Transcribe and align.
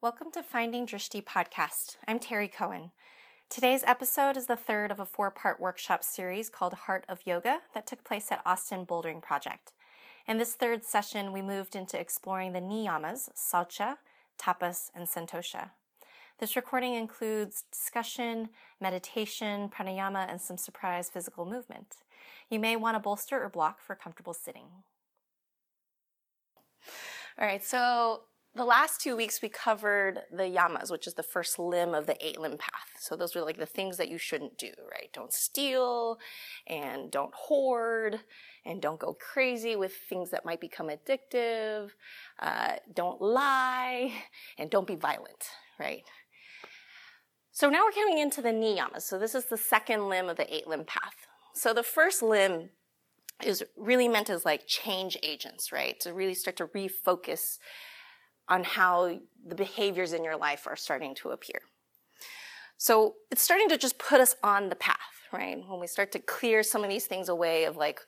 Welcome 0.00 0.30
to 0.34 0.44
Finding 0.44 0.86
Drishti 0.86 1.24
podcast. 1.24 1.96
I'm 2.06 2.20
Terry 2.20 2.46
Cohen. 2.46 2.92
Today's 3.50 3.82
episode 3.84 4.36
is 4.36 4.46
the 4.46 4.54
third 4.54 4.92
of 4.92 5.00
a 5.00 5.04
four 5.04 5.28
part 5.32 5.58
workshop 5.58 6.04
series 6.04 6.48
called 6.48 6.72
Heart 6.72 7.04
of 7.08 7.26
Yoga 7.26 7.62
that 7.74 7.88
took 7.88 8.04
place 8.04 8.30
at 8.30 8.40
Austin 8.46 8.86
Bouldering 8.86 9.20
Project. 9.20 9.72
In 10.28 10.38
this 10.38 10.54
third 10.54 10.84
session, 10.84 11.32
we 11.32 11.42
moved 11.42 11.74
into 11.74 11.98
exploring 11.98 12.52
the 12.52 12.60
niyamas, 12.60 13.28
saucha, 13.36 13.96
tapas, 14.40 14.92
and 14.94 15.08
santosha. 15.08 15.70
This 16.38 16.54
recording 16.54 16.94
includes 16.94 17.64
discussion, 17.72 18.50
meditation, 18.80 19.68
pranayama, 19.68 20.30
and 20.30 20.40
some 20.40 20.58
surprise 20.58 21.10
physical 21.10 21.44
movement. 21.44 21.96
You 22.48 22.60
may 22.60 22.76
want 22.76 22.94
to 22.94 23.00
bolster 23.00 23.42
or 23.42 23.48
block 23.48 23.80
for 23.80 23.96
comfortable 23.96 24.32
sitting. 24.32 24.66
All 27.36 27.46
right, 27.46 27.64
so 27.64 28.22
the 28.54 28.64
last 28.64 29.00
two 29.00 29.16
weeks 29.16 29.40
we 29.40 29.48
covered 29.48 30.20
the 30.32 30.44
yamas, 30.44 30.90
which 30.90 31.06
is 31.06 31.14
the 31.14 31.22
first 31.22 31.58
limb 31.58 31.94
of 31.94 32.06
the 32.06 32.16
eight 32.26 32.40
limb 32.40 32.56
path. 32.58 32.88
So 32.98 33.14
those 33.14 33.34
were 33.34 33.42
like 33.42 33.58
the 33.58 33.66
things 33.66 33.96
that 33.98 34.08
you 34.08 34.18
shouldn't 34.18 34.58
do, 34.58 34.72
right? 34.90 35.10
Don't 35.12 35.32
steal 35.32 36.18
and 36.66 37.10
don't 37.10 37.32
hoard 37.34 38.20
and 38.64 38.82
don't 38.82 38.98
go 38.98 39.14
crazy 39.14 39.76
with 39.76 39.92
things 40.08 40.30
that 40.30 40.44
might 40.44 40.60
become 40.60 40.88
addictive. 40.88 41.90
Uh, 42.40 42.76
don't 42.94 43.20
lie 43.20 44.12
and 44.58 44.70
don't 44.70 44.86
be 44.86 44.96
violent, 44.96 45.44
right? 45.78 46.02
So 47.52 47.68
now 47.68 47.84
we're 47.84 47.92
coming 47.92 48.18
into 48.18 48.40
the 48.40 48.50
niyamas. 48.50 49.02
So 49.02 49.18
this 49.18 49.34
is 49.34 49.46
the 49.46 49.56
second 49.56 50.08
limb 50.08 50.28
of 50.28 50.36
the 50.36 50.52
eight 50.54 50.66
limb 50.66 50.84
path. 50.84 51.26
So 51.54 51.72
the 51.72 51.82
first 51.82 52.22
limb 52.22 52.70
is 53.44 53.64
really 53.76 54.08
meant 54.08 54.30
as 54.30 54.44
like 54.44 54.66
change 54.66 55.16
agents, 55.22 55.70
right? 55.70 55.98
To 56.00 56.12
really 56.12 56.34
start 56.34 56.56
to 56.56 56.66
refocus 56.66 57.58
on 58.48 58.64
how 58.64 59.18
the 59.46 59.54
behaviors 59.54 60.12
in 60.12 60.24
your 60.24 60.36
life 60.36 60.66
are 60.66 60.76
starting 60.76 61.14
to 61.16 61.30
appear. 61.30 61.60
So 62.76 63.14
it's 63.30 63.42
starting 63.42 63.68
to 63.70 63.78
just 63.78 63.98
put 63.98 64.20
us 64.20 64.36
on 64.42 64.68
the 64.68 64.76
path, 64.76 64.96
right? 65.32 65.58
When 65.66 65.80
we 65.80 65.86
start 65.86 66.12
to 66.12 66.18
clear 66.18 66.62
some 66.62 66.84
of 66.84 66.90
these 66.90 67.06
things 67.06 67.28
away 67.28 67.64
of 67.64 67.76
like, 67.76 68.00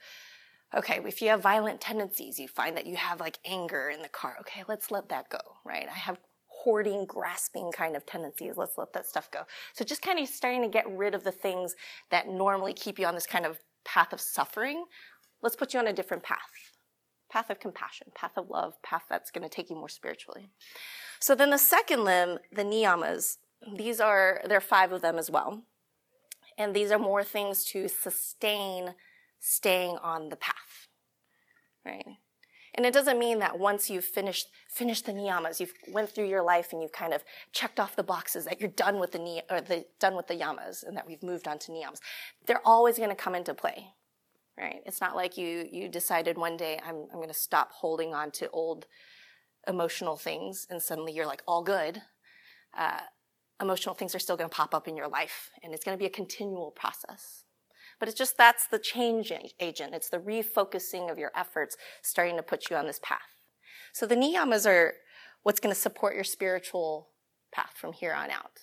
okay, 0.74 1.00
if 1.05 1.20
you 1.20 1.28
have 1.28 1.42
violent 1.42 1.80
tendencies, 1.80 2.38
you 2.38 2.47
find 2.47 2.77
that 2.77 2.86
you 2.86 2.97
have 2.97 3.19
like 3.20 3.38
anger 3.44 3.91
in 3.91 4.02
the 4.02 4.08
car. 4.08 4.36
Okay, 4.41 4.62
let's 4.69 4.91
let 4.91 5.08
that 5.08 5.28
go, 5.28 5.41
right? 5.64 5.88
I 5.88 5.98
have 5.98 6.19
hoarding, 6.47 7.06
grasping 7.06 7.72
kind 7.72 7.97
of 7.97 8.06
tendencies. 8.06 8.56
Let's 8.56 8.78
let 8.78 8.92
that 8.92 9.06
stuff 9.06 9.30
go. 9.30 9.41
So 9.72 9.84
just 9.84 10.02
kind 10.02 10.19
of 10.19 10.28
starting 10.28 10.62
to 10.62 10.69
get 10.69 10.88
rid 10.88 11.14
of 11.14 11.25
the 11.25 11.32
things 11.32 11.75
that 12.10 12.28
normally 12.28 12.72
keep 12.72 12.98
you 12.98 13.06
on 13.06 13.14
this 13.14 13.27
kind 13.27 13.47
of 13.47 13.58
path 13.84 14.12
of 14.12 14.20
suffering. 14.20 14.84
Let's 15.42 15.56
put 15.56 15.75
you 15.75 15.80
on 15.80 15.88
a 15.88 15.92
different 15.92 16.22
path 16.22 16.38
path 17.30 17.48
of 17.48 17.60
compassion, 17.60 18.08
path 18.14 18.32
of 18.36 18.50
love, 18.50 18.80
path 18.82 19.04
that's 19.08 19.30
going 19.30 19.48
to 19.48 19.54
take 19.54 19.70
you 19.70 19.76
more 19.76 19.88
spiritually. 19.88 20.50
So 21.18 21.34
then 21.34 21.50
the 21.50 21.58
second 21.58 22.04
limb, 22.04 22.38
the 22.52 22.64
niyamas, 22.64 23.38
these 23.76 24.00
are, 24.00 24.40
there 24.46 24.58
are 24.58 24.62
five 24.62 24.92
of 24.92 25.02
them 25.02 25.18
as 25.18 25.30
well. 25.30 25.62
And 26.58 26.74
these 26.74 26.90
are 26.90 26.98
more 26.98 27.24
things 27.24 27.64
to 27.66 27.88
sustain 27.88 28.94
staying 29.38 29.96
on 30.02 30.28
the 30.28 30.36
path, 30.36 30.88
right? 31.86 32.04
And 32.74 32.86
it 32.86 32.94
doesn't 32.94 33.18
mean 33.18 33.40
that 33.40 33.58
once 33.58 33.90
you've 33.90 34.04
finished 34.04 34.48
finished 34.68 35.06
the 35.06 35.12
niyamas, 35.12 35.58
you've 35.58 35.72
went 35.88 36.08
through 36.10 36.28
your 36.28 36.42
life 36.42 36.72
and 36.72 36.80
you've 36.80 36.92
kind 36.92 37.12
of 37.12 37.24
checked 37.52 37.80
off 37.80 37.96
the 37.96 38.02
boxes 38.02 38.44
that 38.44 38.60
you're 38.60 38.70
done 38.70 39.00
with 39.00 39.12
the 39.12 39.18
ni- 39.18 39.42
or 39.50 39.60
the 39.60 39.84
done 39.98 40.14
with 40.14 40.28
the 40.28 40.34
yamas 40.34 40.86
and 40.86 40.96
that 40.96 41.06
we've 41.06 41.22
moved 41.22 41.48
on 41.48 41.58
to 41.58 41.72
niyamas. 41.72 41.98
They're 42.46 42.64
always 42.64 42.96
going 42.96 43.10
to 43.10 43.16
come 43.16 43.34
into 43.34 43.54
play 43.54 43.88
right? 44.61 44.83
It's 44.86 45.00
not 45.00 45.16
like 45.16 45.36
you 45.36 45.69
you 45.72 45.89
decided 45.89 46.36
one 46.36 46.56
day 46.56 46.78
I'm 46.86 47.06
I'm 47.11 47.19
going 47.19 47.28
to 47.28 47.34
stop 47.34 47.72
holding 47.72 48.14
on 48.14 48.30
to 48.33 48.50
old 48.50 48.86
emotional 49.66 50.16
things 50.16 50.66
and 50.70 50.80
suddenly 50.83 51.12
you're 51.12 51.27
like 51.27 51.42
all 51.47 51.62
good. 51.62 52.03
Uh, 52.77 53.00
emotional 53.61 53.94
things 53.94 54.14
are 54.14 54.19
still 54.19 54.36
going 54.36 54.48
to 54.48 54.56
pop 54.56 54.75
up 54.75 54.88
in 54.88 54.97
your 54.97 55.08
life 55.08 55.50
and 55.62 55.75
it's 55.75 55.84
going 55.84 55.97
to 55.97 56.00
be 56.00 56.06
a 56.06 56.11
continual 56.11 56.70
process. 56.70 57.44
But 57.98 58.08
it's 58.08 58.16
just 58.16 58.38
that's 58.38 58.66
the 58.66 58.78
change 58.78 59.32
agent. 59.60 59.94
It's 59.94 60.09
the 60.09 60.19
refocusing 60.19 61.10
of 61.10 61.19
your 61.19 61.31
efforts 61.37 61.76
starting 62.03 62.37
to 62.37 62.43
put 62.43 62.70
you 62.70 62.76
on 62.76 62.87
this 62.87 63.00
path. 63.03 63.37
So 63.93 64.06
the 64.06 64.16
niyamas 64.16 64.66
are 64.66 64.94
what's 65.43 65.60
going 65.60 65.75
to 65.75 65.81
support 65.81 66.15
your 66.15 66.25
spiritual 66.25 67.10
path 67.53 67.72
from 67.76 67.93
here 67.93 68.15
on 68.15 68.31
out. 68.31 68.60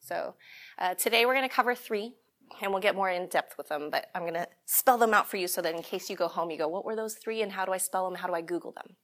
So 0.00 0.34
uh, 0.78 0.94
today 0.94 1.26
we're 1.26 1.34
going 1.34 1.48
to 1.48 1.54
cover 1.54 1.74
three 1.74 2.14
and 2.60 2.72
we'll 2.72 2.80
get 2.80 2.94
more 2.94 3.10
in 3.10 3.26
depth 3.28 3.56
with 3.56 3.68
them, 3.68 3.90
but 3.90 4.06
I'm 4.14 4.22
going 4.22 4.34
to 4.34 4.48
spell 4.66 4.98
them 4.98 5.14
out 5.14 5.28
for 5.28 5.36
you 5.36 5.48
so 5.48 5.62
that 5.62 5.74
in 5.74 5.82
case 5.82 6.08
you 6.10 6.16
go 6.16 6.28
home, 6.28 6.50
you 6.50 6.58
go, 6.58 6.68
what 6.68 6.84
were 6.84 6.96
those 6.96 7.14
three 7.14 7.42
and 7.42 7.52
how 7.52 7.64
do 7.64 7.72
I 7.72 7.78
spell 7.78 8.04
them? 8.08 8.18
How 8.18 8.28
do 8.28 8.34
I 8.34 8.40
Google 8.40 8.72
them? 8.72 8.96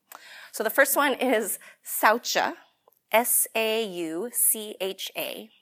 So 0.53 0.62
the 0.62 0.71
first 0.71 0.97
one 0.97 1.15
is 1.15 1.59
Saucha, 1.84 2.55
S-A-U-C-H-A. 3.12 3.50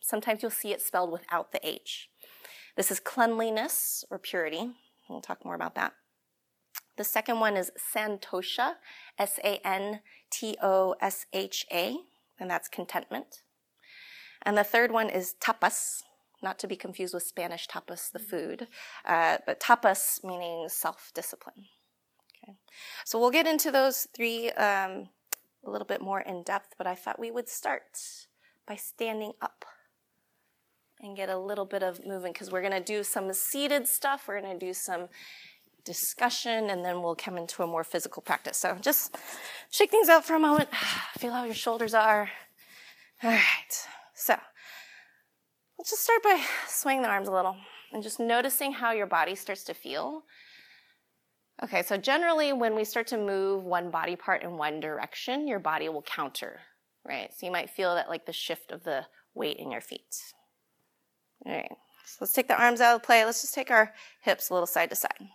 Sometimes 0.01 0.43
you'll 0.43 0.51
see 0.51 0.73
it 0.73 0.81
spelled 0.81 1.13
without 1.13 1.53
the 1.53 1.61
H. 1.67 2.09
This 2.77 2.91
is 2.91 3.01
cleanliness 3.01 4.05
or 4.11 4.19
purity. 4.19 4.71
We'll 5.09 5.21
talk 5.21 5.45
more 5.45 5.55
about 5.55 5.75
that. 5.75 5.93
The 6.97 7.05
second 7.05 7.41
one 7.41 7.57
is 7.57 7.71
Santosha, 7.95 8.75
S-A-N-T-O-S-H-A, 9.19 9.99
and 12.39 12.51
that's 12.51 12.69
contentment. 12.69 13.43
And 14.43 14.59
the 14.59 14.65
third 14.65 14.91
one 14.93 15.09
is 15.09 15.35
tapas, 15.41 16.03
not 16.43 16.59
to 16.61 16.67
be 16.67 16.77
confused 16.77 17.15
with 17.15 17.23
Spanish 17.23 17.69
tapas, 17.69 18.11
the 18.11 18.19
food, 18.19 18.69
uh, 19.05 19.39
but 19.47 19.61
tapas 19.61 20.23
meaning 20.25 20.69
self 20.69 21.13
discipline. 21.15 21.67
Okay. 22.43 22.55
So 23.05 23.19
we'll 23.19 23.31
get 23.31 23.47
into 23.47 23.71
those 23.71 24.07
three 24.15 24.51
um, 24.51 25.09
a 25.65 25.71
little 25.71 25.87
bit 25.87 26.01
more 26.01 26.21
in 26.21 26.43
depth, 26.43 26.75
but 26.77 26.87
I 26.87 26.95
thought 26.95 27.19
we 27.19 27.31
would 27.31 27.49
start 27.49 27.83
by 28.67 28.77
standing 28.77 29.33
up 29.41 29.65
and 31.01 31.17
get 31.17 31.29
a 31.29 31.39
little 31.39 31.65
bit 31.65 31.83
of 31.83 32.05
movement 32.07 32.35
because 32.35 32.51
we're 32.51 32.63
going 32.63 32.73
to 32.73 32.81
do 32.81 33.03
some 33.03 33.33
seated 33.33 33.89
stuff, 33.89 34.25
we're 34.27 34.41
going 34.41 34.59
to 34.59 34.67
do 34.67 34.73
some 34.73 35.09
discussion, 35.85 36.71
and 36.71 36.85
then 36.85 37.03
we'll 37.03 37.17
come 37.17 37.37
into 37.37 37.63
a 37.63 37.67
more 37.67 37.83
physical 37.83 38.23
practice. 38.23 38.57
So 38.57 38.77
just 38.81 39.17
shake 39.71 39.91
things 39.91 40.09
out 40.09 40.25
for 40.25 40.35
a 40.35 40.39
moment, 40.39 40.69
feel 41.19 41.33
how 41.33 41.45
your 41.45 41.55
shoulders 41.55 41.95
are. 41.95 42.31
All 43.23 43.31
right. 43.31 43.87
So 44.15 44.37
Let's 45.83 45.91
just 45.91 46.05
start 46.05 46.23
by 46.23 46.41
swaying 46.69 47.03
the 47.03 47.09
arms 47.09 47.27
a 47.27 47.33
little 47.33 47.57
and 47.93 48.05
just 48.05 48.21
noticing 48.21 48.73
how 48.73 48.93
your 48.93 49.09
body 49.09 49.35
starts 49.35 49.65
to 49.65 49.75
feel. 49.75 50.23
Okay, 51.61 51.83
so 51.83 51.97
generally 51.97 52.53
when 52.53 52.77
we 52.77 52.85
start 52.85 53.09
to 53.09 53.19
move 53.19 53.65
one 53.65 53.91
body 53.91 54.15
part 54.15 54.45
in 54.45 54.57
one 54.57 54.79
direction, 54.79 55.49
your 55.49 55.59
body 55.59 55.89
will 55.89 56.03
counter, 56.03 56.61
right? 57.05 57.33
So 57.37 57.47
you 57.47 57.51
might 57.51 57.69
feel 57.69 57.97
that 57.97 58.09
like 58.09 58.27
the 58.27 58.33
shift 58.33 58.71
of 58.71 58.85
the 58.85 59.07
weight 59.35 59.57
in 59.57 59.73
your 59.73 59.81
feet. 59.81 60.15
All 61.45 61.53
right, 61.53 61.73
so 62.05 62.19
let's 62.21 62.33
take 62.33 62.47
the 62.47 62.63
arms 62.63 62.81
out 62.81 62.95
of 62.95 63.03
play. 63.03 63.25
Let's 63.25 63.41
just 63.41 63.55
take 63.55 63.73
our 63.73 63.93
hips 64.21 64.51
a 64.51 64.55
little 64.55 64.69
side 64.69 64.91
to 64.91 64.95
side. 64.95 65.11
All 65.19 65.27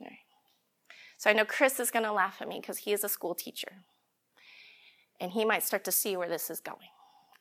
right. 0.00 0.18
So 1.16 1.30
I 1.30 1.32
know 1.32 1.44
Chris 1.44 1.78
is 1.78 1.92
going 1.92 2.06
to 2.06 2.12
laugh 2.12 2.38
at 2.40 2.48
me 2.48 2.58
because 2.60 2.78
he 2.78 2.92
is 2.92 3.04
a 3.04 3.08
school 3.08 3.36
teacher. 3.36 3.84
And 5.20 5.30
he 5.30 5.44
might 5.44 5.62
start 5.62 5.84
to 5.84 5.92
see 5.92 6.16
where 6.16 6.28
this 6.28 6.50
is 6.50 6.58
going. 6.58 6.88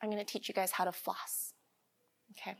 I'm 0.01 0.09
going 0.09 0.23
to 0.23 0.31
teach 0.31 0.47
you 0.47 0.53
guys 0.53 0.71
how 0.71 0.85
to 0.85 0.91
floss. 0.91 1.53
Okay? 2.31 2.55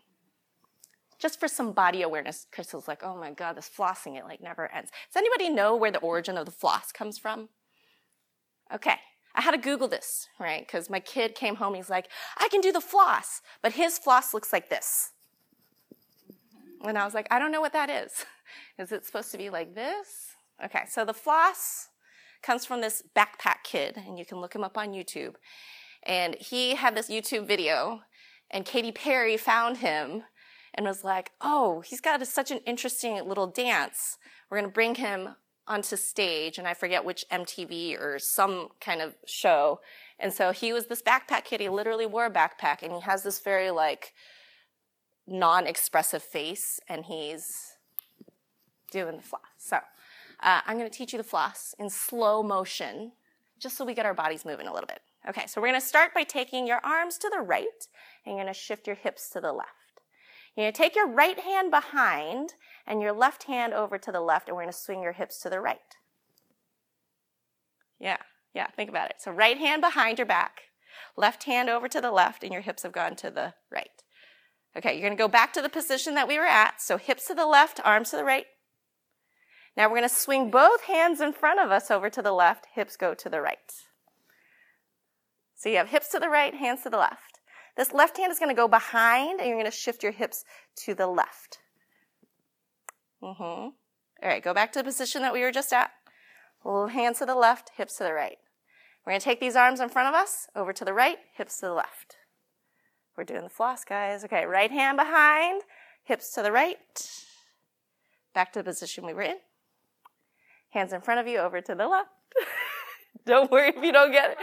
Just 1.20 1.40
for 1.40 1.48
some 1.48 1.74
body 1.74 2.02
awareness, 2.02 2.48
Crystal's 2.52 2.88
like, 2.88 3.04
oh 3.04 3.16
my 3.16 3.32
God, 3.32 3.58
this 3.58 3.70
flossing, 3.70 4.18
it 4.18 4.24
like 4.24 4.42
never 4.42 4.72
ends. 4.74 4.90
Does 5.14 5.22
anybody 5.22 5.50
know 5.50 5.76
where 5.76 5.92
the 5.92 6.00
origin 6.00 6.38
of 6.38 6.46
the 6.46 6.52
floss 6.52 6.92
comes 6.92 7.18
from? 7.18 7.50
Okay. 8.74 8.96
I 9.36 9.42
had 9.42 9.52
to 9.52 9.58
Google 9.58 9.88
this, 9.88 10.28
right? 10.40 10.66
Because 10.66 10.90
my 10.90 11.00
kid 11.00 11.36
came 11.36 11.56
home, 11.56 11.76
he's 11.76 11.90
like, 11.90 12.08
I 12.38 12.50
can 12.50 12.62
do 12.62 12.72
the 12.72 12.82
floss, 12.82 13.42
but 13.62 13.74
his 13.74 13.98
floss 14.00 14.34
looks 14.34 14.52
like 14.52 14.70
this. 14.70 15.12
And 16.84 16.98
I 16.98 17.06
was 17.06 17.14
like, 17.14 17.28
I 17.30 17.40
don't 17.40 17.52
know 17.52 17.62
what 17.62 17.74
that 17.74 17.90
is. 17.90 18.26
Is 18.80 18.92
it 18.92 19.06
supposed 19.06 19.32
to 19.32 19.38
be 19.38 19.50
like 19.50 19.76
this? 19.76 20.32
Okay, 20.64 20.84
so 20.90 21.06
the 21.06 21.14
floss 21.14 21.90
comes 22.42 22.66
from 22.66 22.82
this 22.82 23.04
backpack 23.16 23.64
kid, 23.64 23.96
and 23.98 24.18
you 24.18 24.26
can 24.26 24.40
look 24.40 24.56
him 24.56 24.64
up 24.64 24.78
on 24.78 24.90
YouTube. 24.90 25.36
And 26.04 26.36
he 26.36 26.76
had 26.76 26.96
this 26.96 27.10
YouTube 27.10 27.48
video, 27.48 28.02
and 28.50 28.66
Katy 28.66 28.92
Perry 28.92 29.38
found 29.38 29.78
him 29.78 30.24
and 30.74 30.86
was 30.86 31.04
like, 31.04 31.32
Oh, 31.42 31.82
he's 31.82 32.02
got 32.02 32.22
a, 32.22 32.26
such 32.26 32.52
an 32.52 32.60
interesting 32.66 33.28
little 33.28 33.48
dance. 33.48 34.18
We're 34.50 34.60
going 34.60 34.70
to 34.70 34.74
bring 34.74 34.96
him 34.96 35.36
onto 35.68 35.96
stage. 35.96 36.58
And 36.58 36.68
I 36.68 36.74
forget 36.74 37.06
which 37.06 37.26
MTV 37.32 38.00
or 38.00 38.18
some 38.20 38.70
kind 38.82 39.02
of 39.02 39.16
show. 39.26 39.80
And 40.20 40.34
so 40.34 40.52
he 40.52 40.74
was 40.74 40.88
this 40.88 41.02
backpack 41.02 41.46
kid. 41.46 41.62
He 41.62 41.70
literally 41.70 42.06
wore 42.06 42.26
a 42.26 42.32
backpack, 42.32 42.82
and 42.82 42.92
he 42.92 43.02
has 43.02 43.24
this 43.24 43.40
very 43.40 43.72
like 43.72 44.14
non 45.28 45.68
expressive 45.68 46.24
face, 46.24 46.80
and 46.90 47.06
he's 47.06 47.76
doing 48.92 49.16
the 49.16 49.22
floss. 49.22 49.42
So 49.58 49.78
uh, 50.42 50.62
I'm 50.66 50.78
going 50.78 50.90
to 50.90 50.98
teach 50.98 51.14
you 51.14 51.18
the 51.18 51.24
floss 51.24 51.76
in 51.80 51.90
slow 51.90 52.44
motion, 52.44 53.14
just 53.60 53.78
so 53.78 53.86
we 53.86 53.94
get 53.94 54.06
our 54.06 54.14
bodies 54.14 54.44
moving 54.44 54.68
a 54.68 54.74
little 54.74 54.88
bit. 54.88 55.02
Okay, 55.30 55.46
so 55.48 55.62
we're 55.62 55.68
going 55.68 55.80
to 55.80 55.86
start 55.86 56.14
by 56.14 56.24
taking 56.24 56.66
your 56.66 56.80
arms 56.84 57.18
to 57.20 57.30
the 57.30 57.42
right 57.42 57.66
and 58.26 58.36
you're 58.36 58.44
going 58.44 58.54
to 58.54 58.60
shift 58.60 58.88
your 58.88 58.96
hips 58.96 59.30
to 59.30 59.40
the 59.40 59.54
left. 59.54 59.70
You're 60.56 60.66
going 60.66 60.74
to 60.74 60.78
take 60.78 60.96
your 60.96 61.08
right 61.08 61.40
hand 61.40 61.70
behind 61.70 62.54
and 62.88 63.02
your 63.02 63.14
left 63.14 63.44
hand 63.44 63.74
over 63.74 63.98
to 63.98 64.12
the 64.12 64.22
left 64.22 64.48
and 64.48 64.58
we're 64.58 64.64
going 64.64 64.74
to 64.74 64.78
swing 64.78 65.04
your 65.04 65.14
hips 65.14 65.40
to 65.42 65.50
the 65.50 65.60
right. 65.60 65.78
Yeah, 68.00 68.18
yeah, 68.56 68.68
think 68.76 68.90
about 68.90 69.12
it. 69.12 69.18
So 69.20 69.32
right 69.32 69.58
hand 69.58 69.82
behind 69.82 70.18
your 70.18 70.26
back, 70.26 70.62
Left 71.16 71.44
hand 71.44 71.70
over 71.70 71.88
to 71.88 72.02
the 72.02 72.12
left, 72.12 72.44
and 72.44 72.54
your 72.54 72.62
hips 72.62 72.84
have 72.84 72.92
gone 72.92 73.16
to 73.18 73.30
the 73.30 73.54
right. 73.72 73.90
Okay, 74.78 74.94
you're 74.94 75.08
going 75.08 75.18
to 75.18 75.22
go 75.22 75.28
back 75.28 75.54
to 75.54 75.62
the 75.62 75.70
position 75.70 76.14
that 76.16 76.28
we 76.28 76.38
were 76.38 76.46
at. 76.46 76.82
So 76.82 76.98
hips 76.98 77.28
to 77.28 77.34
the 77.34 77.46
left, 77.46 77.80
arms 77.84 78.12
to 78.12 78.18
the 78.18 78.24
right. 78.24 78.46
Now 79.76 79.88
we're 79.88 79.98
going 79.98 80.10
to 80.10 80.16
swing 80.16 80.52
both 80.52 80.84
hands 80.84 81.22
in 81.22 81.34
front 81.34 81.60
of 81.60 81.72
us 81.72 81.90
over 81.90 82.10
to 82.10 82.22
the 82.22 82.32
left, 82.32 82.68
hips 82.74 82.96
go 82.96 83.14
to 83.14 83.30
the 83.30 83.42
right. 83.42 83.58
So 85.60 85.68
you 85.68 85.76
have 85.76 85.90
hips 85.90 86.08
to 86.10 86.20
the 86.20 86.30
right, 86.30 86.56
hands 86.56 86.84
to 86.84 86.90
the 86.90 86.98
left. 86.98 87.42
This 87.76 87.92
left 87.92 88.18
hand 88.18 88.32
is 88.32 88.40
going 88.40 88.50
to 88.50 88.56
go 88.56 88.70
behind, 88.70 89.42
and 89.42 89.50
you're 89.50 89.58
going 89.58 89.70
to 89.70 89.72
shift 89.72 90.04
your 90.04 90.14
hips 90.14 90.46
to 90.86 90.96
the 90.96 91.06
left. 91.06 91.60
Mm-hmm. 93.22 93.42
All 93.44 93.74
right, 94.24 94.42
go 94.42 94.54
back 94.54 94.72
to 94.72 94.80
the 94.80 94.86
position 94.86 95.22
that 95.22 95.34
we 95.34 95.42
were 95.42 95.52
just 95.52 95.74
at. 95.74 95.92
Hands 96.64 97.18
to 97.20 97.26
the 97.26 97.36
left, 97.36 97.72
hips 97.76 97.98
to 97.98 98.06
the 98.06 98.14
right. 98.14 98.38
We're 99.06 99.12
going 99.12 99.20
to 99.20 99.24
take 99.24 99.42
these 99.42 99.58
arms 99.58 99.82
in 99.82 99.90
front 99.90 100.08
of 100.08 100.14
us, 100.14 100.48
over 100.56 100.72
to 100.72 100.86
the 100.86 100.94
right, 100.94 101.18
hips 101.36 101.60
to 101.60 101.66
the 101.66 101.74
left. 101.74 102.16
We're 103.18 103.26
doing 103.26 103.44
the 103.44 103.50
floss, 103.50 103.84
guys. 103.84 104.24
Okay, 104.24 104.46
right 104.46 104.72
hand 104.72 104.96
behind, 104.96 105.64
hips 106.04 106.34
to 106.36 106.42
the 106.42 106.54
right. 106.54 106.78
Back 108.34 108.54
to 108.54 108.60
the 108.60 108.64
position 108.64 109.06
we 109.06 109.14
were 109.14 109.24
in. 109.24 109.38
Hands 110.70 110.94
in 110.94 111.02
front 111.02 111.20
of 111.20 111.28
you, 111.28 111.40
over 111.40 111.60
to 111.60 111.76
the 111.76 111.88
left. 111.88 112.10
don't 113.26 113.52
worry 113.52 113.74
if 113.76 113.84
you 113.84 113.92
don't 113.92 114.14
get 114.14 114.32
it. 114.32 114.38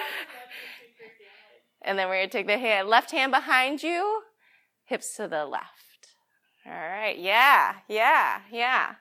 And 1.87 1.99
then 1.99 2.09
we're 2.09 2.17
going 2.17 2.29
to 2.29 2.37
take 2.37 2.47
the 2.47 2.59
hand, 2.59 2.89
left 2.89 3.13
hand 3.13 3.33
behind 3.33 3.83
you, 3.83 4.23
hips 4.85 5.15
to 5.17 5.29
the 5.29 5.47
left. 5.47 5.67
All 6.67 6.73
right, 6.73 7.17
yeah, 7.17 7.77
yeah, 7.89 8.41
yeah. 8.51 8.95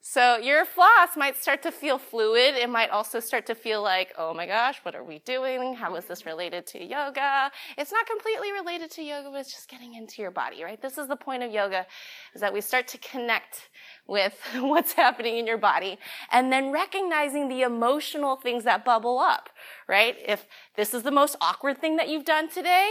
So 0.00 0.36
your 0.36 0.64
floss 0.64 1.16
might 1.16 1.36
start 1.36 1.64
to 1.64 1.72
feel 1.72 1.98
fluid. 1.98 2.54
It 2.54 2.70
might 2.70 2.90
also 2.90 3.18
start 3.18 3.44
to 3.46 3.56
feel 3.56 3.82
like, 3.82 4.14
oh 4.16 4.32
my 4.32 4.46
gosh, 4.46 4.78
what 4.84 4.94
are 4.94 5.02
we 5.02 5.18
doing? 5.18 5.74
How 5.74 5.96
is 5.96 6.04
this 6.04 6.24
related 6.24 6.64
to 6.68 6.82
yoga? 6.82 7.50
It's 7.76 7.90
not 7.90 8.06
completely 8.06 8.52
related 8.52 8.90
to 8.92 9.02
yoga, 9.02 9.30
but 9.30 9.40
it's 9.40 9.52
just 9.52 9.68
getting 9.68 9.94
into 9.94 10.22
your 10.22 10.30
body, 10.30 10.62
right? 10.62 10.80
This 10.80 10.96
is 10.96 11.08
the 11.08 11.16
point 11.16 11.42
of 11.42 11.50
yoga, 11.50 11.86
is 12.34 12.40
that 12.40 12.54
we 12.54 12.60
start 12.60 12.86
to 12.88 12.98
connect 12.98 13.68
with 14.06 14.38
what's 14.56 14.92
happening 14.92 15.36
in 15.36 15.46
your 15.46 15.58
body 15.58 15.98
and 16.30 16.52
then 16.52 16.72
recognizing 16.72 17.48
the 17.48 17.62
emotional 17.62 18.36
things 18.36 18.64
that 18.64 18.84
bubble 18.84 19.18
up, 19.18 19.50
right? 19.88 20.16
If 20.26 20.46
this 20.76 20.94
is 20.94 21.02
the 21.02 21.10
most 21.10 21.36
awkward 21.40 21.80
thing 21.80 21.96
that 21.96 22.08
you've 22.08 22.24
done 22.24 22.48
today, 22.48 22.90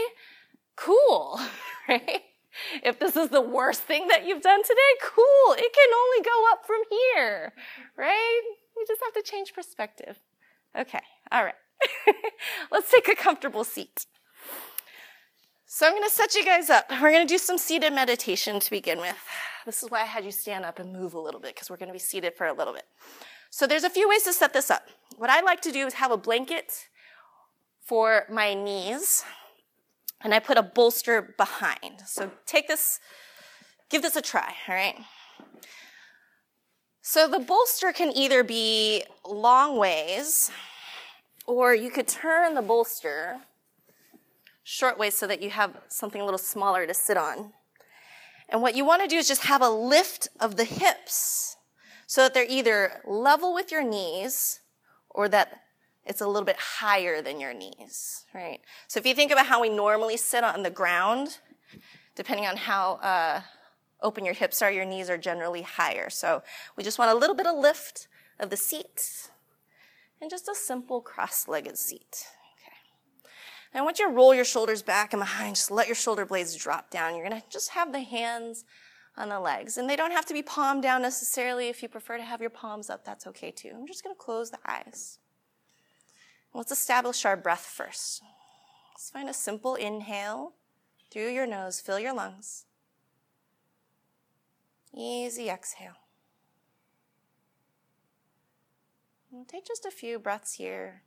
cool, 0.76 1.40
right? 1.90 2.22
If 2.84 3.00
this 3.00 3.16
is 3.18 3.30
the 3.30 3.42
worst 3.42 3.82
thing 3.82 4.08
that 4.08 4.26
you've 4.26 4.42
done 4.42 4.64
today, 4.64 4.94
cool. 5.04 5.54
It 5.54 5.74
can 5.74 5.90
only 5.94 6.24
go 6.24 6.52
up 6.52 6.66
from 6.66 6.82
here, 6.90 7.54
right? 7.98 8.42
We 8.78 8.86
just 8.88 9.02
have 9.04 9.14
to 9.14 9.30
change 9.30 9.54
perspective. 9.54 10.20
Okay, 10.78 11.02
all 11.32 11.44
right. 11.44 11.56
Let's 12.72 12.92
take 12.92 13.08
a 13.10 13.16
comfortable 13.16 13.64
seat. 13.64 14.06
So 15.68 15.88
I'm 15.88 15.94
going 15.94 16.04
to 16.04 16.12
set 16.12 16.36
you 16.36 16.46
guys 16.46 16.70
up. 16.70 16.86
We're 16.92 17.12
going 17.12 17.28
to 17.28 17.34
do 17.34 17.40
some 17.40 17.58
seated 17.58 17.92
meditation 17.92 18.60
to 18.60 18.70
begin 18.70 19.00
with. 19.00 19.18
This 19.66 19.82
is 19.82 19.90
why 19.90 20.02
I 20.02 20.06
had 20.06 20.24
you 20.24 20.32
stand 20.32 20.64
up 20.64 20.78
and 20.78 20.94
move 20.94 21.16
a 21.16 21.20
little 21.20 21.40
bit 21.40 21.56
because 21.56 21.72
we're 21.72 21.78
going 21.78 21.90
to 21.90 21.94
be 21.94 22.00
seated 22.00 22.36
for 22.36 22.46
a 22.46 22.54
little 22.54 22.74
bit. 22.74 22.86
So 23.50 23.66
there's 23.66 23.84
a 23.84 23.90
few 23.90 24.08
ways 24.08 24.24
to 24.24 24.34
set 24.34 24.54
this 24.54 24.70
up. 24.70 24.84
What 25.18 25.32
I 25.32 25.42
like 25.42 25.62
to 25.62 25.72
do 25.72 25.88
is 25.88 25.96
have 25.96 26.12
a 26.12 26.18
blanket 26.18 26.88
for 27.82 28.26
my 28.30 28.54
knees 28.54 29.24
and 30.22 30.34
I 30.36 30.40
put 30.40 30.58
a 30.58 30.64
bolster 30.64 31.34
behind. 31.36 32.02
So 32.06 32.32
take 32.46 32.68
this, 32.68 33.00
give 33.90 34.04
this 34.04 34.16
a 34.16 34.22
try, 34.22 34.54
all 34.68 34.76
right? 34.76 34.96
So 37.02 37.28
the 37.28 37.40
bolster 37.40 37.92
can 37.92 38.12
either 38.16 38.44
be 38.44 39.04
long 39.28 39.78
ways, 39.78 40.52
or 41.46 41.76
you 41.76 41.92
could 41.92 42.08
turn 42.08 42.56
the 42.56 42.62
bolster 42.62 43.38
short 44.66 44.98
ways 44.98 45.16
so 45.16 45.28
that 45.28 45.44
you 45.44 45.52
have 45.52 45.78
something 45.88 46.20
a 46.20 46.26
little 46.26 46.40
smaller 46.40 46.88
to 46.88 46.94
sit 46.94 47.16
on. 47.16 47.54
And 48.50 48.64
what 48.64 48.76
you 48.76 48.84
want 48.84 49.04
to 49.04 49.08
do 49.08 49.16
is 49.16 49.28
just 49.28 49.44
have 49.44 49.62
a 49.62 49.70
lift 49.70 50.28
of 50.40 50.56
the 50.58 50.64
hips 50.64 51.56
so 52.08 52.24
that 52.24 52.34
they're 52.34 52.48
either 52.50 53.02
level 53.06 53.54
with 53.54 53.72
your 53.72 53.84
knees 53.84 54.62
or 55.12 55.30
that 55.30 55.62
it's 56.04 56.20
a 56.20 56.28
little 56.28 56.46
bit 56.46 56.58
higher 56.58 57.22
than 57.22 57.40
your 57.40 57.54
knees, 57.54 58.26
right? 58.34 58.60
So 58.88 59.00
if 59.00 59.06
you 59.06 59.14
think 59.14 59.32
about 59.32 59.46
how 59.46 59.62
we 59.62 59.70
normally 59.70 60.18
sit 60.18 60.44
on 60.44 60.64
the 60.64 60.70
ground, 60.72 61.38
depending 62.16 62.48
on 62.48 62.58
how 62.58 62.94
uh, 62.96 63.42
open 64.02 64.26
your 64.26 64.34
hips 64.34 64.64
are, 64.64 64.72
your 64.72 64.86
knees 64.86 65.12
are 65.12 65.18
generally 65.18 65.62
higher. 65.62 66.10
So 66.10 66.42
we 66.76 66.84
just 66.84 66.98
want 66.98 67.12
a 67.12 67.16
little 67.16 67.36
bit 67.36 67.46
of 67.46 67.56
lift 67.56 68.08
of 68.40 68.50
the 68.50 68.58
seat 68.58 69.30
and 70.20 70.30
just 70.30 70.48
a 70.48 70.56
simple 70.56 71.02
cross-legged 71.02 71.78
seat. 71.78 72.26
And 73.75 73.81
I 73.81 73.83
want 73.83 74.00
you 74.00 74.07
to 74.07 74.16
roll 74.16 74.33
your 74.33 74.45
shoulders 74.45 74.81
back 74.81 75.12
and 75.12 75.19
behind. 75.19 75.57
Just 75.57 75.69
let 75.69 75.88
your 75.88 75.98
shoulder 75.98 76.25
blades 76.25 76.56
drop 76.56 76.89
down. 76.89 77.13
You're 77.13 77.27
going 77.27 77.42
to 77.42 77.45
just 77.50 77.72
have 77.72 77.92
the 77.92 78.00
hands 78.00 78.63
on 79.18 79.27
the 79.27 79.39
legs. 79.42 79.77
And 79.77 79.89
they 79.89 79.98
don't 79.98 80.13
have 80.13 80.25
to 80.27 80.33
be 80.33 80.42
palm 80.42 80.80
down 80.80 81.01
necessarily. 81.01 81.68
If 81.68 81.83
you 81.83 81.89
prefer 81.89 82.16
to 82.16 82.24
have 82.24 82.39
your 82.39 82.50
palms 82.50 82.89
up, 82.89 83.04
that's 83.04 83.27
okay 83.27 83.51
too. 83.51 83.72
I'm 83.75 83.86
just 83.86 84.01
going 84.01 84.16
to 84.16 84.18
close 84.19 84.50
the 84.50 84.60
eyes. 84.66 85.19
Let's 86.54 86.72
establish 86.72 87.25
our 87.25 87.36
breath 87.36 87.66
first. 87.66 88.24
Let's 88.94 89.10
find 89.10 89.27
a 89.27 89.33
simple 89.33 89.75
inhale 89.75 90.54
through 91.12 91.31
your 91.31 91.45
nose, 91.45 91.81
fill 91.81 92.00
your 92.00 92.16
lungs. 92.16 92.63
Easy 94.95 95.50
exhale. 95.50 95.98
Take 99.50 99.66
just 99.66 99.86
a 99.86 99.92
few 99.92 100.18
breaths 100.18 100.54
here, 100.54 101.01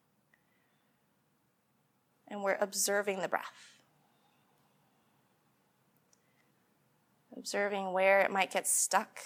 and 2.29 2.43
we're 2.43 2.59
observing 2.61 3.21
the 3.21 3.29
breath. 3.29 3.75
Observing 7.37 7.93
where 7.93 8.21
it 8.21 8.31
might 8.31 8.51
get 8.51 8.67
stuck. 8.67 9.21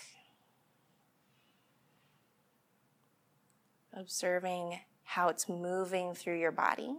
Observing 3.94 4.81
how 5.04 5.28
it's 5.28 5.49
moving 5.49 6.14
through 6.14 6.38
your 6.38 6.52
body. 6.52 6.94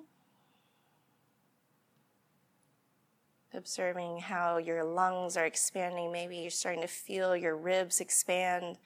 Observing 3.54 4.20
how 4.20 4.58
your 4.58 4.84
lungs 4.84 5.38
are 5.38 5.46
expanding. 5.46 6.12
Maybe 6.12 6.38
you're 6.38 6.50
starting 6.50 6.82
to 6.82 6.88
feel 6.88 7.36
your 7.36 7.56
ribs 7.56 8.02
expand. 8.02 8.78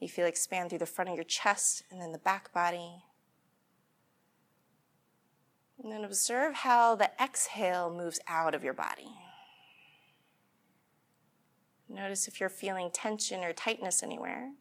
You 0.00 0.08
feel 0.08 0.26
expand 0.26 0.70
through 0.70 0.80
the 0.80 0.86
front 0.86 1.10
of 1.10 1.16
your 1.16 1.24
chest 1.24 1.84
and 1.90 2.00
then 2.00 2.12
the 2.12 2.18
back 2.18 2.52
body. 2.52 2.90
And 5.82 5.92
then 5.92 6.04
observe 6.04 6.54
how 6.54 6.96
the 6.96 7.10
exhale 7.22 7.94
moves 7.94 8.18
out 8.26 8.54
of 8.54 8.64
your 8.64 8.74
body. 8.74 9.08
Notice 11.88 12.28
if 12.28 12.40
you're 12.40 12.48
feeling 12.48 12.90
tension 12.92 13.42
or 13.42 13.52
tightness 13.52 14.02
anywhere. 14.02 14.52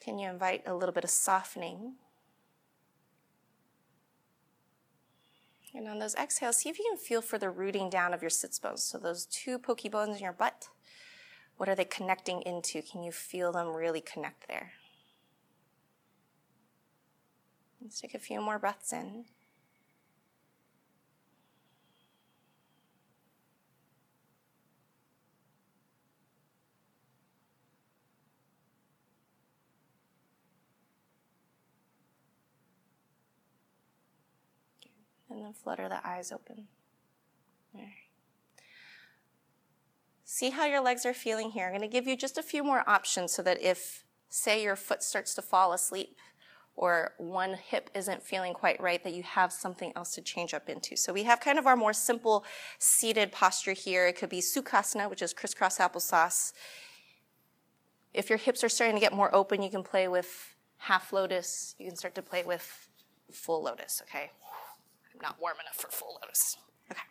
Can 0.00 0.18
you 0.18 0.30
invite 0.30 0.62
a 0.66 0.74
little 0.74 0.94
bit 0.94 1.04
of 1.04 1.10
softening? 1.10 1.94
And 5.74 5.86
on 5.86 5.98
those 5.98 6.14
exhales, 6.14 6.56
see 6.56 6.70
if 6.70 6.78
you 6.78 6.86
can 6.88 6.98
feel 6.98 7.20
for 7.20 7.38
the 7.38 7.50
rooting 7.50 7.90
down 7.90 8.14
of 8.14 8.22
your 8.22 8.30
sits 8.30 8.58
bones. 8.58 8.82
So 8.82 8.98
those 8.98 9.26
two 9.26 9.58
pokey 9.58 9.88
bones 9.88 10.16
in 10.16 10.22
your 10.22 10.32
butt, 10.32 10.68
what 11.56 11.68
are 11.68 11.74
they 11.74 11.84
connecting 11.84 12.40
into? 12.42 12.80
Can 12.80 13.02
you 13.02 13.12
feel 13.12 13.52
them 13.52 13.68
really 13.68 14.00
connect 14.00 14.48
there? 14.48 14.72
Let's 17.88 18.02
take 18.02 18.12
a 18.12 18.18
few 18.18 18.42
more 18.42 18.58
breaths 18.58 18.92
in. 18.92 19.24
and 35.30 35.44
then 35.44 35.52
flutter 35.54 35.88
the 35.88 36.06
eyes 36.06 36.30
open. 36.30 36.68
See 40.24 40.50
how 40.50 40.66
your 40.66 40.82
legs 40.82 41.06
are 41.06 41.14
feeling 41.14 41.52
here. 41.52 41.64
I'm 41.64 41.70
going 41.70 41.80
to 41.80 41.88
give 41.88 42.06
you 42.06 42.16
just 42.18 42.36
a 42.36 42.42
few 42.42 42.62
more 42.62 42.84
options 42.86 43.32
so 43.32 43.42
that 43.42 43.62
if, 43.62 44.04
say, 44.28 44.62
your 44.62 44.76
foot 44.76 45.02
starts 45.02 45.34
to 45.36 45.42
fall 45.42 45.72
asleep 45.72 46.16
or 46.78 47.12
one 47.18 47.54
hip 47.54 47.90
isn't 47.92 48.22
feeling 48.22 48.54
quite 48.54 48.80
right, 48.80 49.02
that 49.02 49.12
you 49.12 49.24
have 49.24 49.52
something 49.52 49.92
else 49.96 50.14
to 50.14 50.22
change 50.22 50.54
up 50.54 50.68
into. 50.68 50.96
So 50.96 51.12
we 51.12 51.24
have 51.24 51.40
kind 51.40 51.58
of 51.58 51.66
our 51.66 51.74
more 51.74 51.92
simple 51.92 52.44
seated 52.78 53.32
posture 53.32 53.72
here. 53.72 54.06
It 54.06 54.16
could 54.16 54.28
be 54.28 54.38
Sukhasana, 54.38 55.10
which 55.10 55.20
is 55.20 55.34
crisscross 55.34 55.78
applesauce. 55.78 56.52
If 58.14 58.30
your 58.30 58.38
hips 58.38 58.62
are 58.62 58.68
starting 58.68 58.94
to 58.94 59.00
get 59.00 59.12
more 59.12 59.34
open, 59.34 59.60
you 59.60 59.70
can 59.70 59.82
play 59.82 60.06
with 60.06 60.54
half 60.76 61.12
lotus. 61.12 61.74
You 61.80 61.88
can 61.88 61.96
start 61.96 62.14
to 62.14 62.22
play 62.22 62.44
with 62.44 62.88
full 63.32 63.64
lotus, 63.64 64.00
okay? 64.08 64.30
I'm 65.12 65.20
not 65.20 65.40
warm 65.40 65.56
enough 65.60 65.74
for 65.74 65.90
full 65.90 66.20
lotus. 66.22 66.58
Okay. 66.92 67.02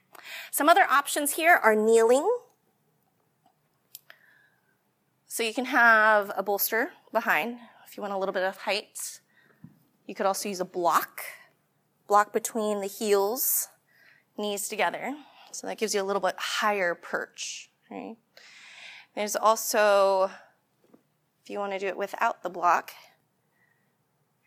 Some 0.50 0.70
other 0.70 0.88
options 0.90 1.34
here 1.34 1.60
are 1.62 1.76
kneeling. 1.76 2.26
So 5.28 5.44
you 5.44 5.54
can 5.54 5.66
have 5.66 6.32
a 6.38 6.42
bolster 6.42 6.92
behind 7.12 7.58
if 7.86 7.98
you 7.98 8.02
want 8.02 8.14
a 8.14 8.18
little 8.18 8.34
bit 8.34 8.44
of 8.44 8.56
height. 8.60 9.20
You 10.08 10.16
could 10.16 10.26
also 10.26 10.50
use 10.50 10.60
a 10.60 10.66
block 10.66 11.22
block 12.08 12.34
between 12.34 12.82
the 12.82 12.88
heels, 12.88 13.68
knees 14.38 14.68
together. 14.68 15.14
So 15.52 15.68
that 15.68 15.78
gives 15.78 15.94
you 15.94 16.02
a 16.02 16.04
little 16.04 16.22
bit 16.22 16.36
higher 16.38 16.96
perch, 16.96 17.70
right? 17.92 18.16
There's 19.16 19.36
also, 19.36 20.32
if 21.44 21.50
you 21.50 21.60
want 21.60 21.74
to 21.74 21.80
do 21.80 21.88
it 21.88 21.98
without 21.98 22.44
the 22.44 22.50
block, 22.50 22.92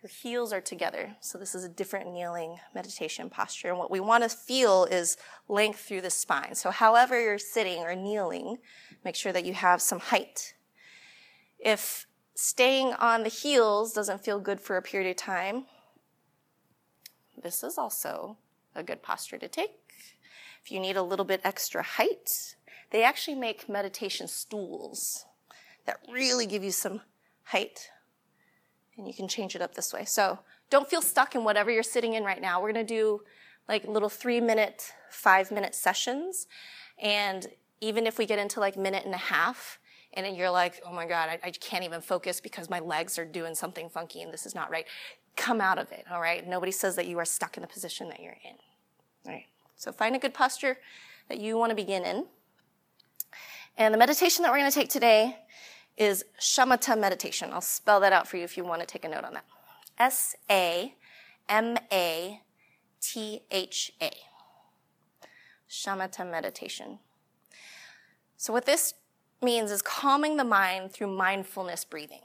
your 0.03 0.11
heels 0.11 0.53
are 0.53 0.61
together. 0.61 1.17
So 1.21 1.37
this 1.37 1.55
is 1.55 1.65
a 1.65 1.69
different 1.69 2.13
kneeling 2.13 2.57
meditation 2.75 3.29
posture. 3.29 3.69
And 3.69 3.79
what 3.79 3.91
we 3.91 4.01
want 4.01 4.23
to 4.23 4.31
feel 4.31 4.85
is 4.85 5.19
length 5.49 5.81
through 5.81 6.01
the 6.01 6.11
spine. 6.11 6.55
So 6.55 6.71
however 6.71 7.21
you're 7.21 7.39
sitting 7.39 7.81
or 7.81 7.95
kneeling, 7.95 8.59
make 9.05 9.15
sure 9.15 9.33
that 9.33 9.45
you 9.45 9.53
have 9.53 9.83
some 9.83 9.99
height. 9.99 10.55
If 11.59 12.07
staying 12.41 12.95
on 12.95 13.23
the 13.23 13.29
heels 13.29 13.93
doesn't 13.93 14.25
feel 14.25 14.41
good 14.41 14.61
for 14.61 14.79
a 14.79 14.83
period 14.83 15.11
of 15.11 15.17
time, 15.17 15.67
this 17.43 17.63
is 17.63 17.77
also 17.77 18.39
a 18.75 18.83
good 18.83 19.03
posture 19.03 19.37
to 19.37 19.47
take. 19.47 19.77
If 20.65 20.73
you 20.73 20.81
need 20.81 20.97
a 20.97 21.03
little 21.03 21.27
bit 21.27 21.43
extra 21.45 21.83
height, 21.83 22.57
they 22.93 23.03
actually 23.03 23.35
make 23.35 23.69
meditation 23.69 24.27
stools 24.27 25.27
that 25.85 26.01
really 26.11 26.47
give 26.47 26.65
you 26.65 26.71
some 26.71 27.03
height 27.45 27.91
and 28.97 29.07
you 29.07 29.13
can 29.13 29.29
change 29.29 29.55
it 29.55 29.61
up 29.61 29.75
this 29.75 29.93
way. 29.93 30.07
So 30.07 30.39
don't 30.71 30.89
feel 30.89 31.03
stuck 31.03 31.35
in 31.35 31.45
whatever 31.45 31.71
you're 31.71 31.83
sitting 31.83 32.15
in 32.15 32.25
right 32.25 32.41
now. 32.41 32.63
We're 32.63 32.73
to 32.73 32.85
do 32.85 33.21
like 33.69 33.87
little 33.87 34.09
three 34.09 34.41
minute, 34.41 34.95
five 35.11 35.51
minute 35.51 35.75
sessions. 35.75 36.47
And 36.99 37.49
even 37.83 38.07
if 38.07 38.19
we 38.19 38.25
get 38.25 38.39
into 38.39 38.61
like 38.61 38.77
minute 38.77 39.05
and 39.05 39.15
a 39.15 39.19
half, 39.19 39.79
and 40.15 40.37
you're 40.37 40.51
like, 40.51 40.81
oh 40.87 40.93
my 40.93 41.07
God, 41.07 41.29
I, 41.29 41.39
I 41.45 41.51
can't 41.51 41.85
even 41.85 42.01
focus 42.01 42.41
because 42.41 42.69
my 42.69 42.81
legs 42.81 43.19
are 43.19 43.25
doing 43.25 43.55
something 43.55 43.89
funky 43.89 44.23
and 44.23 44.33
this 44.33 44.47
is 44.47 44.55
not 44.55 44.71
right. 44.71 44.87
Come 45.37 45.61
out 45.61 45.79
of 45.79 45.93
it, 45.93 46.05
all 46.11 46.21
right? 46.21 46.47
Nobody 46.47 46.73
says 46.73 46.97
that 46.97 47.07
you 47.07 47.19
are 47.19 47.25
stuck 47.25 47.57
in 47.57 47.61
the 47.61 47.69
position 47.69 48.09
that 48.09 48.21
you're 48.21 48.37
in. 48.45 48.57
All 49.27 49.33
right. 49.33 49.47
So 49.77 49.93
find 49.93 50.17
a 50.17 50.19
good 50.19 50.35
posture 50.35 50.79
that 51.29 51.39
you 51.39 51.57
want 51.57 51.71
to 51.71 51.77
begin 51.77 52.05
in. 52.05 52.27
And 53.79 53.95
the 53.95 53.99
meditation 53.99 54.43
that 54.43 54.51
we're 54.51 54.59
going 54.59 54.71
to 54.71 54.75
take 54.75 54.91
today 54.91 55.39
is 55.97 56.25
shamatha 56.41 56.99
meditation. 56.99 57.51
I'll 57.53 57.61
spell 57.61 58.01
that 58.01 58.13
out 58.13 58.27
for 58.27 58.37
you 58.37 58.45
if 58.45 58.57
you 58.57 58.65
want 58.65 58.81
to 58.81 58.87
take 58.87 59.05
a 59.05 59.09
note 59.09 59.25
on 59.25 59.35
that. 59.35 59.45
S 59.99 60.35
A 60.51 60.95
M 61.49 61.77
A 61.93 62.41
T 63.01 63.43
H 63.51 63.93
A. 64.03 64.11
Shamatha 65.69 66.29
meditation. 66.29 66.99
So, 68.37 68.53
what 68.53 68.67
this 68.67 68.95
means 69.43 69.71
is 69.71 69.83
calming 69.83 70.37
the 70.37 70.45
mind 70.45 70.93
through 70.93 71.17
mindfulness 71.17 71.85
breathing. 71.85 72.23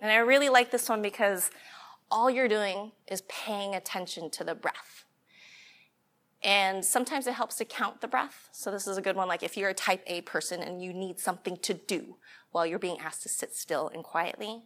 And 0.00 0.10
I 0.10 0.16
really 0.16 0.48
like 0.48 0.70
this 0.70 0.88
one 0.88 1.02
because 1.02 1.50
all 2.10 2.30
you're 2.30 2.48
doing 2.48 2.92
is 3.08 3.22
paying 3.22 3.74
attention 3.74 4.30
to 4.30 4.44
the 4.44 4.54
breath. 4.54 5.04
And 6.42 6.84
sometimes 6.84 7.26
it 7.26 7.32
helps 7.32 7.56
to 7.56 7.64
count 7.64 8.02
the 8.02 8.08
breath. 8.08 8.50
So 8.52 8.70
this 8.70 8.86
is 8.86 8.98
a 8.98 9.02
good 9.02 9.16
one. 9.16 9.28
Like 9.28 9.42
if 9.42 9.56
you're 9.56 9.70
a 9.70 9.74
type 9.74 10.02
A 10.06 10.20
person 10.22 10.60
and 10.60 10.82
you 10.82 10.92
need 10.92 11.18
something 11.18 11.56
to 11.58 11.72
do 11.72 12.16
while 12.50 12.66
you're 12.66 12.78
being 12.78 12.98
asked 12.98 13.22
to 13.22 13.30
sit 13.30 13.54
still 13.54 13.90
and 13.94 14.04
quietly, 14.04 14.62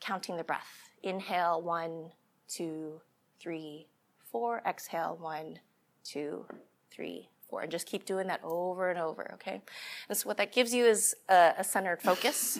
counting 0.00 0.36
the 0.36 0.44
breath. 0.44 0.90
Inhale, 1.02 1.60
one, 1.60 2.12
two, 2.48 3.00
three, 3.40 3.88
four. 4.30 4.62
Exhale, 4.64 5.18
one, 5.20 5.58
two, 6.04 6.46
three, 6.92 7.28
four. 7.50 7.60
And 7.62 7.70
just 7.70 7.86
keep 7.86 8.04
doing 8.04 8.28
that 8.28 8.40
over 8.44 8.90
and 8.90 8.98
over, 8.98 9.32
okay? 9.34 9.60
And 10.08 10.16
so 10.16 10.28
what 10.28 10.36
that 10.36 10.52
gives 10.52 10.72
you 10.72 10.86
is 10.86 11.14
a, 11.28 11.54
a 11.58 11.64
centered 11.64 12.00
focus. 12.00 12.58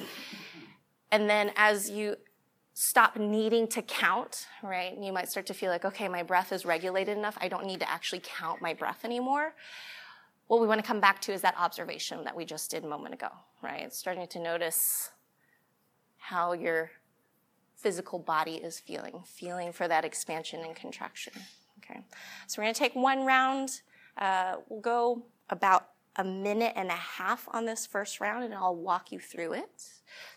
And 1.11 1.31
then 1.31 1.53
as 1.57 1.89
you 1.89 2.17
stop 2.75 3.17
needing 3.17 3.67
to 3.69 3.83
count, 3.83 4.47
right? 4.63 4.97
You 4.99 5.13
might 5.13 5.31
start 5.31 5.47
to 5.47 5.55
feel 5.55 5.71
like, 5.71 5.85
okay, 5.85 6.09
my 6.09 6.23
breath 6.23 6.51
is 6.53 6.65
regulated 6.65 7.19
enough. 7.19 7.37
I 7.41 7.49
don't 7.49 7.67
need 7.67 7.81
to 7.81 7.91
actually 7.91 8.23
count 8.25 8.63
my 8.63 8.75
breath 8.75 9.05
anymore. 9.05 9.55
What 10.47 10.61
we 10.61 10.67
want 10.67 10.81
to 10.81 10.87
come 10.87 11.01
back 11.01 11.21
to 11.23 11.33
is 11.33 11.43
that 11.43 11.55
observation 11.59 12.25
that 12.25 12.35
we 12.35 12.45
just 12.45 12.71
did 12.71 12.85
a 12.85 12.89
moment 12.89 13.15
ago, 13.15 13.29
right? 13.63 13.93
Starting 13.93 14.27
to 14.29 14.39
notice 14.41 15.11
how 16.17 16.53
your 16.53 16.91
physical 17.77 18.19
body 18.19 18.57
is 18.57 18.79
feeling, 18.79 19.23
feeling 19.27 19.73
for 19.73 19.87
that 19.89 20.05
expansion 20.05 20.61
and 20.65 20.75
contraction. 20.75 21.33
Okay, 21.79 22.01
so 22.47 22.61
we're 22.61 22.65
going 22.65 22.75
to 22.75 22.79
take 22.79 22.95
one 22.95 23.25
round. 23.25 23.81
Uh, 24.17 24.57
we'll 24.69 24.81
go 24.81 25.23
about 25.49 25.89
a 26.17 26.25
minute 26.25 26.73
and 26.77 26.89
a 26.89 26.93
half 26.93 27.49
on 27.53 27.65
this 27.65 27.87
first 27.87 28.21
round, 28.21 28.45
and 28.45 28.55
I'll 28.55 28.77
walk 28.77 29.13
you 29.13 29.19
through 29.21 29.55
it. 29.55 29.83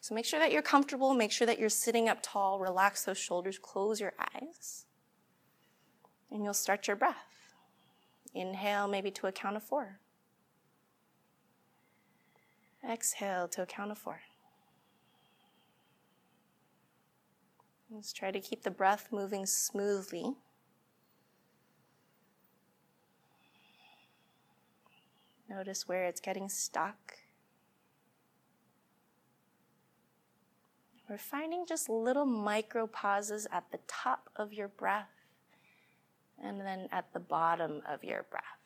So 0.01 0.13
make 0.15 0.25
sure 0.25 0.39
that 0.39 0.51
you're 0.51 0.61
comfortable, 0.61 1.13
make 1.13 1.31
sure 1.31 1.47
that 1.47 1.59
you're 1.59 1.69
sitting 1.69 2.07
up 2.09 2.19
tall, 2.21 2.59
relax 2.59 3.05
those 3.05 3.17
shoulders, 3.17 3.57
close 3.57 3.99
your 3.99 4.13
eyes, 4.19 4.85
and 6.31 6.43
you'll 6.43 6.53
start 6.53 6.87
your 6.87 6.95
breath. 6.95 7.15
Inhale, 8.33 8.87
maybe 8.87 9.11
to 9.11 9.27
a 9.27 9.31
count 9.31 9.55
of 9.55 9.63
four. 9.63 9.99
Exhale 12.87 13.47
to 13.49 13.61
a 13.61 13.65
count 13.65 13.91
of 13.91 13.97
four. 13.97 14.21
Let's 17.89 18.11
try 18.11 18.31
to 18.31 18.39
keep 18.39 18.63
the 18.63 18.71
breath 18.71 19.09
moving 19.11 19.45
smoothly. 19.45 20.33
Notice 25.49 25.87
where 25.87 26.05
it's 26.05 26.21
getting 26.21 26.49
stuck. 26.49 27.13
We're 31.09 31.17
finding 31.17 31.65
just 31.67 31.89
little 31.89 32.25
micro 32.25 32.87
pauses 32.87 33.45
at 33.51 33.65
the 33.71 33.79
top 33.87 34.29
of 34.35 34.53
your 34.53 34.67
breath 34.67 35.11
and 36.41 36.59
then 36.61 36.87
at 36.91 37.13
the 37.13 37.19
bottom 37.19 37.81
of 37.87 38.03
your 38.03 38.25
breath. 38.29 38.62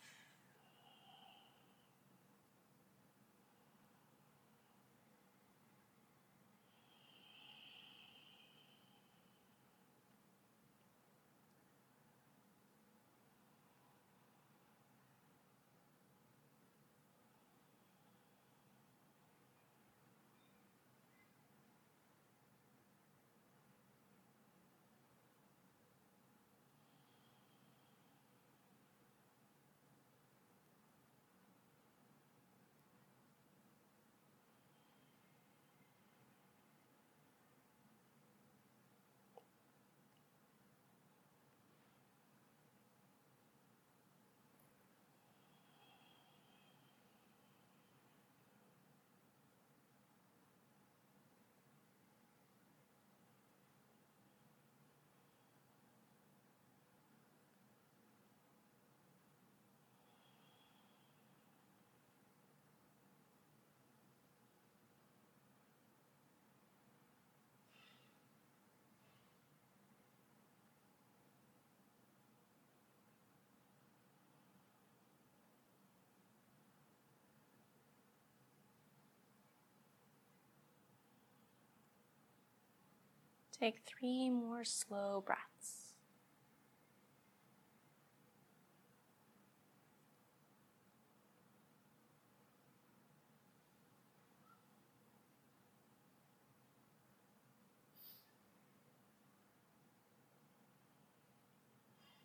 Take 83.60 83.82
three 83.86 84.30
more 84.30 84.64
slow 84.64 85.24
breaths. 85.26 85.94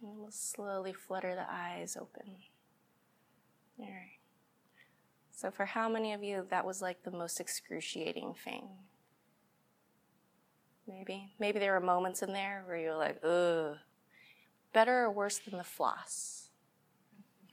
And 0.02 0.18
we'll 0.18 0.30
slowly 0.30 0.92
flutter 0.92 1.34
the 1.34 1.46
eyes 1.48 1.96
open. 1.98 2.34
All 3.78 3.86
right. 3.86 4.18
So, 5.30 5.50
for 5.50 5.64
how 5.64 5.88
many 5.88 6.12
of 6.12 6.22
you 6.22 6.46
that 6.50 6.66
was 6.66 6.82
like 6.82 7.04
the 7.04 7.10
most 7.10 7.40
excruciating 7.40 8.34
thing? 8.44 8.68
Maybe. 10.92 11.32
Maybe 11.38 11.58
there 11.58 11.72
were 11.72 11.80
moments 11.80 12.22
in 12.22 12.32
there 12.32 12.62
where 12.66 12.76
you're 12.76 12.96
like, 12.96 13.18
ugh. 13.24 13.76
better 14.72 15.04
or 15.04 15.10
worse 15.10 15.38
than 15.38 15.58
the 15.58 15.64
floss? 15.64 16.50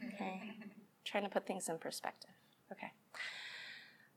Okay. 0.04 0.42
Trying 1.06 1.24
to 1.24 1.30
put 1.30 1.48
things 1.48 1.70
in 1.70 1.78
perspective. 1.78 2.32
Okay. 2.72 2.92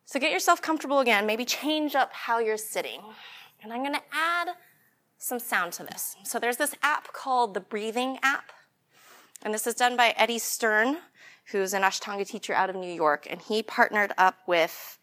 So 0.05 0.19
get 0.19 0.33
yourself 0.33 0.61
comfortable 0.61 1.01
again. 1.01 1.27
Maybe 1.27 1.45
change 1.45 1.95
up 1.95 2.13
how 2.13 2.39
you're 2.39 2.57
sitting. 2.57 3.01
And 3.63 3.73
I'm 3.73 3.83
going 3.83 3.95
to 3.95 4.03
add 4.13 4.49
some 5.19 5.39
sound 5.39 5.73
to 5.75 5.85
this. 5.85 6.17
So 6.25 6.39
there's 6.39 6.57
this 6.57 6.75
app 6.83 7.13
called 7.13 7.55
the 7.55 7.61
Breathing 7.61 8.19
app. 8.23 8.53
And 9.43 9.55
this 9.55 9.67
is 9.67 9.75
done 9.75 9.97
by 9.97 10.15
Eddie 10.17 10.39
Stern, 10.39 10.99
who's 11.47 11.73
an 11.73 11.83
Ashtanga 11.83 12.27
teacher 12.27 12.53
out 12.53 12.71
of 12.71 12.77
New 12.77 12.93
York. 12.93 13.27
And 13.31 13.41
he 13.41 13.63
partnered 13.63 14.13
up 14.19 14.37
with 14.47 14.99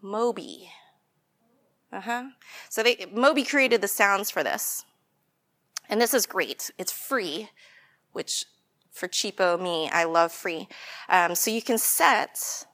Moby. 0.00 0.70
Uh 1.92 2.00
huh. 2.00 2.24
So 2.68 2.82
they, 2.82 3.06
Moby 3.12 3.44
created 3.44 3.80
the 3.80 3.88
sounds 3.88 4.30
for 4.30 4.42
this. 4.42 4.84
And 5.88 6.00
this 6.00 6.12
is 6.12 6.26
great. 6.26 6.70
It's 6.78 6.92
free, 6.92 7.48
which 8.12 8.44
for 8.90 9.08
cheapo 9.08 9.60
me, 9.60 9.88
I 9.90 10.04
love 10.04 10.32
free. 10.32 10.68
Um, 11.08 11.34
so 11.34 11.50
you 11.50 11.62
can 11.62 11.78
set 11.78 12.66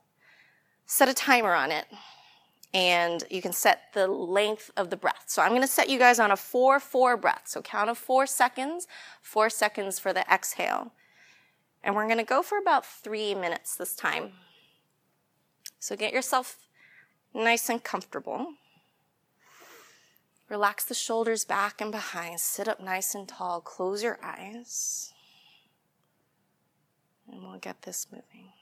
set 0.86 1.08
a 1.08 1.14
timer 1.14 1.54
on 1.54 1.70
it 1.70 1.86
and 2.74 3.24
you 3.30 3.40
can 3.40 3.52
set 3.52 3.92
the 3.94 4.06
length 4.06 4.70
of 4.76 4.90
the 4.90 4.96
breath. 4.96 5.24
So 5.26 5.42
I'm 5.42 5.50
going 5.50 5.62
to 5.62 5.66
set 5.66 5.88
you 5.88 5.98
guys 5.98 6.18
on 6.18 6.30
a 6.30 6.36
4 6.36 6.80
4 6.80 7.16
breath. 7.16 7.42
So 7.44 7.62
count 7.62 7.88
of 7.88 7.96
4 7.96 8.26
seconds, 8.26 8.88
4 9.22 9.48
seconds 9.48 9.98
for 9.98 10.12
the 10.12 10.28
exhale. 10.32 10.92
And 11.82 11.94
we're 11.94 12.06
going 12.06 12.18
to 12.18 12.24
go 12.24 12.42
for 12.42 12.58
about 12.58 12.84
3 12.84 13.34
minutes 13.34 13.76
this 13.76 13.94
time. 13.94 14.32
So 15.78 15.96
get 15.96 16.12
yourself 16.12 16.58
nice 17.32 17.68
and 17.68 17.82
comfortable. 17.82 18.54
Relax 20.54 20.84
the 20.84 20.94
shoulders 20.94 21.44
back 21.44 21.80
and 21.80 21.90
behind. 21.90 22.38
Sit 22.38 22.68
up 22.68 22.78
nice 22.78 23.12
and 23.12 23.26
tall. 23.26 23.60
Close 23.60 24.04
your 24.04 24.20
eyes. 24.22 25.12
And 27.28 27.42
we'll 27.42 27.58
get 27.58 27.82
this 27.82 28.06
moving. 28.12 28.52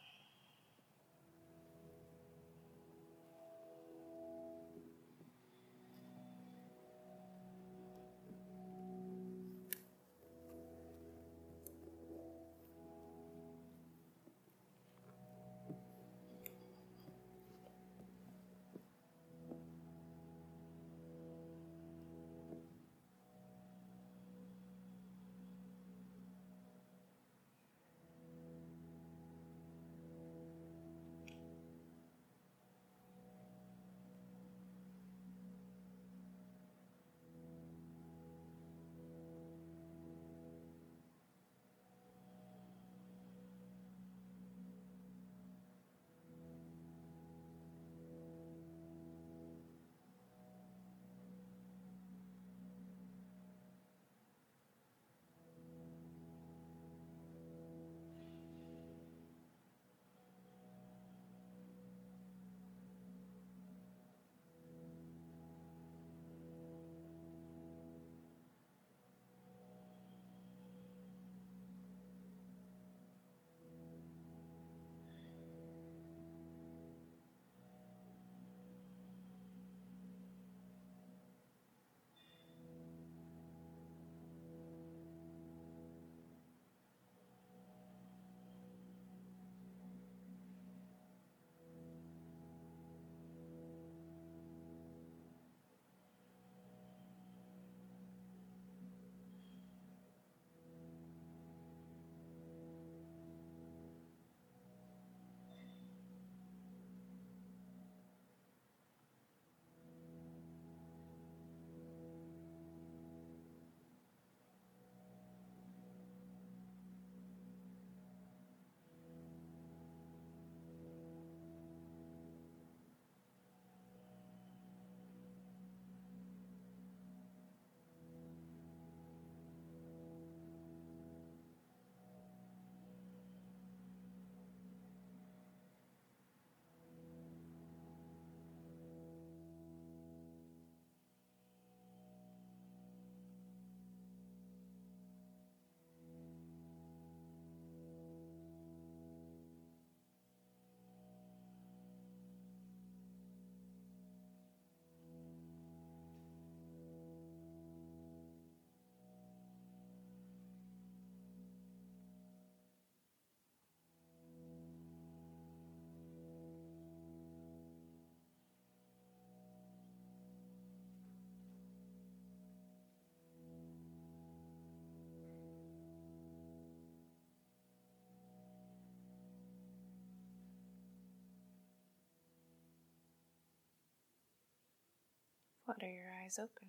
Flutter 185.75 185.93
your 185.93 186.13
eyes 186.23 186.39
open. 186.39 186.69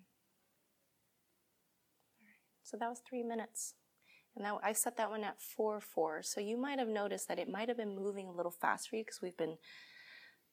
So 2.62 2.76
that 2.78 2.88
was 2.88 3.02
three 3.08 3.22
minutes. 3.22 3.74
And 4.36 4.44
that, 4.44 4.54
I 4.62 4.72
set 4.72 4.96
that 4.96 5.10
one 5.10 5.24
at 5.24 5.40
4 5.40 5.80
4. 5.80 6.22
So 6.22 6.40
you 6.40 6.56
might 6.56 6.78
have 6.78 6.88
noticed 6.88 7.28
that 7.28 7.38
it 7.38 7.48
might 7.48 7.68
have 7.68 7.76
been 7.76 7.94
moving 7.94 8.28
a 8.28 8.32
little 8.32 8.50
fast 8.50 8.88
for 8.88 8.96
you 8.96 9.02
because 9.02 9.20
we've 9.22 9.36
been 9.36 9.58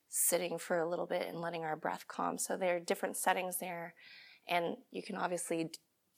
sitting 0.08 0.58
for 0.58 0.78
a 0.78 0.88
little 0.88 1.06
bit 1.06 1.26
and 1.26 1.40
letting 1.40 1.64
our 1.64 1.76
breath 1.76 2.04
calm. 2.06 2.38
So 2.38 2.56
there 2.56 2.76
are 2.76 2.80
different 2.80 3.16
settings 3.16 3.58
there. 3.58 3.94
And 4.48 4.76
you 4.90 5.02
can 5.02 5.16
obviously 5.16 5.70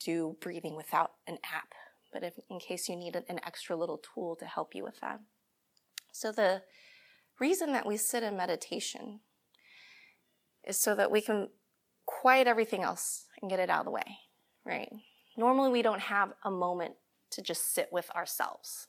do 0.03 0.35
breathing 0.41 0.75
without 0.75 1.11
an 1.27 1.37
app, 1.45 1.73
but 2.11 2.23
if, 2.23 2.33
in 2.49 2.59
case 2.59 2.89
you 2.89 2.95
need 2.95 3.15
an 3.15 3.39
extra 3.45 3.75
little 3.75 3.99
tool 3.99 4.35
to 4.35 4.45
help 4.45 4.75
you 4.75 4.83
with 4.83 4.99
that. 4.99 5.21
So 6.11 6.31
the 6.31 6.63
reason 7.39 7.71
that 7.73 7.85
we 7.85 7.97
sit 7.97 8.23
in 8.23 8.35
meditation 8.35 9.21
is 10.67 10.79
so 10.79 10.95
that 10.95 11.11
we 11.11 11.21
can 11.21 11.49
quiet 12.25 12.47
everything 12.47 12.81
else 12.81 13.25
and 13.39 13.51
get 13.51 13.59
it 13.59 13.69
out 13.69 13.81
of 13.81 13.85
the 13.85 13.91
way, 13.91 14.17
right? 14.65 14.91
Normally, 15.37 15.69
we 15.69 15.81
don't 15.81 16.01
have 16.01 16.33
a 16.43 16.49
moment 16.49 16.95
to 17.31 17.41
just 17.41 17.73
sit 17.73 17.89
with 17.91 18.09
ourselves, 18.15 18.87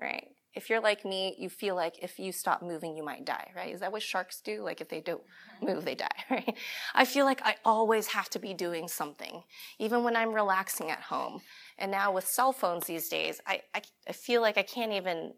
right? 0.00 0.28
if 0.54 0.68
you're 0.68 0.80
like 0.80 1.04
me, 1.04 1.36
you 1.38 1.48
feel 1.48 1.76
like 1.76 2.02
if 2.02 2.18
you 2.18 2.32
stop 2.32 2.62
moving, 2.62 2.96
you 2.96 3.04
might 3.04 3.24
die, 3.24 3.50
right? 3.54 3.72
Is 3.72 3.80
that 3.80 3.92
what 3.92 4.02
sharks 4.02 4.40
do? 4.40 4.62
Like 4.62 4.80
if 4.80 4.88
they 4.88 5.00
don't 5.00 5.20
mm-hmm. 5.20 5.66
move, 5.66 5.84
they 5.84 5.94
die, 5.94 6.08
right? 6.30 6.56
I 6.94 7.04
feel 7.04 7.24
like 7.24 7.40
I 7.44 7.54
always 7.64 8.08
have 8.08 8.28
to 8.30 8.38
be 8.38 8.52
doing 8.52 8.88
something, 8.88 9.42
even 9.78 10.02
when 10.02 10.16
I'm 10.16 10.34
relaxing 10.34 10.90
at 10.90 11.02
home. 11.02 11.40
And 11.78 11.90
now 11.92 12.12
with 12.12 12.26
cell 12.26 12.52
phones 12.52 12.86
these 12.86 13.08
days, 13.08 13.40
I, 13.46 13.62
I, 13.74 13.82
I 14.08 14.12
feel 14.12 14.40
like 14.40 14.58
I 14.58 14.62
can't 14.62 14.92
even 14.92 15.34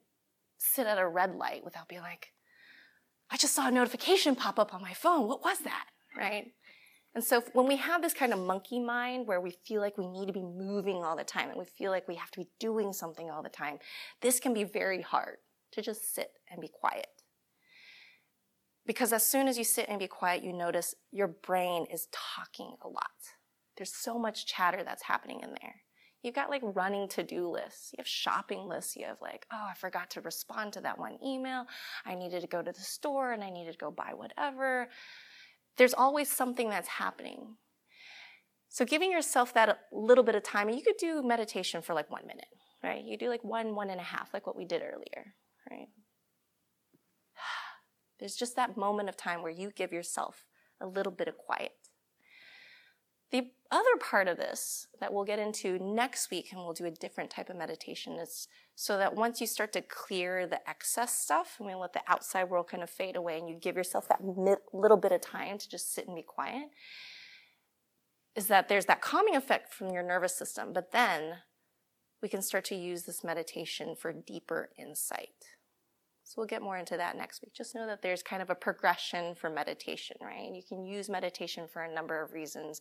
sit 0.57 0.87
at 0.87 0.99
a 0.99 1.07
red 1.07 1.35
light 1.35 1.63
without 1.63 1.89
being 1.89 2.03
like, 2.03 2.29
I 3.31 3.37
just 3.37 3.55
saw 3.55 3.69
a 3.69 3.71
notification 3.71 4.35
pop 4.35 4.59
up 4.59 4.73
on 4.75 4.81
my 4.81 4.95
phone. 4.95 5.29
What 5.29 5.45
was 5.45 5.59
that? 5.61 5.87
Right? 6.17 6.53
And 7.15 7.23
so 7.23 7.43
when 7.53 7.67
we 7.67 7.77
have 7.77 8.01
this 8.01 8.15
kind 8.15 8.33
of 8.33 8.39
monkey 8.39 8.81
mind 8.81 9.27
where 9.27 9.41
we 9.41 9.51
feel 9.51 9.81
like 9.81 9.99
we 9.99 10.09
need 10.09 10.27
to 10.27 10.33
be 10.33 10.43
moving 10.43 11.05
all 11.05 11.17
the 11.17 11.25
time 11.25 11.51
and 11.51 11.59
we 11.59 11.67
feel 11.67 11.91
like 11.91 12.09
we 12.09 12.15
have 12.15 12.31
to 12.31 12.41
be 12.41 12.49
doing 12.59 12.93
something 12.93 13.31
all 13.31 13.43
the 13.43 13.51
time, 13.51 13.79
this 14.23 14.41
can 14.41 14.55
be 14.55 14.65
very 14.65 15.03
hard 15.03 15.37
to 15.73 15.83
just 15.83 16.15
sit 16.15 16.31
and 16.51 16.61
be 16.61 16.69
quiet. 16.69 17.09
Because 18.87 19.13
as 19.13 19.27
soon 19.27 19.47
as 19.47 19.59
you 19.59 19.65
sit 19.65 19.87
and 19.89 19.99
be 19.99 20.09
quiet, 20.09 20.43
you 20.43 20.53
notice 20.53 20.95
your 21.11 21.29
brain 21.29 21.87
is 21.93 22.09
talking 22.11 22.75
a 22.83 22.89
lot. 22.89 23.11
There's 23.77 23.95
so 23.95 24.19
much 24.19 24.47
chatter 24.47 24.83
that's 24.83 25.03
happening 25.03 25.41
in 25.43 25.51
there. 25.51 25.83
You've 26.23 26.35
got 26.35 26.51
like 26.51 26.63
running 26.63 27.09
to 27.09 27.23
do 27.23 27.49
lists. 27.49 27.91
You 27.93 27.97
have 27.99 28.07
shopping 28.07 28.69
lists. 28.69 28.97
You 28.97 29.07
have 29.07 29.21
like, 29.21 29.45
oh, 29.53 29.67
I 29.71 29.75
forgot 29.75 30.11
to 30.11 30.21
respond 30.21 30.73
to 30.75 30.81
that 30.83 30.99
one 30.99 31.19
email. 31.25 31.67
I 32.07 32.15
needed 32.15 32.43
to 32.43 32.47
go 32.47 32.63
to 32.63 32.73
the 32.73 32.81
store 32.81 33.33
and 33.33 33.43
I 33.43 33.51
needed 33.51 33.73
to 33.73 33.79
go 33.79 33.91
buy 33.91 34.13
whatever. 34.15 34.89
There's 35.77 35.95
always 35.95 36.31
something 36.31 36.69
that's 36.69 36.89
happening. 36.89 37.57
So 38.69 38.85
giving 38.85 39.13
yourself 39.13 39.53
that 39.55 39.81
little 39.93 40.25
bit 40.25 40.35
of 40.35 40.43
time, 40.43 40.69
and 40.69 40.77
you 40.77 40.83
could 40.83 40.97
do 40.99 41.23
meditation 41.23 41.83
for 41.83 41.95
like 41.95 42.11
one 42.11 42.27
minute, 42.27 42.47
right? 42.83 43.05
You 43.05 43.19
do 43.19 43.29
like 43.29 43.45
one, 43.45 43.75
one 43.75 43.91
and 43.91 44.01
a 44.01 44.05
half, 44.05 44.33
like 44.33 44.47
what 44.47 44.57
we 44.57 44.65
did 44.65 44.83
earlier, 44.83 45.35
right? 45.71 45.89
There's 48.19 48.35
just 48.35 48.57
that 48.57 48.77
moment 48.77 49.09
of 49.09 49.17
time 49.17 49.43
where 49.43 49.53
you 49.53 49.71
give 49.71 49.93
yourself 49.93 50.47
a 50.81 50.87
little 50.87 51.13
bit 51.13 51.29
of 51.29 51.37
quiet. 51.37 51.73
The 53.31 53.51
other 53.71 53.97
part 53.99 54.29
of 54.29 54.37
this 54.37 54.89
that 55.01 55.13
we'll 55.13 55.25
get 55.25 55.39
into 55.39 55.79
next 55.79 56.31
week, 56.31 56.49
and 56.53 56.61
we'll 56.61 56.75
do 56.75 56.85
a 56.85 56.91
different 56.91 57.31
type 57.31 57.49
of 57.49 57.57
meditation, 57.57 58.19
is 58.19 58.47
so 58.75 58.97
that 58.99 59.15
once 59.15 59.41
you 59.41 59.47
start 59.47 59.73
to 59.75 59.83
clear 59.83 60.47
the 60.47 60.69
excess 60.69 61.17
stuff 61.19 61.57
and 61.59 61.69
we 61.69 61.75
let 61.75 61.93
the 61.93 62.03
outside 62.09 62.45
world 62.45 62.69
kind 62.69 62.83
of 62.83 62.91
fade 62.91 63.17
away 63.17 63.39
and 63.39 63.49
you 63.49 63.55
give 63.55 63.77
yourself 63.77 64.09
that 64.09 64.25
little 64.73 64.97
bit 64.97 65.13
of 65.13 65.21
time 65.21 65.59
to 65.59 65.69
just 65.69 65.95
sit 65.95 66.07
and 66.07 66.17
be 66.17 66.23
quiet, 66.23 66.71
is 68.35 68.47
that 68.47 68.69
there's 68.69 68.87
that 68.87 69.03
calming 69.03 69.37
effect 69.37 69.73
from 69.75 69.91
your 69.91 70.03
nervous 70.03 70.37
system, 70.37 70.73
but 70.73 70.91
then 70.93 71.35
we 72.23 72.29
can 72.29 72.41
start 72.41 72.65
to 72.67 72.75
use 72.75 73.03
this 73.03 73.23
meditation 73.23 73.95
for 73.95 74.13
deeper 74.13 74.71
insight. 74.79 75.29
So 76.25 76.35
we'll 76.39 76.47
get 76.47 76.63
more 76.63 76.79
into 76.79 76.97
that 76.97 77.17
next 77.17 77.43
week. 77.43 77.53
Just 77.53 77.75
know 77.75 77.87
that 77.87 78.01
there's 78.01 78.23
kind 78.23 78.41
of 78.41 78.49
a 78.49 78.55
progression 78.55 79.35
for 79.35 79.51
meditation, 79.51 80.17
right? 80.23 80.51
You 80.55 80.63
can 80.67 80.85
use 80.85 81.11
meditation 81.11 81.67
for 81.71 81.83
a 81.83 81.93
number 81.93 82.23
of 82.23 82.33
reasons 82.33 82.81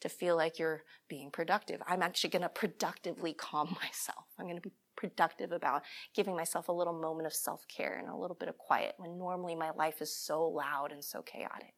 to 0.00 0.08
feel 0.08 0.36
like 0.36 0.60
you're 0.60 0.84
being 1.08 1.30
productive. 1.32 1.80
I'm 1.88 2.02
actually 2.02 2.30
going 2.30 2.42
to 2.42 2.48
productively 2.48 3.32
calm 3.32 3.76
myself. 3.82 4.26
I'm 4.38 4.46
going 4.46 4.58
to 4.58 4.62
be 4.62 4.74
productive 4.96 5.52
about 5.52 5.82
giving 6.14 6.36
myself 6.36 6.68
a 6.68 6.72
little 6.72 6.92
moment 6.92 7.26
of 7.26 7.32
self 7.32 7.66
care 7.68 7.98
and 7.98 8.08
a 8.08 8.16
little 8.16 8.36
bit 8.36 8.48
of 8.48 8.58
quiet 8.58 8.94
when 8.98 9.18
normally 9.18 9.54
my 9.54 9.70
life 9.70 10.00
is 10.00 10.14
so 10.14 10.46
loud 10.46 10.92
and 10.92 11.04
so 11.04 11.22
chaotic. 11.22 11.74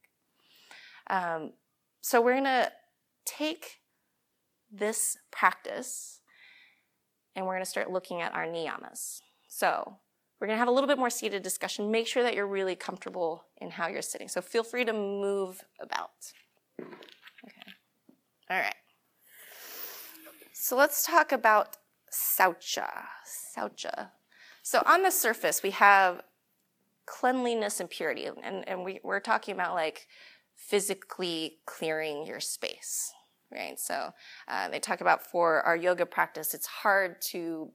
Um, 1.09 1.53
so 2.01 2.21
we're 2.21 2.35
going 2.35 2.45
to 2.45 2.73
take 3.25 3.81
this 4.71 5.17
practice 5.31 6.21
and 7.35 7.45
we're 7.47 7.55
going 7.55 7.65
to 7.65 7.71
start 7.71 7.91
looking 7.91 8.23
at 8.23 8.35
our 8.35 8.47
niyamas. 8.47 9.21
So 9.49 9.99
we're 10.41 10.47
going 10.47 10.57
to 10.57 10.59
have 10.59 10.69
a 10.69 10.73
little 10.73 10.89
bit 10.89 10.99
more 10.99 11.11
seated 11.11 11.43
discussion. 11.43 11.91
Make 11.91 12.07
sure 12.07 12.23
that 12.23 12.35
you're 12.35 12.47
really 12.47 12.77
comfortable 12.77 13.45
in 13.59 13.71
how 13.71 13.89
you're 13.89 14.03
sitting. 14.03 14.29
So 14.29 14.41
feel 14.41 14.63
free 14.63 14.85
to 14.85 14.93
move 14.93 15.65
about. 15.81 16.33
Okay. 16.81 17.73
All 18.51 18.59
right. 18.59 18.75
So 20.53 20.77
let's 20.77 21.07
talk 21.07 21.33
about 21.33 21.77
saucha. 22.13 23.05
Saucha. 23.57 24.11
So 24.63 24.83
on 24.87 25.03
the 25.03 25.11
surface, 25.11 25.63
we 25.63 25.71
have 25.71 26.23
cleanliness 27.07 27.81
and 27.81 27.89
purity, 27.89 28.27
and, 28.27 28.69
and 28.69 28.85
we, 28.85 29.01
we're 29.05 29.21
talking 29.21 29.55
about 29.55 29.75
like 29.75 30.09
physically 30.57 31.59
clearing 31.67 32.27
your 32.27 32.41
space, 32.41 33.13
right? 33.53 33.79
So 33.79 34.11
uh, 34.49 34.69
they 34.69 34.81
talk 34.81 35.01
about 35.01 35.25
for 35.25 35.63
our 35.63 35.77
yoga 35.77 36.05
practice, 36.05 36.55
it's 36.55 36.67
hard 36.67 37.21
to 37.31 37.71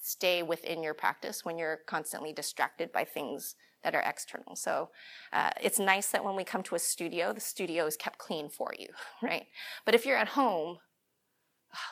stay 0.00 0.42
within 0.42 0.82
your 0.82 0.94
practice 0.94 1.44
when 1.44 1.58
you're 1.58 1.80
constantly 1.86 2.32
distracted 2.32 2.92
by 2.92 3.04
things 3.04 3.56
that 3.82 3.94
are 3.94 4.02
external. 4.02 4.56
So 4.56 4.90
uh, 5.32 5.50
it's 5.62 5.78
nice 5.78 6.08
that 6.08 6.24
when 6.24 6.36
we 6.36 6.44
come 6.44 6.62
to 6.64 6.74
a 6.74 6.78
studio, 6.78 7.32
the 7.32 7.40
studio 7.40 7.86
is 7.86 7.96
kept 7.96 8.18
clean 8.18 8.48
for 8.48 8.72
you, 8.78 8.88
right? 9.22 9.46
But 9.84 9.94
if 9.94 10.06
you're 10.06 10.16
at 10.16 10.28
home, 10.28 10.78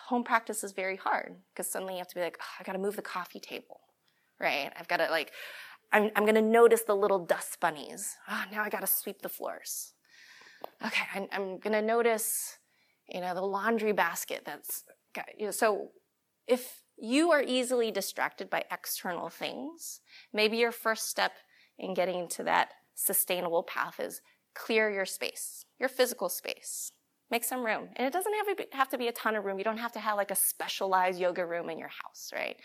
home 0.06 0.22
practice 0.22 0.62
is 0.62 0.72
very 0.72 0.96
hard 0.96 1.34
because 1.52 1.70
suddenly 1.70 1.94
you 1.94 1.98
have 1.98 2.08
to 2.08 2.14
be 2.14 2.20
like, 2.20 2.38
oh, 2.40 2.54
I 2.60 2.62
got 2.62 2.72
to 2.72 2.78
move 2.78 2.94
the 2.94 3.02
coffee 3.02 3.40
table, 3.40 3.80
right? 4.40 4.72
I've 4.78 4.86
got 4.86 4.98
to 4.98 5.08
like, 5.10 5.32
I'm, 5.92 6.10
I'm 6.14 6.24
going 6.24 6.36
to 6.36 6.42
notice 6.42 6.82
the 6.82 6.94
little 6.94 7.24
dust 7.24 7.58
bunnies. 7.60 8.16
Oh, 8.28 8.44
now 8.52 8.62
I 8.62 8.68
got 8.68 8.80
to 8.80 8.86
sweep 8.86 9.22
the 9.22 9.28
floors. 9.28 9.94
Okay, 10.84 11.04
I'm, 11.14 11.26
I'm 11.32 11.58
going 11.58 11.72
to 11.72 11.82
notice, 11.82 12.58
you 13.08 13.20
know, 13.20 13.34
the 13.34 13.42
laundry 13.42 13.92
basket 13.92 14.42
that's 14.46 14.84
got, 15.14 15.26
you 15.36 15.46
know, 15.46 15.50
so 15.50 15.88
if 16.46 16.82
you 16.96 17.32
are 17.32 17.42
easily 17.42 17.90
distracted 17.90 18.48
by 18.48 18.64
external 18.70 19.28
things, 19.28 20.00
maybe 20.32 20.56
your 20.56 20.72
first 20.72 21.08
step 21.08 21.32
in 21.78 21.94
getting 21.94 22.28
to 22.28 22.44
that 22.44 22.70
sustainable 22.94 23.64
path 23.64 23.98
is 23.98 24.20
clear 24.54 24.88
your 24.88 25.04
space, 25.04 25.64
your 25.78 25.88
physical 25.88 26.28
space. 26.28 26.92
Make 27.30 27.44
some 27.44 27.64
room. 27.64 27.88
And 27.96 28.06
it 28.06 28.12
doesn't 28.12 28.32
have 28.72 28.88
to, 28.88 28.98
be, 28.98 29.08
a 29.08 29.12
ton 29.12 29.34
of 29.34 29.44
room. 29.44 29.58
You 29.58 29.64
don't 29.64 29.78
have 29.78 29.92
to 29.92 30.00
have 30.00 30.16
like 30.16 30.30
a 30.30 30.36
specialized 30.36 31.18
yoga 31.18 31.44
room 31.44 31.68
in 31.68 31.78
your 31.78 31.88
house, 31.88 32.30
right? 32.32 32.56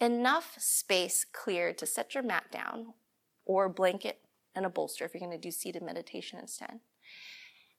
Enough 0.00 0.56
space 0.58 1.24
cleared 1.30 1.76
to 1.78 1.86
set 1.86 2.14
your 2.14 2.22
mat 2.22 2.44
down 2.50 2.94
or 3.44 3.68
blanket 3.68 4.20
and 4.54 4.64
a 4.64 4.70
bolster 4.70 5.04
if 5.04 5.12
you're 5.12 5.20
going 5.20 5.32
to 5.32 5.38
do 5.38 5.50
seated 5.50 5.82
meditation 5.82 6.38
instead. 6.38 6.80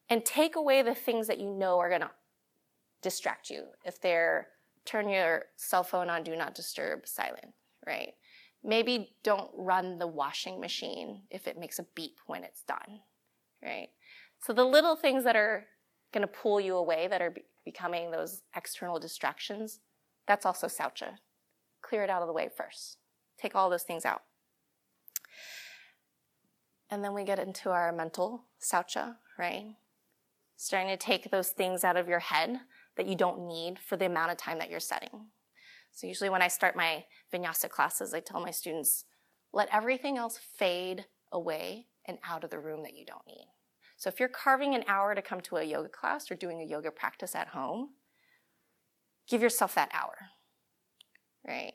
And 0.09 0.23
take 0.23 0.55
away 0.55 0.83
the 0.83 0.93
things 0.93 1.25
that 1.27 1.39
you 1.39 1.49
know 1.49 1.79
are 1.79 1.89
going 1.89 2.01
to 2.01 2.11
distract 3.01 3.49
you. 3.49 3.63
If 3.83 3.99
they're 3.99 4.49
turn 4.85 5.09
your 5.09 5.45
cell 5.55 5.83
phone 5.83 6.09
on 6.09 6.23
do 6.23 6.35
not 6.35 6.55
disturb 6.55 7.07
silent, 7.07 7.53
right? 7.85 8.13
Maybe 8.63 9.15
don't 9.23 9.49
run 9.55 9.97
the 9.97 10.07
washing 10.07 10.59
machine 10.59 11.23
if 11.29 11.47
it 11.47 11.59
makes 11.59 11.79
a 11.79 11.85
beep 11.95 12.17
when 12.27 12.43
it's 12.43 12.63
done, 12.63 13.01
right? 13.63 13.89
So 14.41 14.53
the 14.53 14.63
little 14.63 14.95
things 14.95 15.23
that 15.23 15.35
are 15.35 15.65
going 16.15 16.27
to 16.27 16.33
pull 16.33 16.61
you 16.61 16.77
away, 16.77 17.07
that 17.07 17.21
are 17.21 17.31
be- 17.31 17.43
becoming 17.65 18.09
those 18.09 18.41
external 18.55 18.99
distractions, 18.99 19.81
that's 20.27 20.45
also 20.45 20.67
saucha. 20.67 21.17
Clear 21.81 22.03
it 22.03 22.09
out 22.09 22.21
of 22.21 22.27
the 22.27 22.33
way 22.33 22.49
first. 22.55 22.97
Take 23.37 23.53
all 23.53 23.69
those 23.69 23.83
things 23.83 24.05
out. 24.05 24.21
And 26.89 27.03
then 27.03 27.13
we 27.13 27.25
get 27.25 27.39
into 27.39 27.69
our 27.69 27.91
mental 27.91 28.45
saucha, 28.61 29.17
right? 29.37 29.75
Starting 30.55 30.89
to 30.89 30.97
take 30.97 31.29
those 31.29 31.49
things 31.49 31.83
out 31.83 31.97
of 31.97 32.07
your 32.07 32.19
head 32.19 32.61
that 32.95 33.07
you 33.07 33.15
don't 33.15 33.45
need 33.45 33.77
for 33.77 33.97
the 33.97 34.05
amount 34.05 34.31
of 34.31 34.37
time 34.37 34.57
that 34.59 34.69
you're 34.69 34.79
setting. 34.79 35.27
So 35.91 36.07
usually 36.07 36.29
when 36.29 36.41
I 36.41 36.47
start 36.47 36.75
my 36.75 37.03
vinyasa 37.33 37.69
classes, 37.69 38.13
I 38.13 38.21
tell 38.21 38.39
my 38.39 38.51
students, 38.51 39.05
let 39.51 39.67
everything 39.71 40.17
else 40.17 40.39
fade 40.57 41.05
away 41.31 41.87
and 42.07 42.19
out 42.23 42.43
of 42.43 42.51
the 42.51 42.59
room 42.59 42.83
that 42.83 42.95
you 42.95 43.05
don't 43.05 43.27
need. 43.27 43.47
So 44.05 44.09
if 44.09 44.19
you're 44.19 44.29
carving 44.29 44.75
an 44.75 44.83
hour 44.87 45.15
to 45.15 45.21
come 45.23 45.41
to 45.41 45.55
a 45.55 45.63
yoga 45.63 45.89
class 45.89 46.29
or 46.29 46.35
doing 46.35 46.61
a 46.61 46.63
yoga 46.63 46.91
practice 46.91 47.33
at 47.33 47.47
home, 47.47 47.89
give 49.27 49.41
yourself 49.41 49.73
that 49.73 49.89
hour, 49.95 50.15
right? 51.47 51.73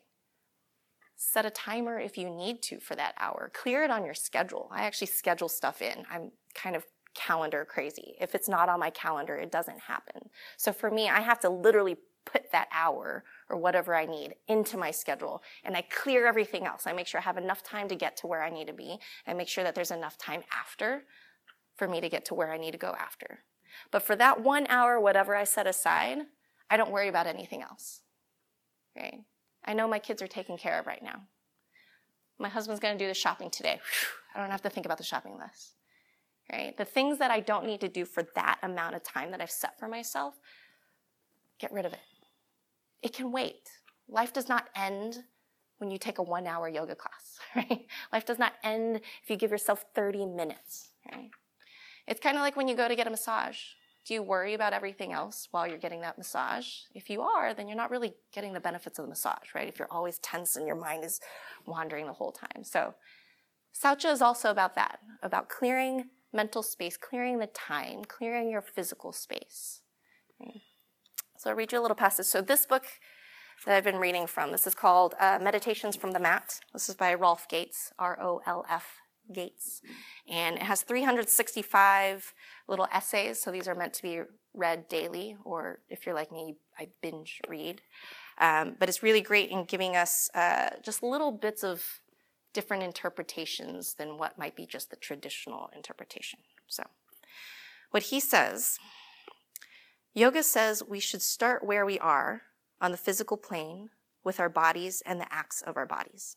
Set 1.17 1.45
a 1.45 1.51
timer 1.51 1.99
if 1.99 2.17
you 2.17 2.31
need 2.31 2.63
to 2.63 2.79
for 2.79 2.95
that 2.95 3.15
hour. 3.19 3.51
Clear 3.53 3.83
it 3.83 3.91
on 3.91 4.05
your 4.05 4.15
schedule. 4.15 4.69
I 4.71 4.85
actually 4.85 5.09
schedule 5.09 5.49
stuff 5.49 5.83
in. 5.83 6.05
I'm 6.09 6.31
kind 6.55 6.77
of 6.77 6.87
calendar 7.17 7.67
crazy. 7.69 8.15
If 8.21 8.37
it's 8.37 8.49
not 8.49 8.69
on 8.69 8.79
my 8.79 8.91
calendar, 8.91 9.35
it 9.35 9.51
doesn't 9.51 9.81
happen. 9.81 10.31
So 10.57 10.73
for 10.73 10.89
me, 10.89 11.09
I 11.09 11.23
have 11.23 11.41
to 11.41 11.51
literally 11.51 11.97
put 12.25 12.53
that 12.53 12.69
hour 12.73 13.25
or 13.49 13.57
whatever 13.57 13.93
I 13.97 14.07
need 14.07 14.37
into 14.47 14.77
my 14.77 14.93
schedule 14.93 15.43
and 15.65 15.77
I 15.77 15.83
clear 15.83 16.29
everything 16.29 16.65
else. 16.65 16.87
I 16.87 16.93
make 16.93 17.09
sure 17.09 17.19
I 17.19 17.25
have 17.25 17.39
enough 17.39 17.65
time 17.65 17.89
to 17.89 17.97
get 17.97 18.17
to 18.19 18.29
where 18.29 18.45
I 18.45 18.51
need 18.51 18.69
to 18.69 18.73
be 18.73 18.99
and 19.27 19.37
make 19.37 19.49
sure 19.49 19.65
that 19.65 19.75
there's 19.75 19.91
enough 19.91 20.17
time 20.17 20.45
after 20.57 21.03
for 21.81 21.89
me 21.89 22.01
to 22.01 22.09
get 22.09 22.25
to 22.27 22.35
where 22.35 22.53
I 22.53 22.59
need 22.59 22.73
to 22.73 22.79
go 22.79 22.95
after. 22.99 23.41
But 23.91 24.03
for 24.03 24.15
that 24.17 24.43
one 24.43 24.67
hour, 24.69 25.01
whatever 25.01 25.35
I 25.35 25.45
set 25.45 25.67
aside, 25.67 26.19
I 26.71 26.77
don't 26.77 26.93
worry 26.93 27.09
about 27.09 27.27
anything 27.27 27.63
else. 27.63 28.03
Right? 28.97 29.25
I 29.65 29.73
know 29.73 29.89
my 29.89 29.99
kids 29.99 30.23
are 30.23 30.29
taken 30.29 30.57
care 30.57 30.79
of 30.79 30.87
right 30.87 31.03
now. 31.03 31.23
My 32.39 32.49
husband's 32.49 32.81
to 32.81 32.97
do 32.97 33.07
the 33.07 33.15
shopping 33.15 33.51
today. 33.51 33.81
I 34.35 34.41
don't 34.41 34.51
have 34.51 34.63
to 34.63 34.71
think 34.71 34.87
about 34.87 34.99
the 34.99 35.05
shopping 35.05 35.39
list 35.39 35.75
right? 36.53 36.77
The 36.77 36.85
things 36.85 37.19
that 37.19 37.31
I 37.31 37.41
don't 37.41 37.67
need 37.67 37.81
to 37.81 37.89
do 37.89 38.05
for 38.05 38.25
that 38.35 38.59
amount 38.63 38.95
of 38.95 39.03
time 39.03 39.31
that 39.31 39.41
I've 39.41 39.51
set 39.51 39.79
for 39.79 39.89
myself, 39.89 40.35
get 41.59 41.73
rid 41.73 41.85
of 41.85 41.93
it. 41.93 42.01
It 43.03 43.13
can 43.13 43.33
wait. 43.33 43.71
Life 44.09 44.33
does 44.33 44.49
not 44.49 44.69
end 44.75 45.19
when 45.79 45.91
you 45.91 45.99
take 45.99 46.19
a 46.19 46.23
one 46.23 46.47
hour 46.47 46.69
yoga 46.69 46.95
class, 46.95 47.39
right? 47.57 47.87
Life 48.13 48.27
does 48.27 48.39
not 48.39 48.55
end 48.63 49.01
if 49.23 49.31
you 49.31 49.37
give 49.37 49.51
yourself 49.51 49.85
30 49.95 50.27
minutes, 50.27 50.91
right? 51.11 51.31
It's 52.11 52.21
kind 52.21 52.37
of 52.37 52.43
like 52.43 52.57
when 52.57 52.67
you 52.67 52.75
go 52.75 52.89
to 52.89 52.97
get 52.97 53.07
a 53.07 53.11
massage. 53.11 53.59
Do 54.05 54.15
you 54.15 54.23
worry 54.23 54.55
about 54.55 54.73
everything 54.73 55.13
else 55.13 55.47
while 55.53 55.69
you're 55.69 55.79
getting 55.79 56.01
that 56.01 56.19
massage? 56.19 56.67
If 56.93 57.09
you 57.09 57.23
are, 57.23 57.55
then 57.55 57.69
you're 57.69 57.77
not 57.77 57.93
really 57.93 58.15
getting 58.35 58.53
the 58.53 58.59
benefits 58.59 58.99
of 58.99 59.05
the 59.05 59.11
massage, 59.11 59.55
right? 59.55 59.69
If 59.69 59.79
you're 59.79 59.93
always 59.93 60.19
tense 60.19 60.57
and 60.57 60.67
your 60.67 60.75
mind 60.75 61.05
is 61.05 61.21
wandering 61.67 62.07
the 62.07 62.13
whole 62.13 62.33
time. 62.33 62.65
So, 62.65 62.95
Saucha 63.73 64.11
is 64.11 64.21
also 64.21 64.51
about 64.51 64.75
that, 64.75 64.99
about 65.23 65.49
clearing 65.49 66.07
mental 66.33 66.65
space, 66.65 66.97
clearing 66.97 67.39
the 67.39 67.47
time, 67.47 68.05
clearing 68.05 68.51
your 68.51 68.63
physical 68.63 69.13
space. 69.13 69.83
So, 71.39 71.51
I'll 71.51 71.57
read 71.57 71.71
you 71.71 71.79
a 71.79 71.83
little 71.83 71.95
passage. 71.95 72.27
So, 72.27 72.41
this 72.41 72.67
book 72.67 72.87
that 73.67 73.77
I've 73.77 73.85
been 73.85 73.99
reading 73.99 74.27
from, 74.27 74.51
this 74.51 74.67
is 74.67 74.75
called 74.75 75.15
uh, 75.21 75.39
Meditations 75.41 75.95
from 75.95 76.11
the 76.11 76.19
Mat. 76.19 76.59
This 76.73 76.89
is 76.89 76.97
by 76.97 77.15
Rolf 77.15 77.47
Gates, 77.49 77.93
R 78.01 78.19
O 78.21 78.41
L 78.47 78.65
F 78.69 78.97
Gates. 79.33 79.83
And 80.29 80.57
it 80.57 80.63
has 80.63 80.83
365 80.83 82.35
little 82.69 82.87
essays, 82.93 83.41
so 83.41 83.51
these 83.51 83.69
are 83.69 83.75
meant 83.75 83.95
to 83.95 84.03
be 84.03 84.21
read 84.55 84.89
daily, 84.89 85.37
or 85.45 85.81
if 85.89 86.07
you're 86.07 86.15
like 86.15 86.33
me, 86.33 86.57
I 86.79 86.89
binge 87.01 87.41
read. 87.49 87.83
Um, 88.39 88.77
but 88.79 88.89
it's 88.89 89.03
really 89.03 89.21
great 89.21 89.51
in 89.51 89.65
giving 89.65 89.97
us 89.97 90.31
uh, 90.35 90.71
just 90.83 91.03
little 91.03 91.31
bits 91.31 91.63
of 91.63 92.01
different 92.53 92.83
interpretations 92.83 93.95
than 93.95 94.19
what 94.19 94.39
might 94.39 94.57
be 94.57 94.67
just 94.67 94.91
the 94.91 94.97
traditional 94.97 95.71
interpretation. 95.75 96.41
So, 96.67 96.85
what 97.91 98.05
he 98.05 98.19
says 98.21 98.79
Yoga 100.15 100.43
says 100.43 100.83
we 100.83 100.99
should 100.99 101.23
start 101.23 101.65
where 101.65 101.87
we 101.87 101.99
are 102.01 102.43
on 102.81 102.91
the 102.91 102.97
physical 102.97 103.37
plane 103.37 103.91
with 104.25 104.41
our 104.41 104.49
bodies 104.49 105.03
and 105.07 105.21
the 105.21 105.33
acts 105.33 105.63
of 105.63 105.77
our 105.77 105.87
bodies. 105.87 106.37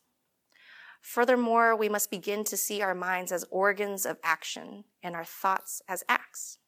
Furthermore, 1.03 1.75
we 1.75 1.89
must 1.89 2.09
begin 2.09 2.45
to 2.45 2.55
see 2.55 2.81
our 2.81 2.95
minds 2.95 3.33
as 3.33 3.45
organs 3.51 4.05
of 4.05 4.17
action 4.23 4.85
and 5.03 5.15
our 5.15 5.25
thoughts 5.25 5.81
as 5.87 6.03
acts. 6.07 6.59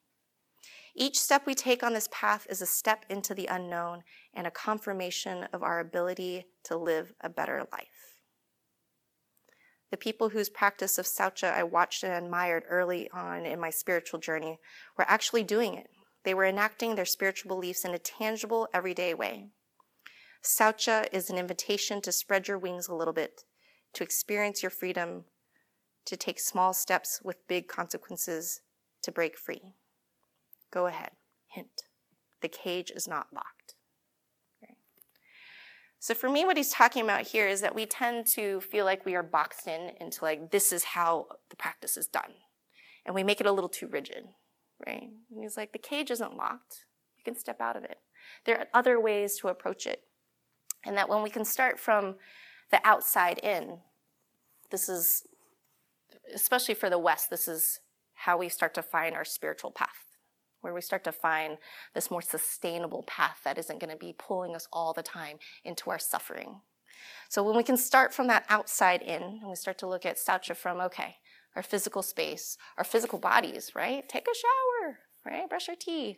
Each 0.93 1.17
step 1.17 1.45
we 1.45 1.55
take 1.55 1.83
on 1.83 1.93
this 1.93 2.09
path 2.11 2.45
is 2.49 2.61
a 2.61 2.65
step 2.65 3.05
into 3.09 3.33
the 3.33 3.47
unknown 3.47 4.03
and 4.33 4.45
a 4.45 4.51
confirmation 4.51 5.45
of 5.53 5.63
our 5.63 5.79
ability 5.79 6.47
to 6.65 6.75
live 6.75 7.13
a 7.21 7.29
better 7.29 7.65
life. 7.71 8.19
The 9.89 9.97
people 9.97 10.29
whose 10.29 10.49
practice 10.49 10.97
of 10.97 11.05
saucha 11.05 11.53
I 11.53 11.63
watched 11.63 12.03
and 12.03 12.11
admired 12.11 12.65
early 12.69 13.09
on 13.11 13.45
in 13.45 13.59
my 13.59 13.69
spiritual 13.69 14.19
journey 14.19 14.59
were 14.97 15.05
actually 15.07 15.43
doing 15.43 15.75
it. 15.75 15.87
They 16.25 16.33
were 16.33 16.45
enacting 16.45 16.95
their 16.95 17.05
spiritual 17.05 17.55
beliefs 17.55 17.85
in 17.85 17.93
a 17.93 17.99
tangible, 17.99 18.67
everyday 18.73 19.13
way. 19.13 19.47
Saucha 20.43 21.07
is 21.13 21.29
an 21.29 21.37
invitation 21.37 22.01
to 22.01 22.11
spread 22.11 22.49
your 22.49 22.57
wings 22.57 22.89
a 22.89 22.95
little 22.95 23.13
bit 23.13 23.43
to 23.95 24.03
experience 24.03 24.61
your 24.61 24.69
freedom, 24.69 25.25
to 26.05 26.15
take 26.15 26.39
small 26.39 26.73
steps 26.73 27.19
with 27.23 27.47
big 27.47 27.67
consequences 27.67 28.61
to 29.01 29.11
break 29.11 29.37
free. 29.37 29.73
Go 30.71 30.85
ahead. 30.87 31.11
Hint. 31.47 31.83
The 32.41 32.47
cage 32.47 32.91
is 32.91 33.07
not 33.07 33.27
locked. 33.33 33.75
Okay. 34.63 34.75
So 35.99 36.13
for 36.13 36.29
me, 36.29 36.45
what 36.45 36.57
he's 36.57 36.71
talking 36.71 37.03
about 37.03 37.21
here 37.21 37.47
is 37.47 37.61
that 37.61 37.73
we 37.73 37.85
tend 37.85 38.27
to 38.27 38.61
feel 38.61 38.85
like 38.85 39.05
we 39.05 39.15
are 39.15 39.23
boxed 39.23 39.67
in 39.67 39.91
into 39.99 40.23
like, 40.23 40.51
this 40.51 40.71
is 40.71 40.83
how 40.83 41.27
the 41.49 41.55
practice 41.55 41.97
is 41.97 42.07
done. 42.07 42.33
And 43.05 43.15
we 43.15 43.23
make 43.23 43.39
it 43.39 43.47
a 43.47 43.51
little 43.51 43.69
too 43.69 43.87
rigid, 43.87 44.25
right? 44.85 45.09
And 45.31 45.41
he's 45.41 45.57
like, 45.57 45.71
the 45.71 45.79
cage 45.79 46.11
isn't 46.11 46.35
locked. 46.35 46.85
You 47.17 47.23
can 47.23 47.39
step 47.39 47.61
out 47.61 47.77
of 47.77 47.83
it. 47.83 47.97
There 48.45 48.59
are 48.59 48.67
other 48.73 48.99
ways 48.99 49.37
to 49.39 49.47
approach 49.47 49.87
it. 49.87 50.01
And 50.85 50.97
that 50.97 51.09
when 51.09 51.23
we 51.23 51.29
can 51.29 51.45
start 51.45 51.79
from 51.79 52.15
the 52.71 52.79
outside 52.83 53.39
in. 53.39 53.79
This 54.71 54.89
is, 54.89 55.23
especially 56.33 56.75
for 56.75 56.89
the 56.89 56.99
West, 56.99 57.29
this 57.29 57.47
is 57.47 57.79
how 58.13 58.37
we 58.37 58.49
start 58.49 58.73
to 58.73 58.81
find 58.81 59.15
our 59.15 59.25
spiritual 59.25 59.71
path, 59.71 60.17
where 60.61 60.73
we 60.73 60.81
start 60.81 61.03
to 61.03 61.11
find 61.11 61.57
this 61.93 62.09
more 62.09 62.21
sustainable 62.21 63.03
path 63.03 63.41
that 63.43 63.57
isn't 63.57 63.79
going 63.79 63.91
to 63.91 63.97
be 63.97 64.15
pulling 64.17 64.55
us 64.55 64.67
all 64.73 64.93
the 64.93 65.03
time 65.03 65.37
into 65.63 65.89
our 65.89 65.99
suffering. 65.99 66.61
So 67.29 67.43
when 67.43 67.55
we 67.55 67.63
can 67.63 67.77
start 67.77 68.13
from 68.13 68.27
that 68.27 68.45
outside 68.49 69.01
in, 69.01 69.21
and 69.21 69.47
we 69.47 69.55
start 69.55 69.77
to 69.79 69.87
look 69.87 70.05
at 70.05 70.17
Saucha 70.17 70.55
from, 70.55 70.79
okay, 70.79 71.17
our 71.55 71.63
physical 71.63 72.01
space, 72.01 72.57
our 72.77 72.83
physical 72.83 73.19
bodies, 73.19 73.73
right? 73.75 74.07
Take 74.09 74.25
a 74.27 74.35
shower, 74.35 74.99
right? 75.25 75.49
Brush 75.49 75.67
your 75.67 75.77
teeth. 75.77 76.17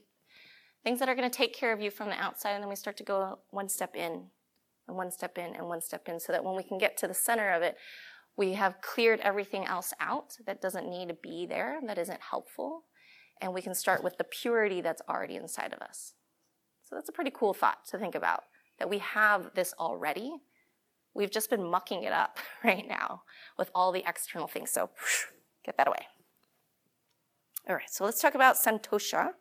Things 0.84 1.00
that 1.00 1.10
are 1.10 1.16
going 1.16 1.30
to 1.30 1.36
take 1.36 1.54
care 1.54 1.74
of 1.74 1.82
you 1.82 1.92
from 1.92 2.10
the 2.10 2.22
outside, 2.22 2.52
and 2.52 2.64
then 2.64 2.70
we 2.70 2.76
start 2.76 2.98
to 2.98 3.04
go 3.04 3.40
one 3.50 3.70
step 3.70 3.96
in 3.96 4.28
and 4.88 4.98
one 4.98 5.12
step 5.12 5.38
in 5.38 5.56
and 5.56 5.68
one 5.68 5.82
step 5.82 6.08
in 6.08 6.20
so 6.20 6.32
that 6.32 6.44
when 6.44 6.56
we 6.56 6.64
can 6.64 6.78
get 6.78 6.98
to 6.98 7.08
the 7.08 7.14
center 7.14 7.52
of 7.52 7.62
it, 7.62 7.76
we 8.38 8.54
have 8.54 8.82
cleared 8.82 9.20
everything 9.22 9.66
else 9.66 9.94
out 10.00 10.38
that 10.46 10.62
doesn't 10.62 10.90
need 10.90 11.10
to 11.10 11.16
be 11.16 11.46
there, 11.46 11.80
that 11.86 11.98
isn't 11.98 12.22
helpful, 12.30 12.84
and 13.42 13.54
we 13.54 13.62
can 13.62 13.74
start 13.74 14.04
with 14.04 14.18
the 14.18 14.24
purity 14.24 14.82
that's 14.82 15.02
already 15.10 15.36
inside 15.36 15.74
of 15.74 15.82
us. 15.82 16.14
So 16.84 16.96
that's 16.96 17.10
a 17.10 17.14
pretty 17.14 17.32
cool 17.34 17.54
thought 17.54 17.86
to 17.88 17.98
think 17.98 18.16
about 18.16 18.44
that 18.80 18.90
we 18.90 19.00
have 19.00 19.52
this 19.56 19.74
already. 19.80 20.36
We've 21.14 21.32
just 21.32 21.50
been 21.50 21.64
mucking 21.64 22.04
it 22.04 22.14
up 22.14 22.38
right 22.64 22.88
now 22.88 23.24
with 23.58 23.72
all 23.74 23.92
the 23.92 24.04
external 24.08 24.48
things. 24.48 24.72
So 24.72 24.90
get 25.66 25.78
that 25.78 25.88
away. 25.88 26.06
All 27.68 27.76
right, 27.76 27.90
so 27.90 28.06
let's 28.06 28.22
talk 28.22 28.36
about 28.36 28.56
santosha. 28.56 29.32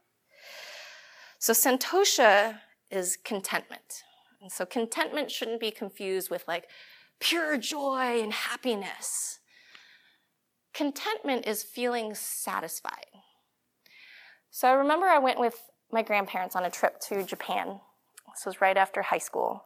So, 1.39 1.53
santosha 1.53 2.59
is 2.91 3.17
contentment. 3.23 4.03
And 4.40 4.51
so 4.51 4.66
contentment 4.66 5.31
shouldn't 5.31 5.61
be 5.61 5.70
confused 5.70 6.31
with 6.31 6.46
like 6.46 6.68
pure 7.20 7.57
joy 7.57 8.20
and 8.22 8.33
happiness. 8.33 9.40
Contentment 10.75 11.46
is 11.46 11.62
feeling 11.62 12.14
satisfied. 12.14 13.07
So 14.51 14.68
I 14.68 14.72
remember 14.72 15.07
I 15.07 15.18
went 15.18 15.40
with 15.40 15.62
my 15.90 16.03
grandparents 16.03 16.57
on 16.57 16.64
a 16.64 16.70
trip 16.70 17.01
to 17.09 17.22
Japan. 17.22 17.81
This 18.35 18.44
was 18.44 18.61
right 18.61 18.77
after 18.77 19.03
high 19.03 19.18
school. 19.18 19.64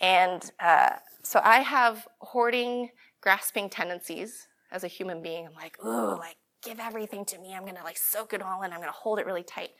And 0.00 0.50
uh, 0.60 0.90
so 1.22 1.40
I 1.42 1.60
have 1.60 2.06
hoarding, 2.20 2.90
grasping 3.20 3.68
tendencies 3.68 4.46
as 4.70 4.84
a 4.84 4.88
human 4.88 5.22
being. 5.22 5.46
I'm 5.46 5.54
like, 5.54 5.76
ooh, 5.84 6.18
like, 6.18 6.36
give 6.62 6.80
everything 6.80 7.24
to 7.26 7.38
me. 7.38 7.54
I'm 7.54 7.64
to 7.66 7.84
like 7.84 7.96
soak 7.96 8.32
it 8.32 8.42
all 8.42 8.62
in. 8.62 8.72
I'm 8.72 8.80
to 8.82 8.90
hold 8.90 9.18
it 9.18 9.26
really 9.26 9.42
tight. 9.42 9.70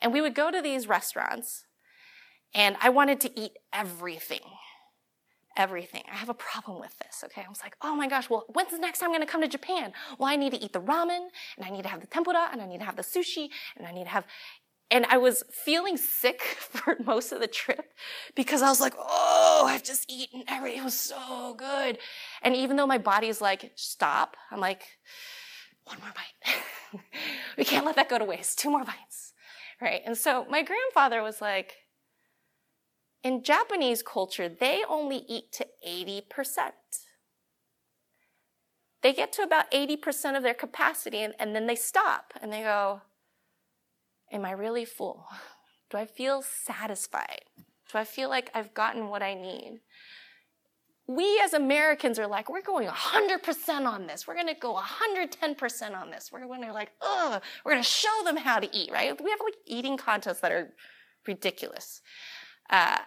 And 0.00 0.12
we 0.12 0.20
would 0.20 0.34
go 0.34 0.50
to 0.50 0.62
these 0.62 0.88
restaurants 0.88 1.64
and 2.54 2.76
I 2.80 2.90
wanted 2.90 3.20
to 3.22 3.40
eat 3.40 3.52
everything. 3.72 4.40
Everything. 5.56 6.02
I 6.10 6.16
have 6.16 6.30
a 6.30 6.34
problem 6.34 6.80
with 6.80 6.98
this, 6.98 7.22
okay? 7.24 7.42
I 7.46 7.48
was 7.48 7.60
like, 7.62 7.76
oh 7.82 7.94
my 7.94 8.08
gosh, 8.08 8.30
well, 8.30 8.46
when's 8.54 8.70
the 8.70 8.78
next 8.78 9.00
time 9.00 9.10
I'm 9.10 9.14
gonna 9.14 9.26
come 9.26 9.42
to 9.42 9.48
Japan? 9.48 9.92
Well, 10.18 10.28
I 10.28 10.36
need 10.36 10.52
to 10.52 10.62
eat 10.62 10.72
the 10.72 10.80
ramen, 10.80 11.28
and 11.56 11.66
I 11.66 11.70
need 11.70 11.82
to 11.82 11.88
have 11.88 12.00
the 12.00 12.06
tempura, 12.06 12.48
and 12.50 12.62
I 12.62 12.66
need 12.66 12.78
to 12.78 12.86
have 12.86 12.96
the 12.96 13.02
sushi, 13.02 13.48
and 13.76 13.86
I 13.86 13.92
need 13.92 14.04
to 14.04 14.10
have, 14.10 14.24
and 14.92 15.06
I 15.06 15.16
was 15.16 15.42
feeling 15.50 15.96
sick 15.96 16.40
for 16.58 16.96
most 17.04 17.32
of 17.32 17.40
the 17.40 17.46
trip 17.46 17.92
because 18.34 18.62
I 18.62 18.68
was 18.68 18.80
like, 18.80 18.94
oh, 18.98 19.64
I've 19.66 19.82
just 19.82 20.10
eaten 20.10 20.44
everything. 20.46 20.80
It 20.80 20.84
was 20.84 20.98
so 20.98 21.54
good. 21.54 21.98
And 22.42 22.54
even 22.54 22.76
though 22.76 22.86
my 22.86 22.98
body's 22.98 23.40
like, 23.40 23.72
stop, 23.74 24.36
I'm 24.50 24.60
like, 24.60 24.82
one 25.84 25.98
more 26.00 26.12
bite. 26.14 27.00
we 27.58 27.64
can't 27.64 27.86
let 27.86 27.96
that 27.96 28.08
go 28.08 28.18
to 28.18 28.24
waste. 28.24 28.58
Two 28.58 28.70
more 28.70 28.84
bites. 28.84 29.32
Right? 29.80 30.02
And 30.04 30.16
so 30.16 30.46
my 30.48 30.62
grandfather 30.62 31.22
was 31.22 31.40
like, 31.40 31.74
in 33.22 33.42
Japanese 33.42 34.02
culture, 34.02 34.48
they 34.48 34.82
only 34.88 35.24
eat 35.28 35.52
to 35.52 35.66
80%. 35.86 36.22
They 39.02 39.12
get 39.12 39.32
to 39.34 39.42
about 39.42 39.70
80% 39.70 40.36
of 40.36 40.42
their 40.42 40.54
capacity 40.54 41.18
and, 41.18 41.34
and 41.38 41.54
then 41.54 41.66
they 41.66 41.76
stop 41.76 42.32
and 42.40 42.52
they 42.52 42.62
go, 42.62 43.02
Am 44.30 44.44
I 44.44 44.52
really 44.52 44.84
full? 44.84 45.26
Do 45.90 45.98
I 45.98 46.06
feel 46.06 46.42
satisfied? 46.42 47.42
Do 47.92 47.98
I 47.98 48.04
feel 48.04 48.30
like 48.30 48.50
I've 48.54 48.72
gotten 48.72 49.08
what 49.08 49.22
I 49.22 49.34
need? 49.34 49.80
We 51.06 51.38
as 51.44 51.52
Americans 51.52 52.18
are 52.18 52.26
like, 52.26 52.48
we're 52.48 52.62
going 52.62 52.88
100% 52.88 53.86
on 53.86 54.06
this. 54.06 54.26
We're 54.26 54.34
going 54.34 54.46
to 54.46 54.54
go 54.54 54.74
110% 54.74 55.94
on 55.94 56.10
this. 56.10 56.30
We're 56.32 56.46
going 56.46 56.62
to 56.62 56.72
like, 56.72 56.92
ugh, 57.02 57.42
we're 57.64 57.72
going 57.72 57.82
to 57.82 57.88
show 57.88 58.22
them 58.24 58.38
how 58.38 58.60
to 58.60 58.74
eat, 58.74 58.90
right? 58.90 59.22
We 59.22 59.30
have 59.30 59.40
like 59.44 59.56
eating 59.66 59.98
contests 59.98 60.40
that 60.40 60.52
are 60.52 60.72
ridiculous. 61.26 62.00
Uh, 62.70 62.98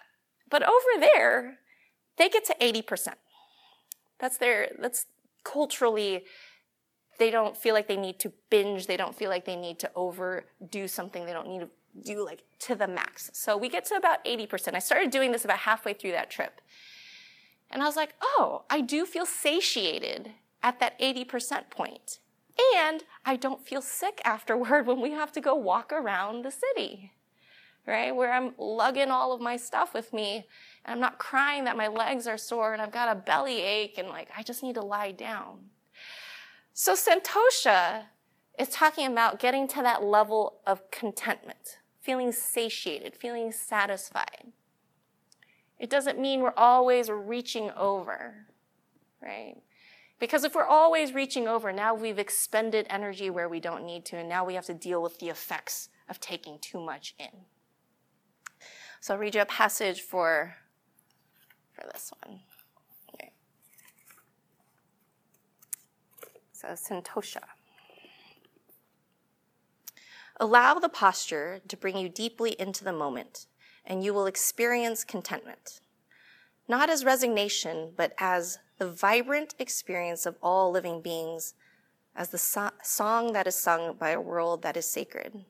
but 0.49 0.63
over 0.63 0.99
there, 0.99 1.59
they 2.17 2.29
get 2.29 2.45
to 2.45 2.55
80%. 2.61 3.13
That's 4.19 4.37
their, 4.37 4.71
that's 4.79 5.07
culturally, 5.43 6.23
they 7.17 7.31
don't 7.31 7.55
feel 7.55 7.73
like 7.73 7.87
they 7.87 7.97
need 7.97 8.19
to 8.19 8.31
binge. 8.49 8.87
They 8.87 8.97
don't 8.97 9.15
feel 9.15 9.29
like 9.29 9.45
they 9.45 9.55
need 9.55 9.79
to 9.79 9.91
overdo 9.95 10.87
something. 10.87 11.25
They 11.25 11.33
don't 11.33 11.47
need 11.47 11.59
to 11.59 11.69
do 12.03 12.25
like 12.25 12.43
to 12.59 12.75
the 12.75 12.87
max. 12.87 13.31
So 13.33 13.55
we 13.57 13.69
get 13.69 13.85
to 13.85 13.95
about 13.95 14.23
80%. 14.25 14.75
I 14.75 14.79
started 14.79 15.11
doing 15.11 15.31
this 15.31 15.45
about 15.45 15.59
halfway 15.59 15.93
through 15.93 16.11
that 16.11 16.29
trip. 16.29 16.61
And 17.71 17.81
I 17.81 17.85
was 17.85 17.95
like, 17.95 18.13
oh, 18.21 18.63
I 18.69 18.81
do 18.81 19.05
feel 19.05 19.25
satiated 19.25 20.31
at 20.61 20.79
that 20.79 20.99
80% 20.99 21.69
point. 21.69 22.19
And 22.75 23.03
I 23.25 23.35
don't 23.35 23.65
feel 23.65 23.81
sick 23.81 24.21
afterward 24.23 24.87
when 24.87 25.01
we 25.01 25.11
have 25.11 25.31
to 25.33 25.41
go 25.41 25.55
walk 25.55 25.91
around 25.91 26.43
the 26.43 26.51
city 26.51 27.11
right? 27.85 28.15
Where 28.15 28.31
I'm 28.31 28.53
lugging 28.57 29.11
all 29.11 29.31
of 29.31 29.41
my 29.41 29.57
stuff 29.57 29.93
with 29.93 30.13
me 30.13 30.47
and 30.83 30.93
I'm 30.93 30.99
not 30.99 31.19
crying 31.19 31.65
that 31.65 31.77
my 31.77 31.87
legs 31.87 32.27
are 32.27 32.37
sore 32.37 32.73
and 32.73 32.81
I've 32.81 32.91
got 32.91 33.15
a 33.15 33.19
belly 33.19 33.61
ache 33.61 33.97
and 33.97 34.07
like 34.07 34.29
I 34.35 34.43
just 34.43 34.63
need 34.63 34.75
to 34.75 34.81
lie 34.81 35.11
down. 35.11 35.69
So 36.73 36.93
Santosha 36.93 38.03
is 38.57 38.69
talking 38.69 39.07
about 39.11 39.39
getting 39.39 39.67
to 39.69 39.81
that 39.81 40.03
level 40.03 40.61
of 40.65 40.89
contentment, 40.91 41.79
feeling 42.01 42.31
satiated, 42.31 43.15
feeling 43.15 43.51
satisfied. 43.51 44.51
It 45.77 45.89
doesn't 45.89 46.19
mean 46.19 46.41
we're 46.41 46.53
always 46.55 47.09
reaching 47.09 47.69
over, 47.71 48.47
right? 49.21 49.55
Because 50.19 50.45
if 50.45 50.55
we're 50.55 50.65
always 50.65 51.13
reaching 51.13 51.47
over, 51.47 51.73
now 51.73 51.93
we've 51.93 52.19
expended 52.19 52.87
energy 52.89 53.29
where 53.29 53.49
we 53.49 53.59
don't 53.59 53.85
need 53.85 54.05
to, 54.05 54.17
and 54.17 54.29
now 54.29 54.45
we 54.45 54.53
have 54.55 54.65
to 54.65 54.73
deal 54.73 55.01
with 55.01 55.19
the 55.19 55.27
effects 55.27 55.89
of 56.07 56.21
taking 56.21 56.57
too 56.59 56.79
much 56.79 57.13
in. 57.19 57.45
So 59.05 59.13
I'll 59.13 59.19
read 59.19 59.35
you 59.35 59.41
a 59.41 59.45
passage 59.45 60.01
for, 60.01 60.55
for 61.73 61.83
this 61.93 62.11
one. 62.23 62.39
Okay. 63.13 63.33
So 66.51 66.69
Santosha. 66.69 67.43
Allow 70.39 70.79
the 70.79 70.89
posture 70.89 71.61
to 71.67 71.77
bring 71.77 71.99
you 71.99 72.09
deeply 72.09 72.55
into 72.59 72.83
the 72.83 72.91
moment, 72.91 73.45
and 73.85 74.03
you 74.03 74.11
will 74.11 74.25
experience 74.25 75.03
contentment. 75.03 75.81
Not 76.67 76.89
as 76.89 77.05
resignation, 77.05 77.91
but 77.95 78.15
as 78.17 78.57
the 78.79 78.89
vibrant 78.89 79.53
experience 79.59 80.25
of 80.25 80.35
all 80.41 80.71
living 80.71 81.03
beings, 81.03 81.53
as 82.15 82.29
the 82.29 82.39
so- 82.39 82.71
song 82.81 83.33
that 83.33 83.45
is 83.45 83.53
sung 83.53 83.93
by 83.93 84.09
a 84.09 84.19
world 84.19 84.63
that 84.63 84.75
is 84.75 84.87
sacred. 84.87 85.45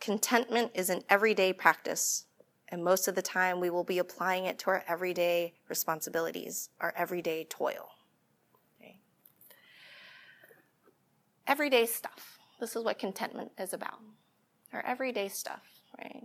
Contentment 0.00 0.70
is 0.74 0.88
an 0.88 1.02
everyday 1.10 1.52
practice, 1.52 2.24
and 2.70 2.84
most 2.84 3.08
of 3.08 3.14
the 3.14 3.22
time, 3.22 3.60
we 3.60 3.70
will 3.70 3.84
be 3.84 3.98
applying 3.98 4.44
it 4.44 4.58
to 4.60 4.70
our 4.70 4.84
everyday 4.86 5.54
responsibilities, 5.68 6.68
our 6.80 6.92
everyday 6.96 7.44
toil. 7.44 7.88
Okay. 8.78 9.00
Everyday 11.46 11.86
stuff. 11.86 12.38
This 12.60 12.76
is 12.76 12.84
what 12.84 12.98
contentment 12.98 13.52
is 13.58 13.72
about. 13.72 14.00
Our 14.72 14.84
everyday 14.84 15.28
stuff, 15.28 15.62
right? 15.98 16.24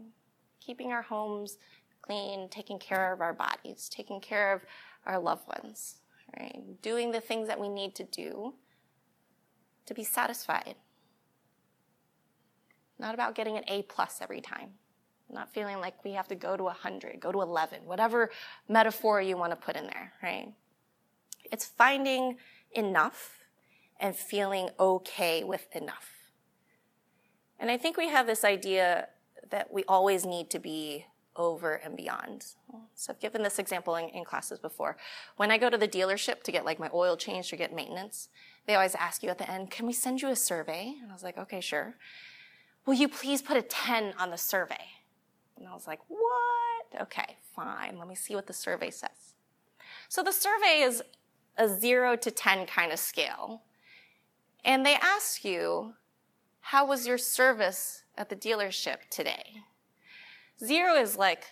Keeping 0.60 0.91
our 0.91 1.01
homes 1.01 1.58
clean, 2.01 2.49
taking 2.49 2.77
care 2.77 3.13
of 3.13 3.21
our 3.21 3.34
bodies, 3.34 3.88
taking 3.89 4.19
care 4.19 4.51
of 4.51 4.62
our 5.06 5.19
loved 5.19 5.47
ones, 5.47 6.01
right? 6.38 6.82
Doing 6.82 7.12
the 7.12 7.21
things 7.21 7.47
that 7.47 7.60
we 7.60 7.69
need 7.69 7.95
to 7.95 8.03
do 8.03 8.56
to 9.86 9.93
be 9.93 10.03
satisfied. 10.03 10.75
Not 12.99 13.13
about 13.13 13.36
getting 13.36 13.56
an 13.56 13.63
A 13.69 13.84
plus 13.84 14.19
every 14.21 14.41
time 14.41 14.71
not 15.34 15.54
feeling 15.54 15.80
like 15.80 16.04
we 16.04 16.12
have 16.12 16.28
to 16.30 16.36
go 16.36 16.56
to 16.56 16.63
100, 16.63 17.19
go 17.19 17.32
to 17.32 17.41
11, 17.41 17.80
whatever 17.86 18.30
metaphor 18.69 19.22
you 19.22 19.38
want 19.38 19.52
to 19.52 19.56
put 19.56 19.76
in 19.76 19.86
there, 19.88 20.13
right? 20.22 20.54
It's 21.52 21.65
finding 21.65 22.38
enough 22.72 23.39
and 24.00 24.15
feeling 24.15 24.69
okay 24.80 25.43
with 25.43 25.67
enough. 25.76 26.10
And 27.60 27.72
I 27.72 27.78
think 27.78 27.98
we 27.98 28.10
have 28.10 28.28
this 28.28 28.43
idea 28.43 29.08
that 29.50 29.72
we 29.72 29.84
always 29.86 30.26
need 30.26 30.50
to 30.52 30.60
be 30.60 31.06
over 31.36 31.74
and 31.76 31.96
beyond. 31.96 32.46
So 32.96 33.12
I've 33.12 33.19
given 33.19 33.43
this 33.43 33.60
example 33.60 33.96
in, 33.96 34.10
in, 34.10 34.24
classes 34.24 34.60
before. 34.60 34.98
When 35.38 35.52
I 35.52 35.58
go 35.58 35.69
to 35.69 35.78
the 35.78 35.88
dealership 35.88 36.43
to 36.43 36.52
get 36.52 36.65
like 36.65 36.80
my 36.80 36.89
oil 36.93 37.17
changed 37.17 37.52
or 37.54 37.56
get 37.56 37.74
maintenance, 37.74 38.30
they 38.67 38.76
always 38.76 38.96
ask 38.96 39.24
you 39.24 39.30
at 39.30 39.38
the 39.38 39.50
end, 39.50 39.72
can 39.72 39.88
we 39.88 39.93
send 39.93 40.22
you 40.22 40.30
a 40.30 40.36
survey? 40.36 40.93
And 41.02 41.10
I 41.10 41.13
was 41.13 41.24
like, 41.24 41.38
okay, 41.38 41.60
sure. 41.60 41.96
Will 42.86 42.93
you 42.93 43.08
please 43.08 43.41
put 43.41 43.58
a 43.58 43.62
10 43.62 44.13
on 44.19 44.30
the 44.30 44.38
survey? 44.38 44.86
And 45.58 45.68
I 45.68 45.74
was 45.74 45.88
like, 45.88 46.00
what? 46.08 47.02
Okay, 47.02 47.38
fine. 47.56 47.98
Let 47.98 48.08
me 48.08 48.16
see 48.16 48.36
what 48.36 48.48
the 48.48 48.54
survey 48.54 48.89
says. 48.89 49.36
So 50.10 50.24
the 50.24 50.32
survey 50.32 50.82
is 50.82 51.02
a 51.58 51.68
zero 51.68 52.16
to 52.16 52.32
10 52.32 52.66
kind 52.66 52.92
of 52.92 53.00
scale. 53.00 53.63
And 54.66 54.86
they 54.86 54.96
ask 54.96 55.44
you, 55.44 55.94
how 56.62 56.88
was 56.88 57.06
your 57.06 57.18
service 57.18 58.04
at 58.18 58.30
the 58.30 58.36
dealership 58.36 58.98
today? 59.10 59.63
Zero 60.63 60.96
is 60.96 61.18
like 61.18 61.46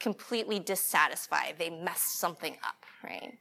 completely 0.00 0.58
dissatisfied. 0.58 1.56
They 1.58 1.70
messed 1.70 2.18
something 2.18 2.56
up, 2.64 2.84
right? 3.04 3.38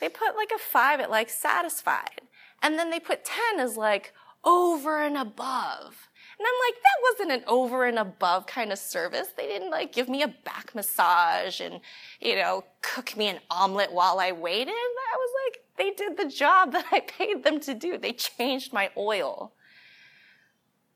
They 0.00 0.08
put 0.08 0.36
like 0.36 0.50
a 0.54 0.58
five 0.58 1.00
at 1.00 1.10
like 1.10 1.30
satisfied. 1.30 2.22
And 2.62 2.78
then 2.78 2.90
they 2.90 3.00
put 3.00 3.24
10 3.24 3.60
as 3.60 3.76
like 3.76 4.12
over 4.44 5.02
and 5.02 5.16
above. 5.16 6.07
And 6.38 6.46
I'm 6.46 6.54
like, 6.68 6.82
that 6.82 7.02
wasn't 7.02 7.42
an 7.42 7.48
over 7.48 7.84
and 7.84 7.98
above 7.98 8.46
kind 8.46 8.70
of 8.70 8.78
service. 8.78 9.28
They 9.36 9.46
didn't 9.46 9.70
like 9.70 9.92
give 9.92 10.08
me 10.08 10.22
a 10.22 10.28
back 10.28 10.72
massage 10.72 11.60
and, 11.60 11.80
you 12.20 12.36
know, 12.36 12.64
cook 12.80 13.16
me 13.16 13.26
an 13.26 13.40
omelet 13.50 13.92
while 13.92 14.20
I 14.20 14.30
waited. 14.30 14.72
I 14.72 15.16
was 15.16 15.30
like, 15.46 15.64
they 15.76 15.90
did 15.90 16.16
the 16.16 16.28
job 16.28 16.72
that 16.74 16.86
I 16.92 17.00
paid 17.00 17.42
them 17.42 17.58
to 17.60 17.74
do. 17.74 17.98
They 17.98 18.12
changed 18.12 18.72
my 18.72 18.90
oil. 18.96 19.52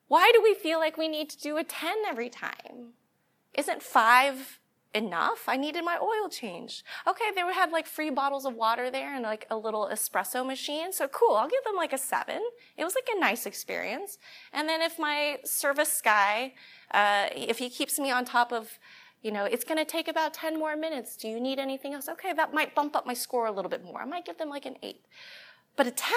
Why 0.06 0.30
do 0.32 0.42
we 0.42 0.54
feel 0.54 0.78
like 0.78 0.96
we 0.96 1.08
need 1.08 1.30
to 1.30 1.38
do 1.38 1.56
a 1.56 1.64
10 1.64 1.96
every 2.06 2.28
time? 2.28 2.92
Isn't 3.54 3.82
five 3.82 4.60
enough. 4.94 5.48
I 5.48 5.56
needed 5.56 5.84
my 5.84 5.98
oil 6.00 6.28
change. 6.28 6.84
Okay, 7.06 7.24
they 7.34 7.40
had 7.52 7.70
like 7.70 7.86
free 7.86 8.10
bottles 8.10 8.44
of 8.44 8.54
water 8.54 8.90
there 8.90 9.14
and 9.14 9.22
like 9.22 9.46
a 9.50 9.56
little 9.56 9.88
espresso 9.90 10.46
machine. 10.46 10.92
So 10.92 11.08
cool. 11.08 11.34
I'll 11.34 11.48
give 11.48 11.64
them 11.64 11.76
like 11.76 11.92
a 11.92 11.98
seven. 11.98 12.42
It 12.76 12.84
was 12.84 12.94
like 12.94 13.08
a 13.14 13.18
nice 13.18 13.46
experience. 13.46 14.18
And 14.52 14.68
then 14.68 14.82
if 14.82 14.98
my 14.98 15.38
service 15.44 16.00
guy, 16.02 16.54
uh, 16.90 17.26
if 17.34 17.58
he 17.58 17.70
keeps 17.70 17.98
me 17.98 18.10
on 18.10 18.24
top 18.24 18.52
of, 18.52 18.78
you 19.22 19.30
know, 19.30 19.44
it's 19.44 19.64
going 19.64 19.78
to 19.78 19.84
take 19.84 20.08
about 20.08 20.34
10 20.34 20.58
more 20.58 20.76
minutes. 20.76 21.16
Do 21.16 21.28
you 21.28 21.40
need 21.40 21.58
anything 21.58 21.94
else? 21.94 22.08
Okay, 22.08 22.32
that 22.32 22.52
might 22.52 22.74
bump 22.74 22.96
up 22.96 23.06
my 23.06 23.14
score 23.14 23.46
a 23.46 23.52
little 23.52 23.70
bit 23.70 23.84
more. 23.84 24.02
I 24.02 24.04
might 24.04 24.24
give 24.24 24.38
them 24.38 24.48
like 24.48 24.66
an 24.66 24.76
eight. 24.82 25.06
But 25.76 25.86
a 25.86 25.90
10? 25.90 26.12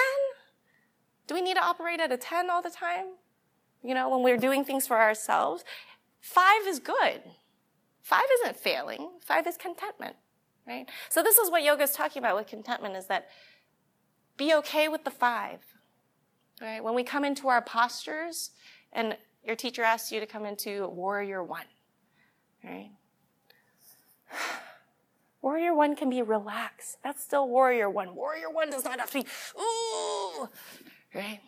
Do 1.27 1.35
we 1.35 1.41
need 1.41 1.55
to 1.55 1.63
operate 1.63 1.99
at 1.99 2.11
a 2.11 2.17
10 2.17 2.49
all 2.49 2.61
the 2.61 2.69
time? 2.69 3.05
You 3.83 3.93
know, 3.93 4.09
when 4.09 4.23
we're 4.23 4.37
doing 4.37 4.65
things 4.65 4.87
for 4.87 4.97
ourselves? 4.97 5.63
Five 6.19 6.67
is 6.67 6.79
good. 6.79 7.21
Five 8.05 8.25
isn't 8.39 8.57
failing. 8.57 9.09
Five 9.19 9.47
is 9.47 9.57
contentment, 9.57 10.15
right? 10.67 10.87
So 11.09 11.23
this 11.23 11.39
is 11.39 11.49
what 11.49 11.63
yoga 11.63 11.81
is 11.81 11.91
talking 11.91 12.21
about 12.21 12.35
with 12.35 12.45
contentment 12.45 12.95
is 12.95 13.07
that 13.07 13.29
be 14.37 14.53
okay 14.53 14.87
with 14.87 15.03
the 15.03 15.09
five, 15.09 15.61
right? 16.61 16.83
When 16.83 16.93
we 16.93 17.03
come 17.03 17.25
into 17.25 17.47
our 17.47 17.63
postures 17.63 18.51
and 18.93 19.17
your 19.43 19.55
teacher 19.55 19.81
asks 19.81 20.11
you 20.11 20.19
to 20.19 20.27
come 20.27 20.45
into 20.45 20.87
warrior 20.89 21.43
one, 21.43 21.65
right? 22.63 22.91
Warrior 25.41 25.73
one 25.75 25.95
can 25.95 26.09
be 26.09 26.23
relaxed. 26.23 26.97
That's 27.03 27.23
still 27.23 27.47
warrior 27.47 27.87
one. 27.87 28.15
Warrior 28.15 28.49
one 28.49 28.71
does 28.71 28.83
not 28.83 28.99
have 28.99 29.11
to 29.11 29.21
be, 29.21 29.27
ooh, 29.59 30.49
right? 31.13 31.39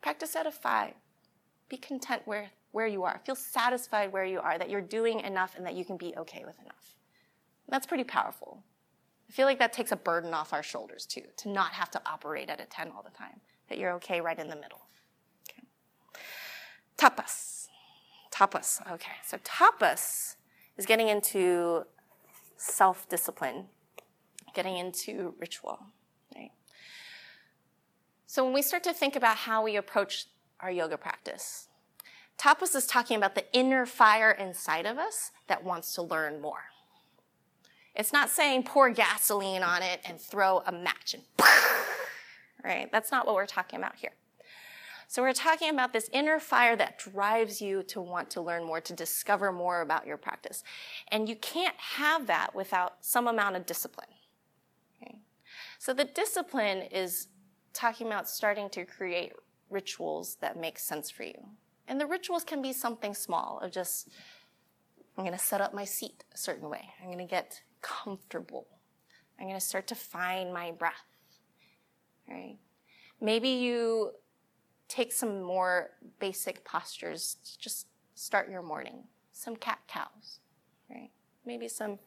Practice 0.00 0.36
out 0.36 0.46
of 0.46 0.54
five. 0.54 0.94
Be 1.68 1.76
content 1.76 2.22
with 2.24 2.50
where 2.78 2.86
you 2.86 3.02
are. 3.02 3.20
Feel 3.26 3.34
satisfied 3.34 4.12
where 4.12 4.24
you 4.24 4.38
are, 4.38 4.56
that 4.56 4.70
you're 4.70 4.80
doing 4.80 5.18
enough 5.18 5.56
and 5.56 5.66
that 5.66 5.74
you 5.74 5.84
can 5.84 5.96
be 5.96 6.14
okay 6.16 6.44
with 6.46 6.56
enough. 6.60 6.94
That's 7.68 7.88
pretty 7.88 8.04
powerful. 8.04 8.62
I 9.28 9.32
feel 9.32 9.46
like 9.46 9.58
that 9.58 9.72
takes 9.72 9.90
a 9.90 9.96
burden 9.96 10.32
off 10.32 10.52
our 10.52 10.62
shoulders 10.62 11.04
too, 11.04 11.24
to 11.38 11.48
not 11.48 11.72
have 11.72 11.90
to 11.90 12.00
operate 12.06 12.48
at 12.48 12.60
a 12.60 12.66
10 12.66 12.92
all 12.94 13.02
the 13.02 13.10
time, 13.10 13.40
that 13.68 13.78
you're 13.78 13.94
okay 13.94 14.20
right 14.20 14.38
in 14.38 14.46
the 14.46 14.54
middle. 14.54 14.82
Okay. 15.50 15.64
Tapas. 16.96 17.66
Tapas. 18.30 18.80
Okay. 18.92 19.16
So 19.26 19.38
tapas 19.38 20.36
is 20.76 20.86
getting 20.86 21.08
into 21.08 21.82
self 22.58 23.08
discipline, 23.08 23.64
getting 24.54 24.76
into 24.76 25.34
ritual. 25.40 25.80
Right? 26.36 26.52
So 28.28 28.44
when 28.44 28.54
we 28.54 28.62
start 28.62 28.84
to 28.84 28.92
think 28.92 29.16
about 29.16 29.36
how 29.36 29.64
we 29.64 29.74
approach 29.74 30.26
our 30.60 30.70
yoga 30.70 30.96
practice, 30.96 31.67
Tapas 32.38 32.74
is 32.74 32.86
talking 32.86 33.16
about 33.16 33.34
the 33.34 33.44
inner 33.52 33.84
fire 33.84 34.30
inside 34.30 34.86
of 34.86 34.96
us 34.96 35.32
that 35.48 35.64
wants 35.64 35.94
to 35.94 36.02
learn 36.02 36.40
more. 36.40 36.64
It's 37.94 38.12
not 38.12 38.30
saying 38.30 38.62
pour 38.62 38.90
gasoline 38.90 39.64
on 39.64 39.82
it 39.82 40.00
and 40.04 40.20
throw 40.20 40.62
a 40.64 40.70
match 40.70 41.14
and 41.14 41.24
right? 42.64 42.88
That's 42.92 43.10
not 43.10 43.26
what 43.26 43.34
we're 43.34 43.46
talking 43.46 43.78
about 43.78 43.96
here. 43.96 44.12
So 45.10 45.22
we're 45.22 45.32
talking 45.32 45.70
about 45.70 45.94
this 45.94 46.10
inner 46.12 46.38
fire 46.38 46.76
that 46.76 46.98
drives 46.98 47.62
you 47.62 47.82
to 47.84 48.00
want 48.00 48.28
to 48.30 48.42
learn 48.42 48.64
more, 48.64 48.80
to 48.82 48.92
discover 48.92 49.50
more 49.50 49.80
about 49.80 50.06
your 50.06 50.18
practice. 50.18 50.62
And 51.08 51.28
you 51.28 51.34
can't 51.34 51.76
have 51.76 52.26
that 52.26 52.54
without 52.54 52.96
some 53.00 53.26
amount 53.26 53.56
of 53.56 53.64
discipline. 53.64 54.08
Okay? 55.02 55.16
So 55.78 55.94
the 55.94 56.04
discipline 56.04 56.82
is 56.82 57.28
talking 57.72 58.06
about 58.06 58.28
starting 58.28 58.68
to 58.70 58.84
create 58.84 59.32
rituals 59.70 60.36
that 60.42 60.60
make 60.60 60.78
sense 60.78 61.10
for 61.10 61.22
you. 61.22 61.46
And 61.88 61.98
the 61.98 62.06
rituals 62.06 62.44
can 62.44 62.60
be 62.60 62.72
something 62.72 63.14
small 63.14 63.60
of 63.62 63.72
just, 63.72 64.10
I'm 65.16 65.24
going 65.24 65.36
to 65.36 65.42
set 65.42 65.62
up 65.62 65.72
my 65.72 65.84
seat 65.84 66.22
a 66.32 66.36
certain 66.36 66.68
way. 66.68 66.90
I'm 67.00 67.06
going 67.06 67.18
to 67.18 67.24
get 67.24 67.62
comfortable. 67.80 68.66
I'm 69.40 69.46
going 69.46 69.58
to 69.58 69.64
start 69.64 69.86
to 69.88 69.94
find 69.94 70.52
my 70.52 70.70
breath. 70.70 71.06
Right? 72.28 72.58
Maybe 73.20 73.48
you 73.48 74.12
take 74.86 75.12
some 75.12 75.42
more 75.42 75.90
basic 76.20 76.62
postures. 76.64 77.36
Just 77.58 77.86
start 78.14 78.50
your 78.50 78.62
morning. 78.62 79.04
Some 79.32 79.56
cat 79.56 79.78
cows, 79.88 80.40
right? 80.90 81.10
Maybe 81.46 81.68
some 81.68 81.98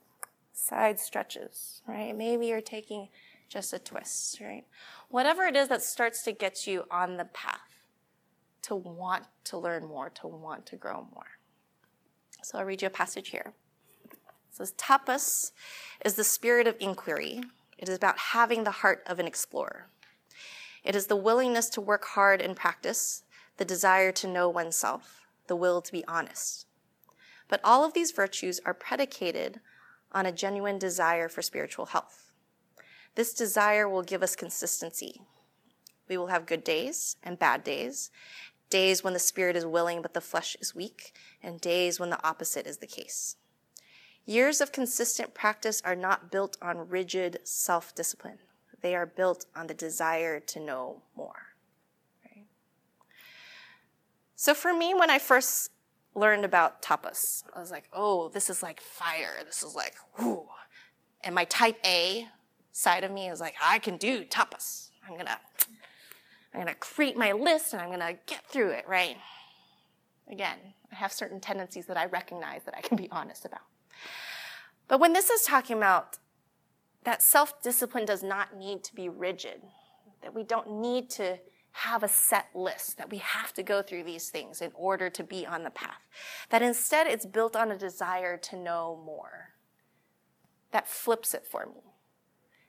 side 0.54 1.00
stretches, 1.00 1.82
right? 1.88 2.16
Maybe 2.16 2.48
you're 2.48 2.62
taking 2.62 3.08
just 3.50 3.74
a 3.74 3.80
twist, 3.80 4.40
right? 4.42 4.66
Whatever 5.10 5.46
it 5.46 5.56
is 5.56 5.70
that 5.70 5.82
starts 5.82 6.24
to 6.24 6.34
get 6.34 6.68
you 6.68 6.84
on 6.92 7.18
the 7.18 7.26
path 7.26 7.71
to 8.64 8.76
want 8.76 9.26
to 9.46 9.58
learn 9.58 9.86
more, 9.86 10.10
to 10.10 10.28
want 10.28 10.66
to 10.68 10.76
grow 10.76 11.08
more. 11.14 11.38
So 12.44 12.58
I'll 12.58 12.66
read 12.66 12.82
you 12.82 12.88
a 12.88 12.92
passage 12.92 13.30
here. 13.30 13.54
It 14.06 14.18
says, 14.50 14.74
Tapas 14.74 15.52
is 16.04 16.16
the 16.16 16.24
spirit 16.24 16.68
of 16.68 16.76
inquiry. 16.80 17.42
It 17.78 17.90
is 17.90 17.96
about 17.96 18.18
having 18.18 18.64
the 18.64 18.72
heart 18.72 19.04
of 19.08 19.20
an 19.20 19.28
explorer. 19.28 19.88
It 20.84 20.96
is 20.96 21.08
the 21.08 21.16
willingness 21.16 21.70
to 21.70 21.82
work 21.82 22.06
hard 22.06 22.42
in 22.42 22.56
practice, 22.56 23.24
the 23.58 23.66
desire 23.66 24.12
to 24.14 24.28
know 24.28 24.50
oneself, 24.50 25.22
the 25.48 25.56
will 25.56 25.82
to 25.82 25.92
be 25.92 26.06
honest. 26.08 26.66
But 27.48 27.62
all 27.64 27.86
of 27.86 27.94
these 27.94 28.12
virtues 28.12 28.60
are 28.66 28.74
predicated 28.74 29.60
on 30.12 30.26
a 30.26 30.32
genuine 30.32 30.80
desire 30.80 31.30
for 31.30 31.42
spiritual 31.42 31.88
health. 31.88 32.32
This 33.16 33.34
desire 33.34 33.88
will 33.88 34.04
give 34.04 34.24
us 34.24 34.36
consistency. 34.36 35.22
We 36.08 36.18
will 36.18 36.28
have 36.28 36.46
good 36.46 36.64
days 36.64 37.18
and 37.24 37.40
bad 37.40 37.64
days, 37.64 38.10
days 38.72 39.04
when 39.04 39.14
the 39.14 39.20
spirit 39.20 39.56
is 39.56 39.66
willing 39.66 40.02
but 40.02 40.16
the 40.16 40.22
flesh 40.22 40.58
is 40.60 40.74
weak, 40.74 41.14
and 41.44 41.62
days 41.62 42.00
when 42.00 42.10
the 42.10 42.26
opposite 42.28 42.66
is 42.66 42.78
the 42.78 42.88
case. 42.88 43.36
Years 44.26 44.62
of 44.62 44.72
consistent 44.72 45.34
practice 45.34 45.82
are 45.86 45.96
not 45.96 46.32
built 46.32 46.58
on 46.62 46.90
rigid 46.90 47.40
self 47.44 47.94
discipline. 47.94 48.40
They 48.82 48.96
are 48.96 49.06
built 49.06 49.46
on 49.56 49.68
the 49.68 49.74
desire 49.74 50.40
to 50.40 50.60
know 50.60 51.04
more. 51.16 51.54
Right? 52.26 52.46
So 54.36 54.54
for 54.54 54.74
me, 54.74 54.94
when 54.94 55.10
I 55.10 55.20
first 55.20 55.72
learned 56.16 56.46
about 56.46 56.82
tapas, 56.82 57.44
I 57.56 57.60
was 57.60 57.72
like, 57.72 57.86
oh, 57.94 58.30
this 58.30 58.50
is 58.50 58.64
like 58.64 58.82
fire. 58.82 59.36
This 59.46 59.64
is 59.64 59.76
like, 59.76 59.96
whoo. 60.18 60.48
And 61.24 61.36
my 61.36 61.46
type 61.46 61.78
A 61.86 62.28
side 62.72 63.04
of 63.04 63.12
me 63.12 63.30
is 63.30 63.40
like, 63.40 63.56
I 63.64 63.80
can 63.80 63.98
do 63.98 64.26
tapas. 64.26 64.90
I'm 65.08 65.18
gonna, 65.18 65.40
I'm 66.54 66.62
gonna 66.62 66.76
create 66.76 67.18
my 67.18 67.32
list 67.32 67.74
and 67.74 67.82
I'm 67.82 67.90
gonna 67.90 68.18
get 68.26 68.46
through 68.48 68.72
it, 68.72 68.88
right? 68.88 69.18
Again, 70.30 70.58
I 70.92 70.96
have 70.96 71.12
certain 71.12 71.40
tendencies 71.40 71.86
that 71.88 71.98
I 71.98 72.06
recognize 72.06 72.64
that 72.64 72.76
I 72.78 72.82
can 72.82 72.98
be 72.98 73.10
honest 73.12 73.46
about. 73.46 73.62
But 74.88 75.00
when 75.00 75.14
this 75.14 75.30
is 75.30 75.44
talking 75.44 75.78
about 75.78 76.18
that 77.04 77.22
self 77.22 77.62
discipline 77.62 78.06
does 78.06 78.24
not 78.24 78.56
need 78.56 78.84
to 78.86 78.96
be 78.96 79.10
rigid, 79.10 79.62
that 80.22 80.34
we 80.36 80.44
don't 80.44 80.82
need 80.82 81.10
to 81.12 81.40
have 81.72 82.04
a 82.04 82.08
set 82.08 82.48
list, 82.54 82.98
that 82.98 83.10
we 83.10 83.18
have 83.18 83.54
to 83.54 83.64
go 83.64 83.82
through 83.82 84.04
these 84.04 84.30
things 84.30 84.62
in 84.62 84.72
order 84.76 85.10
to 85.10 85.24
be 85.24 85.46
on 85.46 85.64
the 85.64 85.70
path, 85.70 86.06
that 86.50 86.62
instead 86.62 87.08
it's 87.08 87.26
built 87.26 87.56
on 87.56 87.72
a 87.72 87.78
desire 87.78 88.38
to 88.38 88.58
know 88.58 89.02
more. 89.06 89.54
That 90.72 90.88
flips 90.88 91.34
it 91.34 91.46
for 91.46 91.66
me. 91.66 91.82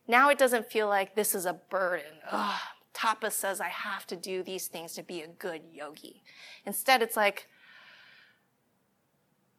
Now 0.07 0.29
it 0.29 0.39
doesn't 0.39 0.71
feel 0.71 0.89
like 0.89 1.15
this 1.15 1.35
is 1.35 1.47
a 1.47 1.53
burden. 1.53 2.21
Ugh, 2.31 2.61
Tapas 2.95 3.33
says 3.33 3.61
I 3.61 3.69
have 3.69 4.07
to 4.09 4.17
do 4.17 4.43
these 4.43 4.67
things 4.67 4.95
to 4.95 5.03
be 5.03 5.23
a 5.23 5.29
good 5.29 5.63
yogi. 5.73 6.23
Instead, 6.67 7.03
it's 7.03 7.17
like, 7.17 7.49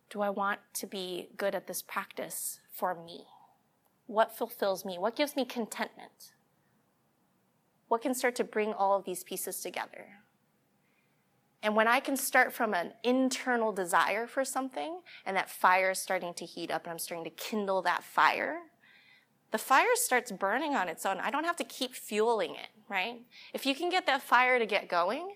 do 0.10 0.22
I 0.22 0.30
want 0.30 0.60
to 0.76 0.88
be 0.88 1.30
good 1.38 1.56
at 1.56 1.68
this 1.68 1.82
practice 1.82 2.60
for 2.72 2.94
me? 2.94 3.26
What 4.06 4.38
fulfills 4.38 4.86
me? 4.86 4.98
What 5.00 5.16
gives 5.16 5.36
me 5.36 5.46
contentment? 5.46 6.34
What 7.88 8.02
can 8.02 8.14
start 8.14 8.36
to 8.36 8.44
bring 8.44 8.74
all 8.74 8.98
of 8.98 9.06
these 9.06 9.24
pieces 9.24 9.60
together? 9.62 10.06
And 11.64 11.76
when 11.76 11.88
I 11.88 12.02
can 12.02 12.18
start 12.18 12.52
from 12.52 12.74
an 12.74 12.92
internal 13.04 13.72
desire 13.72 14.28
for 14.28 14.44
something 14.44 15.00
and 15.26 15.38
that 15.38 15.50
fire 15.50 15.92
is 15.92 16.00
starting 16.00 16.34
to 16.36 16.46
heat 16.46 16.70
up 16.70 16.84
and 16.84 16.92
I'm 16.92 17.00
starting 17.00 17.24
to 17.24 17.30
kindle 17.30 17.82
that 17.84 18.04
fire, 18.04 18.60
the 19.54 19.60
fire 19.60 19.86
starts 19.94 20.32
burning 20.32 20.74
on 20.74 20.90
its 20.90 21.06
own. 21.06 21.20
I 21.20 21.30
don't 21.30 21.44
have 21.44 21.58
to 21.58 21.64
keep 21.64 21.94
fueling 21.94 22.56
it, 22.56 22.70
right? 22.90 23.22
If 23.54 23.68
you 23.68 23.76
can 23.76 23.92
get 23.92 24.08
that 24.08 24.24
fire 24.24 24.58
to 24.58 24.66
get 24.66 24.90
going 24.90 25.36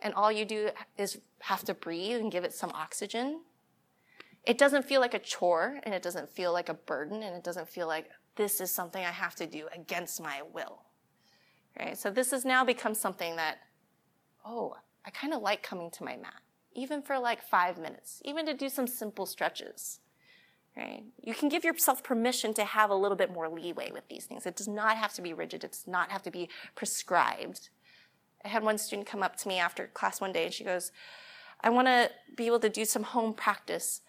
and 0.00 0.12
all 0.12 0.32
you 0.32 0.44
do 0.44 0.70
is 0.98 1.20
have 1.38 1.62
to 1.66 1.72
breathe 1.72 2.20
and 2.20 2.32
give 2.32 2.42
it 2.42 2.52
some 2.52 2.72
oxygen, 2.74 3.42
it 4.42 4.58
doesn't 4.58 4.84
feel 4.84 5.00
like 5.00 5.14
a 5.14 5.20
chore 5.20 5.78
and 5.84 5.94
it 5.94 6.02
doesn't 6.02 6.28
feel 6.28 6.52
like 6.52 6.68
a 6.68 6.74
burden 6.74 7.22
and 7.22 7.36
it 7.36 7.44
doesn't 7.44 7.68
feel 7.68 7.86
like 7.86 8.10
this 8.34 8.60
is 8.60 8.72
something 8.72 9.04
I 9.04 9.12
have 9.12 9.36
to 9.36 9.46
do 9.46 9.68
against 9.72 10.20
my 10.20 10.42
will. 10.52 10.82
Right? 11.78 11.96
So 11.96 12.10
this 12.10 12.32
has 12.32 12.44
now 12.44 12.64
become 12.64 12.94
something 12.94 13.36
that, 13.36 13.58
oh, 14.44 14.74
I 15.06 15.10
kind 15.10 15.32
of 15.32 15.42
like 15.42 15.62
coming 15.62 15.92
to 15.92 16.02
my 16.02 16.16
mat, 16.16 16.42
even 16.72 17.02
for 17.02 17.20
like 17.20 17.40
five 17.40 17.78
minutes, 17.78 18.20
even 18.24 18.46
to 18.46 18.54
do 18.54 18.68
some 18.68 18.88
simple 18.88 19.26
stretches. 19.26 20.00
Right? 20.76 21.04
You 21.22 21.34
can 21.34 21.48
give 21.48 21.64
yourself 21.64 22.02
permission 22.02 22.52
to 22.54 22.64
have 22.64 22.90
a 22.90 22.94
little 22.94 23.16
bit 23.16 23.32
more 23.32 23.48
leeway 23.48 23.92
with 23.92 24.08
these 24.08 24.24
things. 24.24 24.44
It 24.44 24.56
does 24.56 24.66
not 24.66 24.96
have 24.96 25.12
to 25.14 25.22
be 25.22 25.32
rigid. 25.32 25.62
It 25.62 25.70
does 25.70 25.86
not 25.86 26.10
have 26.10 26.22
to 26.22 26.30
be 26.30 26.48
prescribed. 26.74 27.68
I 28.44 28.48
had 28.48 28.64
one 28.64 28.78
student 28.78 29.06
come 29.06 29.22
up 29.22 29.36
to 29.36 29.48
me 29.48 29.58
after 29.58 29.86
class 29.86 30.20
one 30.20 30.32
day 30.32 30.46
and 30.46 30.52
she 30.52 30.64
goes, 30.64 30.90
I 31.60 31.70
want 31.70 31.86
to 31.86 32.10
be 32.36 32.46
able 32.46 32.60
to 32.60 32.68
do 32.68 32.84
some 32.84 33.04
home 33.04 33.34
practice 33.34 34.00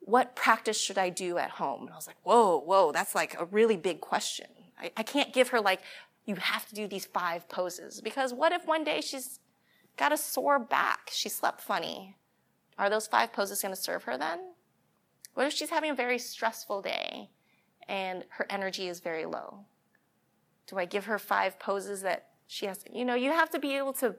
what 0.00 0.34
practice 0.34 0.80
should 0.80 0.98
I 0.98 1.10
do 1.10 1.38
at 1.38 1.50
home? 1.50 1.82
And 1.82 1.90
I 1.90 1.96
was 1.96 2.06
like, 2.06 2.16
whoa, 2.22 2.58
whoa, 2.58 2.92
that's 2.92 3.14
like 3.14 3.38
a 3.38 3.44
really 3.44 3.76
big 3.76 4.00
question. 4.00 4.46
I, 4.78 4.90
I 4.96 5.02
can't 5.02 5.32
give 5.32 5.48
her 5.48 5.60
like, 5.60 5.80
you 6.26 6.36
have 6.36 6.66
to 6.68 6.74
do 6.74 6.86
these 6.86 7.06
five 7.06 7.48
poses 7.48 8.00
because 8.00 8.32
what 8.32 8.52
if 8.52 8.66
one 8.66 8.84
day 8.84 9.00
she's 9.00 9.40
got 9.96 10.12
a 10.12 10.16
sore 10.16 10.58
back? 10.58 11.10
She 11.12 11.28
slept 11.28 11.60
funny. 11.60 12.16
Are 12.78 12.90
those 12.90 13.06
five 13.06 13.32
poses 13.32 13.62
going 13.62 13.74
to 13.74 13.80
serve 13.80 14.04
her 14.04 14.16
then? 14.16 14.40
What 15.40 15.46
if 15.46 15.54
she's 15.54 15.70
having 15.70 15.90
a 15.90 15.94
very 15.94 16.18
stressful 16.18 16.82
day 16.82 17.30
and 17.88 18.26
her 18.28 18.46
energy 18.50 18.88
is 18.88 19.00
very 19.00 19.24
low? 19.24 19.64
Do 20.66 20.76
I 20.76 20.84
give 20.84 21.06
her 21.06 21.18
five 21.18 21.58
poses 21.58 22.02
that 22.02 22.26
she 22.46 22.66
has? 22.66 22.82
To, 22.82 22.94
you 22.94 23.06
know, 23.06 23.14
you 23.14 23.32
have 23.32 23.48
to 23.52 23.58
be 23.58 23.74
able 23.74 23.94
to 23.94 24.16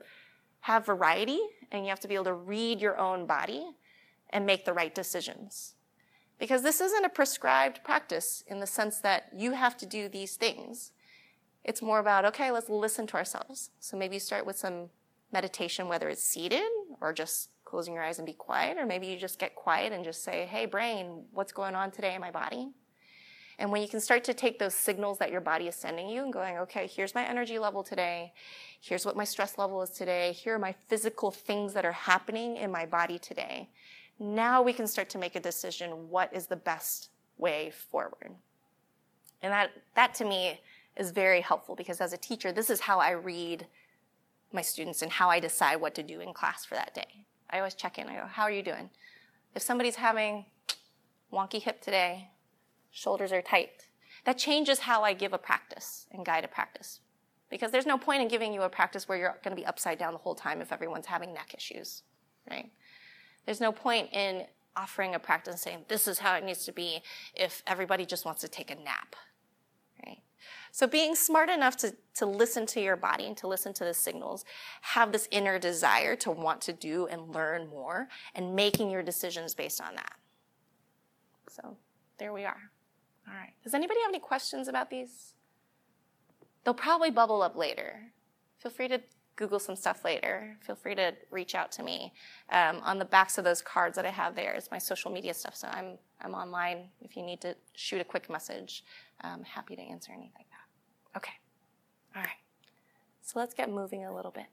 have 0.61 0.83
variety 0.83 1.39
and 1.71 1.85
you 1.85 1.89
have 1.89 1.99
to 1.99 2.07
be 2.07 2.15
able 2.15 2.23
to 2.23 2.33
read 2.33 2.81
your 2.81 2.97
own 2.97 3.27
body 3.27 3.69
and 4.31 4.47
make 4.47 4.65
the 4.65 4.73
right 4.73 4.95
decisions. 4.95 5.75
Because 6.39 6.63
this 6.63 6.81
isn't 6.81 7.05
a 7.05 7.09
prescribed 7.09 7.83
practice 7.83 8.43
in 8.47 8.59
the 8.59 8.65
sense 8.65 8.97
that 9.01 9.29
you 9.31 9.51
have 9.51 9.77
to 9.77 9.85
do 9.85 10.09
these 10.09 10.37
things. 10.37 10.91
It's 11.63 11.83
more 11.83 11.99
about, 11.99 12.25
okay, 12.25 12.49
let's 12.49 12.67
listen 12.67 13.05
to 13.05 13.17
ourselves. 13.17 13.69
So 13.79 13.95
maybe 13.95 14.17
start 14.17 14.47
with 14.47 14.57
some 14.57 14.89
meditation, 15.31 15.87
whether 15.87 16.09
it's 16.09 16.23
seated 16.23 16.65
or 16.99 17.13
just 17.13 17.50
closing 17.71 17.93
your 17.93 18.03
eyes 18.03 18.19
and 18.19 18.25
be 18.25 18.33
quiet, 18.33 18.77
or 18.77 18.85
maybe 18.85 19.07
you 19.07 19.17
just 19.17 19.39
get 19.39 19.55
quiet 19.55 19.93
and 19.93 20.03
just 20.03 20.25
say, 20.25 20.45
hey, 20.45 20.65
brain, 20.65 21.23
what's 21.31 21.53
going 21.53 21.73
on 21.73 21.89
today 21.89 22.13
in 22.13 22.19
my 22.19 22.29
body? 22.29 22.67
And 23.57 23.71
when 23.71 23.81
you 23.81 23.87
can 23.87 24.01
start 24.01 24.25
to 24.25 24.33
take 24.33 24.59
those 24.59 24.73
signals 24.73 25.19
that 25.19 25.31
your 25.31 25.39
body 25.39 25.67
is 25.67 25.75
sending 25.75 26.09
you 26.09 26.23
and 26.23 26.33
going, 26.33 26.57
okay, 26.57 26.85
here's 26.85 27.15
my 27.15 27.23
energy 27.23 27.59
level 27.59 27.81
today. 27.81 28.33
Here's 28.81 29.05
what 29.05 29.15
my 29.15 29.23
stress 29.23 29.57
level 29.57 29.81
is 29.81 29.91
today. 29.91 30.33
Here 30.33 30.55
are 30.55 30.59
my 30.59 30.73
physical 30.89 31.31
things 31.31 31.73
that 31.73 31.85
are 31.85 31.93
happening 31.93 32.57
in 32.57 32.71
my 32.71 32.85
body 32.85 33.17
today. 33.17 33.69
Now 34.19 34.61
we 34.61 34.73
can 34.73 34.85
start 34.85 35.09
to 35.11 35.17
make 35.17 35.37
a 35.37 35.39
decision 35.39 36.09
what 36.09 36.33
is 36.35 36.47
the 36.47 36.57
best 36.57 37.09
way 37.37 37.71
forward. 37.71 38.31
And 39.41 39.53
that, 39.53 39.71
that 39.95 40.13
to 40.15 40.25
me 40.25 40.59
is 40.97 41.11
very 41.11 41.39
helpful 41.39 41.75
because 41.75 42.01
as 42.01 42.11
a 42.11 42.17
teacher, 42.17 42.51
this 42.51 42.69
is 42.69 42.81
how 42.81 42.99
I 42.99 43.11
read 43.11 43.65
my 44.51 44.61
students 44.61 45.01
and 45.01 45.11
how 45.11 45.29
I 45.29 45.39
decide 45.39 45.77
what 45.77 45.95
to 45.95 46.03
do 46.03 46.19
in 46.19 46.33
class 46.33 46.65
for 46.65 46.75
that 46.75 46.93
day. 46.93 47.25
I 47.51 47.57
always 47.57 47.73
check 47.73 47.97
in. 47.97 48.07
I 48.07 48.15
go, 48.15 48.25
How 48.25 48.43
are 48.43 48.51
you 48.51 48.63
doing? 48.63 48.89
If 49.55 49.61
somebody's 49.61 49.95
having 49.95 50.45
wonky 51.31 51.61
hip 51.61 51.81
today, 51.81 52.29
shoulders 52.91 53.31
are 53.31 53.41
tight, 53.41 53.87
that 54.25 54.37
changes 54.37 54.79
how 54.79 55.03
I 55.03 55.13
give 55.13 55.33
a 55.33 55.37
practice 55.37 56.07
and 56.11 56.25
guide 56.25 56.45
a 56.45 56.47
practice. 56.47 56.99
Because 57.49 57.71
there's 57.71 57.85
no 57.85 57.97
point 57.97 58.21
in 58.21 58.27
giving 58.27 58.53
you 58.53 58.61
a 58.61 58.69
practice 58.69 59.09
where 59.09 59.17
you're 59.17 59.37
going 59.43 59.55
to 59.55 59.61
be 59.61 59.65
upside 59.65 59.97
down 59.97 60.13
the 60.13 60.19
whole 60.19 60.35
time 60.35 60.61
if 60.61 60.71
everyone's 60.71 61.05
having 61.05 61.33
neck 61.33 61.53
issues, 61.55 62.03
right? 62.49 62.71
There's 63.45 63.59
no 63.59 63.71
point 63.71 64.09
in 64.13 64.45
offering 64.75 65.15
a 65.15 65.19
practice 65.19 65.61
saying, 65.61 65.85
this 65.87 66.07
is 66.07 66.19
how 66.19 66.35
it 66.35 66.45
needs 66.45 66.65
to 66.65 66.71
be 66.71 67.01
if 67.35 67.61
everybody 67.67 68.05
just 68.05 68.25
wants 68.25 68.41
to 68.41 68.47
take 68.47 68.71
a 68.71 68.75
nap? 68.75 69.15
So 70.71 70.87
being 70.87 71.15
smart 71.15 71.49
enough 71.49 71.75
to, 71.77 71.95
to 72.15 72.25
listen 72.25 72.65
to 72.67 72.81
your 72.81 72.95
body 72.95 73.25
and 73.25 73.37
to 73.37 73.47
listen 73.47 73.73
to 73.73 73.83
the 73.83 73.93
signals, 73.93 74.45
have 74.81 75.11
this 75.11 75.27
inner 75.31 75.59
desire 75.59 76.15
to 76.17 76.31
want 76.31 76.61
to 76.61 76.73
do 76.73 77.07
and 77.07 77.33
learn 77.33 77.67
more, 77.69 78.07
and 78.35 78.55
making 78.55 78.89
your 78.89 79.03
decisions 79.03 79.53
based 79.53 79.81
on 79.81 79.95
that. 79.95 80.15
So 81.49 81.77
there 82.17 82.33
we 82.33 82.45
are. 82.45 82.71
All 83.27 83.33
right. 83.33 83.53
Does 83.63 83.73
anybody 83.73 83.99
have 84.01 84.09
any 84.09 84.19
questions 84.19 84.67
about 84.67 84.89
these? 84.89 85.33
They'll 86.63 86.73
probably 86.73 87.11
bubble 87.11 87.41
up 87.41 87.55
later. 87.55 88.13
Feel 88.59 88.71
free 88.71 88.87
to 88.87 89.01
Google 89.35 89.59
some 89.59 89.75
stuff 89.75 90.05
later, 90.05 90.55
feel 90.61 90.75
free 90.75 90.93
to 90.93 91.13
reach 91.31 91.55
out 91.55 91.71
to 91.71 91.83
me. 91.83 92.13
Um, 92.51 92.79
on 92.83 92.99
the 92.99 93.05
backs 93.05 93.39
of 93.39 93.43
those 93.43 93.61
cards 93.61 93.95
that 93.95 94.05
I 94.05 94.09
have 94.09 94.35
there 94.35 94.53
is 94.53 94.69
my 94.69 94.77
social 94.77 95.09
media 95.11 95.33
stuff. 95.33 95.55
So 95.55 95.67
I'm, 95.67 95.97
I'm 96.21 96.35
online 96.35 96.89
if 97.01 97.17
you 97.17 97.23
need 97.23 97.41
to 97.41 97.55
shoot 97.73 98.01
a 98.01 98.03
quick 98.03 98.29
message. 98.29 98.83
I'm 99.21 99.43
happy 99.43 99.75
to 99.75 99.81
answer 99.81 100.11
anything. 100.11 100.45
Okay. 101.15 101.33
All 102.15 102.21
right. 102.21 102.29
So 103.21 103.39
let's 103.39 103.53
get 103.53 103.69
moving 103.69 104.05
a 104.05 104.15
little 104.15 104.31
bit. 104.31 104.45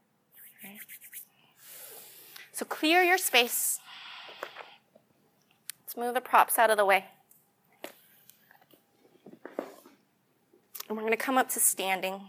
So 2.52 2.64
clear 2.64 3.02
your 3.02 3.18
space. 3.18 3.78
Let's 5.84 5.96
move 5.96 6.14
the 6.14 6.20
props 6.20 6.58
out 6.58 6.70
of 6.70 6.76
the 6.76 6.84
way. 6.84 7.04
And 10.88 10.96
we're 10.96 11.02
going 11.02 11.12
to 11.12 11.16
come 11.16 11.38
up 11.38 11.48
to 11.50 11.60
standing. 11.60 12.20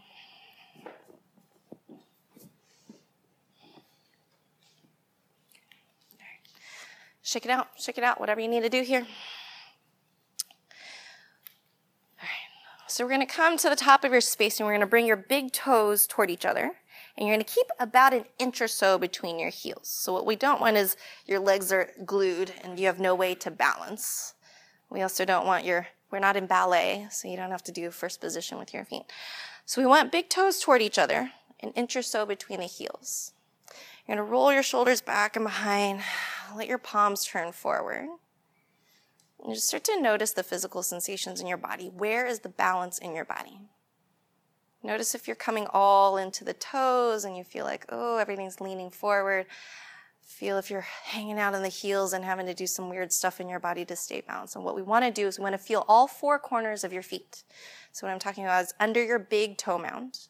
Shake 7.23 7.45
it 7.45 7.51
out, 7.51 7.67
shake 7.77 7.99
it 7.99 8.03
out, 8.03 8.19
whatever 8.19 8.41
you 8.41 8.47
need 8.47 8.61
to 8.61 8.69
do 8.69 8.81
here. 8.81 9.05
All 12.19 12.23
right. 12.23 12.27
So 12.89 13.03
we're 13.03 13.11
going 13.11 13.27
to 13.27 13.31
come 13.31 13.55
to 13.57 13.69
the 13.69 13.75
top 13.75 14.03
of 14.03 14.11
your 14.11 14.19
space 14.19 14.59
and 14.59 14.65
we're 14.65 14.73
going 14.73 14.81
to 14.81 14.87
bring 14.87 15.05
your 15.05 15.15
big 15.15 15.51
toes 15.51 16.07
toward 16.07 16.31
each 16.31 16.43
other. 16.43 16.71
And 17.15 17.27
you're 17.27 17.35
going 17.35 17.45
to 17.45 17.53
keep 17.53 17.67
about 17.79 18.15
an 18.15 18.25
inch 18.39 18.61
or 18.61 18.67
so 18.67 18.97
between 18.97 19.37
your 19.37 19.51
heels. 19.51 19.87
So 19.87 20.11
what 20.11 20.25
we 20.25 20.35
don't 20.35 20.59
want 20.59 20.75
is 20.75 20.97
your 21.27 21.39
legs 21.39 21.71
are 21.71 21.91
glued 22.03 22.51
and 22.63 22.79
you 22.79 22.87
have 22.87 22.99
no 22.99 23.13
way 23.13 23.35
to 23.35 23.51
balance. 23.51 24.33
We 24.89 25.03
also 25.03 25.23
don't 25.23 25.45
want 25.45 25.65
your, 25.65 25.87
we're 26.09 26.17
not 26.17 26.35
in 26.35 26.47
ballet, 26.47 27.07
so 27.11 27.27
you 27.27 27.37
don't 27.37 27.51
have 27.51 27.63
to 27.65 27.71
do 27.71 27.91
first 27.91 28.21
position 28.21 28.57
with 28.57 28.73
your 28.73 28.85
feet. 28.85 29.03
So 29.65 29.81
we 29.81 29.87
want 29.87 30.11
big 30.11 30.27
toes 30.27 30.59
toward 30.59 30.81
each 30.81 30.97
other, 30.97 31.29
an 31.59 31.69
inch 31.73 31.95
or 31.95 32.01
so 32.01 32.25
between 32.25 32.59
the 32.59 32.65
heels. 32.65 33.33
You're 34.07 34.17
going 34.17 34.25
to 34.25 34.31
roll 34.31 34.51
your 34.51 34.63
shoulders 34.63 34.99
back 34.99 35.35
and 35.35 35.45
behind. 35.45 36.01
Let 36.55 36.67
your 36.67 36.79
palms 36.79 37.23
turn 37.23 37.51
forward. 37.51 38.07
And 39.43 39.53
just 39.53 39.67
start 39.67 39.85
to 39.85 40.01
notice 40.01 40.31
the 40.31 40.43
physical 40.43 40.83
sensations 40.83 41.39
in 41.39 41.47
your 41.47 41.57
body. 41.57 41.87
Where 41.87 42.25
is 42.25 42.39
the 42.39 42.49
balance 42.49 42.97
in 42.97 43.15
your 43.15 43.25
body? 43.25 43.59
Notice 44.83 45.13
if 45.13 45.27
you're 45.27 45.35
coming 45.35 45.67
all 45.71 46.17
into 46.17 46.43
the 46.43 46.53
toes 46.53 47.25
and 47.25 47.35
you 47.35 47.43
feel 47.43 47.65
like, 47.65 47.85
oh, 47.89 48.17
everything's 48.17 48.61
leaning 48.61 48.89
forward. 48.89 49.45
Feel 50.21 50.57
if 50.57 50.69
you're 50.69 50.81
hanging 50.81 51.39
out 51.39 51.53
in 51.53 51.63
the 51.63 51.69
heels 51.69 52.13
and 52.13 52.23
having 52.23 52.45
to 52.45 52.53
do 52.53 52.67
some 52.67 52.89
weird 52.89 53.11
stuff 53.11 53.41
in 53.41 53.49
your 53.49 53.59
body 53.59 53.83
to 53.83 53.95
stay 53.95 54.21
balanced. 54.21 54.55
And 54.55 54.63
what 54.63 54.75
we 54.75 54.81
want 54.81 55.03
to 55.03 55.11
do 55.11 55.27
is 55.27 55.37
we 55.37 55.43
want 55.43 55.53
to 55.53 55.57
feel 55.57 55.85
all 55.87 56.07
four 56.07 56.39
corners 56.39 56.83
of 56.83 56.93
your 56.93 57.01
feet. 57.01 57.43
So 57.91 58.05
what 58.05 58.13
I'm 58.13 58.19
talking 58.19 58.45
about 58.45 58.63
is 58.63 58.73
under 58.79 59.03
your 59.03 59.19
big 59.19 59.57
toe 59.57 59.77
mound, 59.77 60.27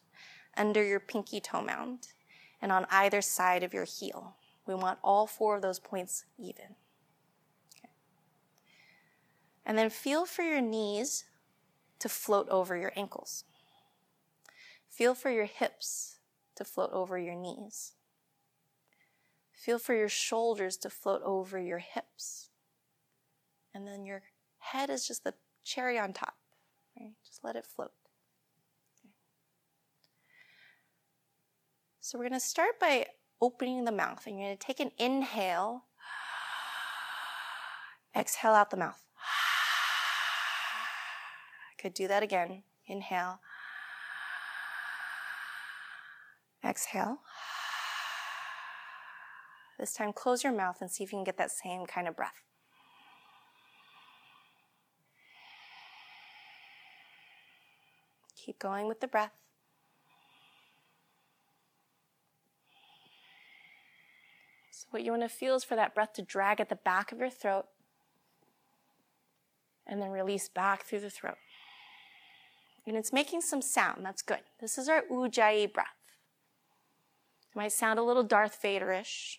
under 0.56 0.84
your 0.84 1.00
pinky 1.00 1.38
toe 1.40 1.62
mound, 1.62 2.08
and 2.60 2.72
on 2.72 2.86
either 2.90 3.22
side 3.22 3.62
of 3.62 3.74
your 3.74 3.84
heel. 3.84 4.36
We 4.66 4.74
want 4.74 4.98
all 5.04 5.26
four 5.26 5.56
of 5.56 5.62
those 5.62 5.78
points 5.78 6.24
even. 6.38 6.76
Okay. 9.64 9.70
And 9.70 9.78
then 9.78 9.90
feel 9.90 10.26
for 10.26 10.42
your 10.42 10.60
knees 10.60 11.24
to 11.98 12.08
float 12.08 12.48
over 12.48 12.76
your 12.76 12.92
ankles. 12.96 13.44
Feel 14.88 15.14
for 15.14 15.30
your 15.30 15.44
hips 15.44 16.18
to 16.56 16.64
float 16.64 16.90
over 16.92 17.18
your 17.18 17.34
knees. 17.34 17.92
Feel 19.52 19.78
for 19.78 19.94
your 19.94 20.08
shoulders 20.08 20.76
to 20.78 20.90
float 20.90 21.22
over 21.22 21.58
your 21.58 21.78
hips. 21.78 22.48
And 23.74 23.86
then 23.86 24.04
your 24.04 24.22
head 24.58 24.90
is 24.90 25.06
just 25.06 25.24
the 25.24 25.34
cherry 25.64 25.98
on 25.98 26.12
top, 26.12 26.34
right? 26.98 27.12
Just 27.24 27.44
let 27.44 27.56
it 27.56 27.66
float. 27.66 27.92
So 32.00 32.18
we're 32.18 32.28
going 32.28 32.40
to 32.40 32.44
start 32.44 32.80
by 32.80 33.06
opening 33.40 33.84
the 33.84 33.92
mouth. 33.92 34.26
And 34.26 34.38
you're 34.38 34.48
going 34.48 34.58
to 34.58 34.66
take 34.66 34.80
an 34.80 34.90
inhale, 34.98 35.84
exhale 38.16 38.52
out 38.52 38.70
the 38.70 38.76
mouth. 38.76 39.04
Could 41.80 41.94
do 41.94 42.06
that 42.08 42.22
again. 42.22 42.62
Inhale, 42.86 43.40
exhale. 46.62 47.18
This 49.78 49.94
time, 49.94 50.12
close 50.12 50.44
your 50.44 50.52
mouth 50.52 50.76
and 50.82 50.90
see 50.90 51.04
if 51.04 51.10
you 51.10 51.16
can 51.16 51.24
get 51.24 51.38
that 51.38 51.50
same 51.50 51.86
kind 51.86 52.06
of 52.06 52.14
breath. 52.14 52.42
Keep 58.36 58.58
going 58.58 58.86
with 58.86 59.00
the 59.00 59.08
breath. 59.08 59.32
So, 64.70 64.86
what 64.90 65.02
you 65.02 65.12
want 65.12 65.22
to 65.22 65.30
feel 65.30 65.54
is 65.54 65.64
for 65.64 65.76
that 65.76 65.94
breath 65.94 66.12
to 66.14 66.22
drag 66.22 66.60
at 66.60 66.68
the 66.68 66.76
back 66.76 67.10
of 67.10 67.18
your 67.18 67.30
throat 67.30 67.66
and 69.86 70.00
then 70.02 70.10
release 70.10 70.50
back 70.50 70.84
through 70.84 71.00
the 71.00 71.10
throat. 71.10 71.36
And 72.86 72.96
it's 72.96 73.12
making 73.12 73.42
some 73.42 73.62
sound. 73.62 74.04
That's 74.04 74.22
good. 74.22 74.40
This 74.60 74.78
is 74.78 74.88
our 74.88 75.02
Ujjayi 75.10 75.72
breath. 75.72 75.86
It 77.52 77.56
might 77.56 77.72
sound 77.72 77.98
a 77.98 78.02
little 78.02 78.22
Darth 78.22 78.58
Vaderish. 78.62 79.36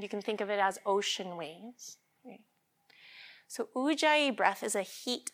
You 0.00 0.08
can 0.08 0.22
think 0.22 0.40
of 0.40 0.48
it 0.48 0.58
as 0.58 0.78
ocean 0.86 1.36
waves. 1.36 1.98
So 3.48 3.68
Ujjayi 3.76 4.34
breath 4.34 4.62
is 4.62 4.74
a 4.74 4.80
heat 4.80 5.32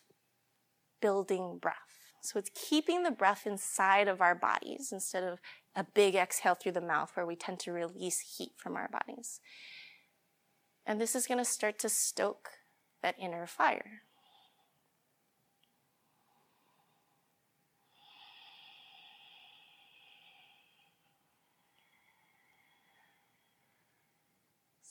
building 1.01 1.59
breath. 1.63 1.77
So 2.21 2.39
it's 2.39 2.51
keeping 2.53 3.05
the 3.05 3.13
breath 3.13 3.47
inside 3.47 4.09
of 4.09 4.21
our 4.21 4.35
bodies 4.35 4.91
instead 4.91 5.23
of 5.23 5.39
a 5.77 5.85
big 5.85 6.17
exhale 6.17 6.57
through 6.57 6.73
the 6.73 6.81
mouth 6.81 7.13
where 7.15 7.25
we 7.25 7.37
tend 7.37 7.61
to 7.61 7.73
release 7.73 8.37
heat 8.37 8.51
from 8.57 8.75
our 8.75 8.89
bodies. 8.89 9.39
And 10.85 11.01
this 11.01 11.15
is 11.15 11.29
going 11.29 11.39
to 11.39 11.45
start 11.45 11.79
to 11.79 11.89
stoke 11.89 12.49
that 13.03 13.15
inner 13.21 13.47
fire. 13.47 14.03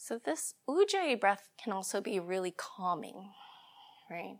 So, 0.07 0.21
this 0.23 0.53
Ujjayi 0.69 1.19
breath 1.19 1.49
can 1.61 1.73
also 1.73 1.99
be 1.99 2.17
really 2.17 2.53
calming, 2.55 3.31
right? 4.09 4.37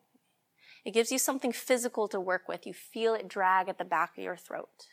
It 0.86 0.93
gives 0.93 1.11
you 1.11 1.20
something 1.20 1.51
physical 1.51 2.07
to 2.07 2.22
work 2.22 2.47
with. 2.47 2.65
You 2.65 2.74
feel 2.74 3.13
it 3.13 3.28
drag 3.28 3.68
at 3.68 3.78
the 3.78 3.84
back 3.84 4.18
of 4.18 4.24
your 4.24 4.38
throat. 4.38 4.88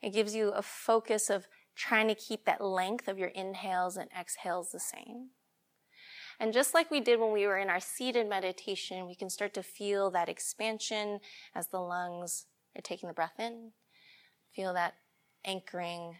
It 0.00 0.10
gives 0.10 0.32
you 0.32 0.50
a 0.50 0.62
focus 0.62 1.28
of 1.28 1.48
trying 1.74 2.06
to 2.06 2.14
keep 2.14 2.44
that 2.44 2.60
length 2.60 3.08
of 3.08 3.18
your 3.18 3.30
inhales 3.30 3.96
and 3.96 4.08
exhales 4.16 4.70
the 4.70 4.78
same. 4.78 5.30
And 6.38 6.52
just 6.52 6.72
like 6.72 6.92
we 6.92 7.00
did 7.00 7.18
when 7.18 7.32
we 7.32 7.48
were 7.48 7.58
in 7.58 7.68
our 7.68 7.80
seated 7.80 8.28
meditation, 8.28 9.08
we 9.08 9.16
can 9.16 9.28
start 9.28 9.54
to 9.54 9.64
feel 9.64 10.08
that 10.12 10.28
expansion 10.28 11.18
as 11.52 11.66
the 11.66 11.80
lungs 11.80 12.46
are 12.76 12.80
taking 12.80 13.08
the 13.08 13.12
breath 13.12 13.40
in. 13.40 13.72
Feel 14.54 14.72
that 14.74 14.94
anchoring 15.44 16.14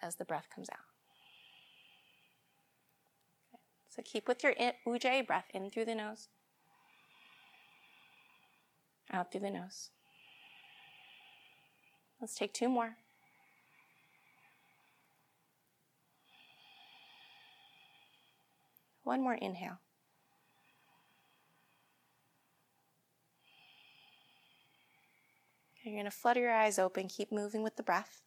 as 0.00 0.14
the 0.14 0.24
breath 0.24 0.46
comes 0.54 0.70
out. 0.70 0.85
So 3.96 4.02
keep 4.04 4.28
with 4.28 4.44
your 4.44 4.54
Ujjayi 4.86 5.26
breath 5.26 5.46
in 5.54 5.70
through 5.70 5.86
the 5.86 5.94
nose, 5.94 6.28
out 9.10 9.32
through 9.32 9.40
the 9.40 9.50
nose. 9.50 9.88
Let's 12.20 12.34
take 12.34 12.52
two 12.52 12.68
more. 12.68 12.96
One 19.02 19.22
more 19.22 19.34
inhale. 19.34 19.78
you're 25.86 25.94
going 25.94 26.04
to 26.04 26.10
flutter 26.10 26.40
your 26.40 26.52
eyes 26.52 26.80
open, 26.80 27.06
keep 27.06 27.30
moving 27.30 27.62
with 27.62 27.76
the 27.76 27.82
breath. 27.82 28.25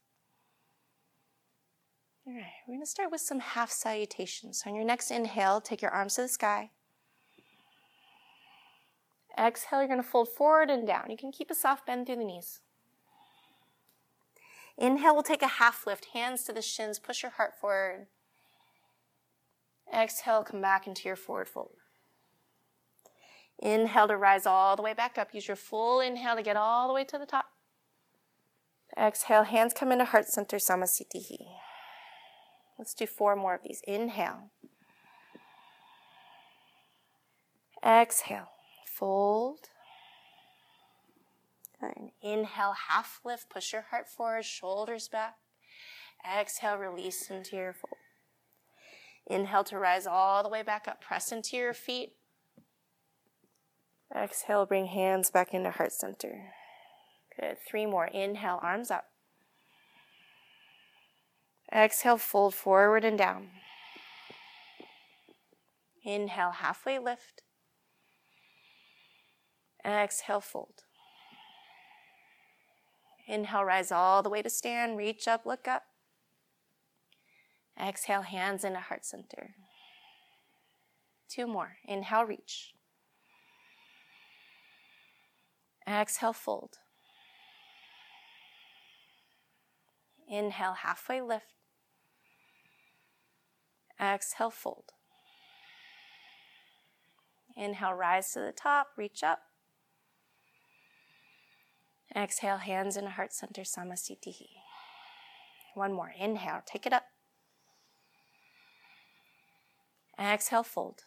All 2.26 2.34
right, 2.34 2.44
we're 2.66 2.74
going 2.74 2.84
to 2.84 2.90
start 2.90 3.10
with 3.10 3.22
some 3.22 3.40
half 3.40 3.70
salutations. 3.70 4.62
So 4.62 4.70
on 4.70 4.76
your 4.76 4.84
next 4.84 5.10
inhale, 5.10 5.60
take 5.60 5.80
your 5.80 5.90
arms 5.90 6.16
to 6.16 6.22
the 6.22 6.28
sky. 6.28 6.70
Exhale, 9.38 9.80
you're 9.80 9.88
going 9.88 10.02
to 10.02 10.06
fold 10.06 10.28
forward 10.28 10.68
and 10.68 10.86
down. 10.86 11.10
You 11.10 11.16
can 11.16 11.32
keep 11.32 11.50
a 11.50 11.54
soft 11.54 11.86
bend 11.86 12.06
through 12.06 12.16
the 12.16 12.24
knees. 12.24 12.60
Inhale, 14.76 15.14
we'll 15.14 15.22
take 15.22 15.42
a 15.42 15.46
half 15.46 15.86
lift, 15.86 16.08
hands 16.12 16.44
to 16.44 16.52
the 16.52 16.62
shins, 16.62 16.98
push 16.98 17.22
your 17.22 17.32
heart 17.32 17.52
forward. 17.58 18.06
Exhale, 19.92 20.44
come 20.44 20.60
back 20.60 20.86
into 20.86 21.08
your 21.08 21.16
forward 21.16 21.48
fold. 21.48 21.72
Inhale 23.58 24.08
to 24.08 24.16
rise 24.16 24.46
all 24.46 24.76
the 24.76 24.82
way 24.82 24.94
back 24.94 25.18
up. 25.18 25.34
Use 25.34 25.48
your 25.48 25.56
full 25.56 26.00
inhale 26.00 26.36
to 26.36 26.42
get 26.42 26.56
all 26.56 26.86
the 26.86 26.94
way 26.94 27.04
to 27.04 27.18
the 27.18 27.26
top. 27.26 27.46
Exhale, 28.96 29.44
hands 29.44 29.74
come 29.74 29.90
into 29.92 30.04
heart 30.04 30.26
center, 30.26 30.58
Samasthiti. 30.58 31.38
Let's 32.80 32.94
do 32.94 33.06
four 33.06 33.36
more 33.36 33.54
of 33.56 33.62
these. 33.62 33.82
Inhale. 33.86 34.52
Exhale. 37.84 38.48
Fold. 38.86 39.68
And 41.82 42.12
inhale, 42.22 42.72
half 42.88 43.20
lift, 43.22 43.50
push 43.50 43.74
your 43.74 43.84
heart 43.90 44.08
forward, 44.08 44.46
shoulders 44.46 45.08
back. 45.08 45.34
Exhale, 46.26 46.78
release 46.78 47.30
into 47.30 47.56
your 47.56 47.74
fold. 47.74 47.98
Inhale 49.26 49.64
to 49.64 49.78
rise 49.78 50.06
all 50.06 50.42
the 50.42 50.48
way 50.48 50.62
back 50.62 50.88
up, 50.88 51.02
press 51.02 51.30
into 51.30 51.58
your 51.58 51.74
feet. 51.74 52.14
Exhale, 54.16 54.64
bring 54.64 54.86
hands 54.86 55.30
back 55.30 55.52
into 55.52 55.70
heart 55.70 55.92
center. 55.92 56.54
Good. 57.38 57.58
Three 57.68 57.84
more. 57.84 58.06
Inhale, 58.06 58.58
arms 58.62 58.90
up. 58.90 59.09
Exhale, 61.72 62.16
fold 62.16 62.54
forward 62.54 63.04
and 63.04 63.16
down. 63.16 63.50
Inhale, 66.02 66.50
halfway 66.50 66.98
lift. 66.98 67.42
Exhale, 69.84 70.40
fold. 70.40 70.84
Inhale, 73.28 73.64
rise 73.64 73.92
all 73.92 74.22
the 74.22 74.28
way 74.28 74.42
to 74.42 74.50
stand. 74.50 74.98
Reach 74.98 75.28
up, 75.28 75.46
look 75.46 75.68
up. 75.68 75.84
Exhale, 77.80 78.22
hands 78.22 78.64
into 78.64 78.80
heart 78.80 79.04
center. 79.04 79.54
Two 81.28 81.46
more. 81.46 81.76
Inhale, 81.86 82.24
reach. 82.24 82.74
Exhale, 85.86 86.32
fold. 86.32 86.78
Inhale, 90.28 90.74
halfway 90.74 91.20
lift. 91.20 91.59
Exhale, 94.00 94.50
fold. 94.50 94.92
Inhale, 97.56 97.92
rise 97.92 98.32
to 98.32 98.40
the 98.40 98.52
top, 98.52 98.88
reach 98.96 99.22
up. 99.22 99.40
Exhale, 102.16 102.56
hands 102.56 102.96
in 102.96 103.06
heart 103.06 103.32
center, 103.32 103.62
Samasthiti. 103.62 104.46
One 105.74 105.92
more. 105.92 106.12
Inhale, 106.18 106.62
take 106.64 106.86
it 106.86 106.92
up. 106.92 107.04
Exhale, 110.18 110.62
fold. 110.62 111.00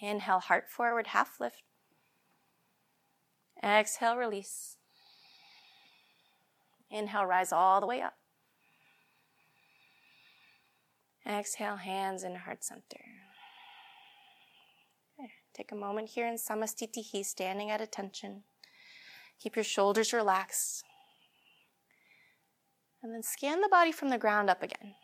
Inhale, 0.00 0.40
heart 0.40 0.68
forward, 0.68 1.08
half 1.08 1.38
lift. 1.38 1.62
Exhale, 3.62 4.16
release. 4.16 4.76
Inhale, 6.90 7.26
rise 7.26 7.52
all 7.52 7.80
the 7.80 7.86
way 7.86 8.00
up. 8.00 8.14
Exhale, 11.26 11.76
hands 11.76 12.22
in 12.22 12.36
heart 12.36 12.62
center. 12.62 13.00
Take 15.56 15.72
a 15.72 15.76
moment 15.76 16.10
here 16.10 16.28
in 16.28 16.34
Samasthiti, 16.34 17.24
standing 17.24 17.70
at 17.70 17.80
attention. 17.80 18.42
Keep 19.40 19.56
your 19.56 19.64
shoulders 19.64 20.12
relaxed. 20.12 20.84
And 23.02 23.14
then 23.14 23.22
scan 23.22 23.62
the 23.62 23.68
body 23.68 23.90
from 23.90 24.10
the 24.10 24.18
ground 24.18 24.50
up 24.50 24.62
again. 24.62 24.94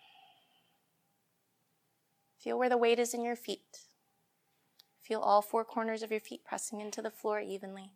Feel 2.39 2.59
where 2.59 2.69
the 2.69 2.77
weight 2.77 2.99
is 2.99 3.15
in 3.15 3.25
your 3.25 3.37
feet. 3.37 3.79
Feel 5.01 5.21
all 5.21 5.41
four 5.41 5.65
corners 5.65 6.03
of 6.03 6.11
your 6.11 6.21
feet 6.21 6.45
pressing 6.45 6.83
into 6.83 7.01
the 7.01 7.11
floor 7.11 7.41
evenly. 7.41 7.93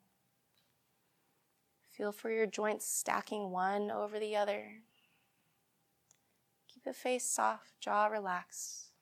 Feel 1.94 2.10
for 2.10 2.30
your 2.30 2.46
joints 2.46 2.88
stacking 2.88 3.50
one 3.50 3.90
over 3.90 4.18
the 4.18 4.34
other. 4.34 4.80
The 6.86 6.92
face 6.94 7.24
soft, 7.28 7.72
jaw 7.80 8.06
relaxed. 8.06 8.92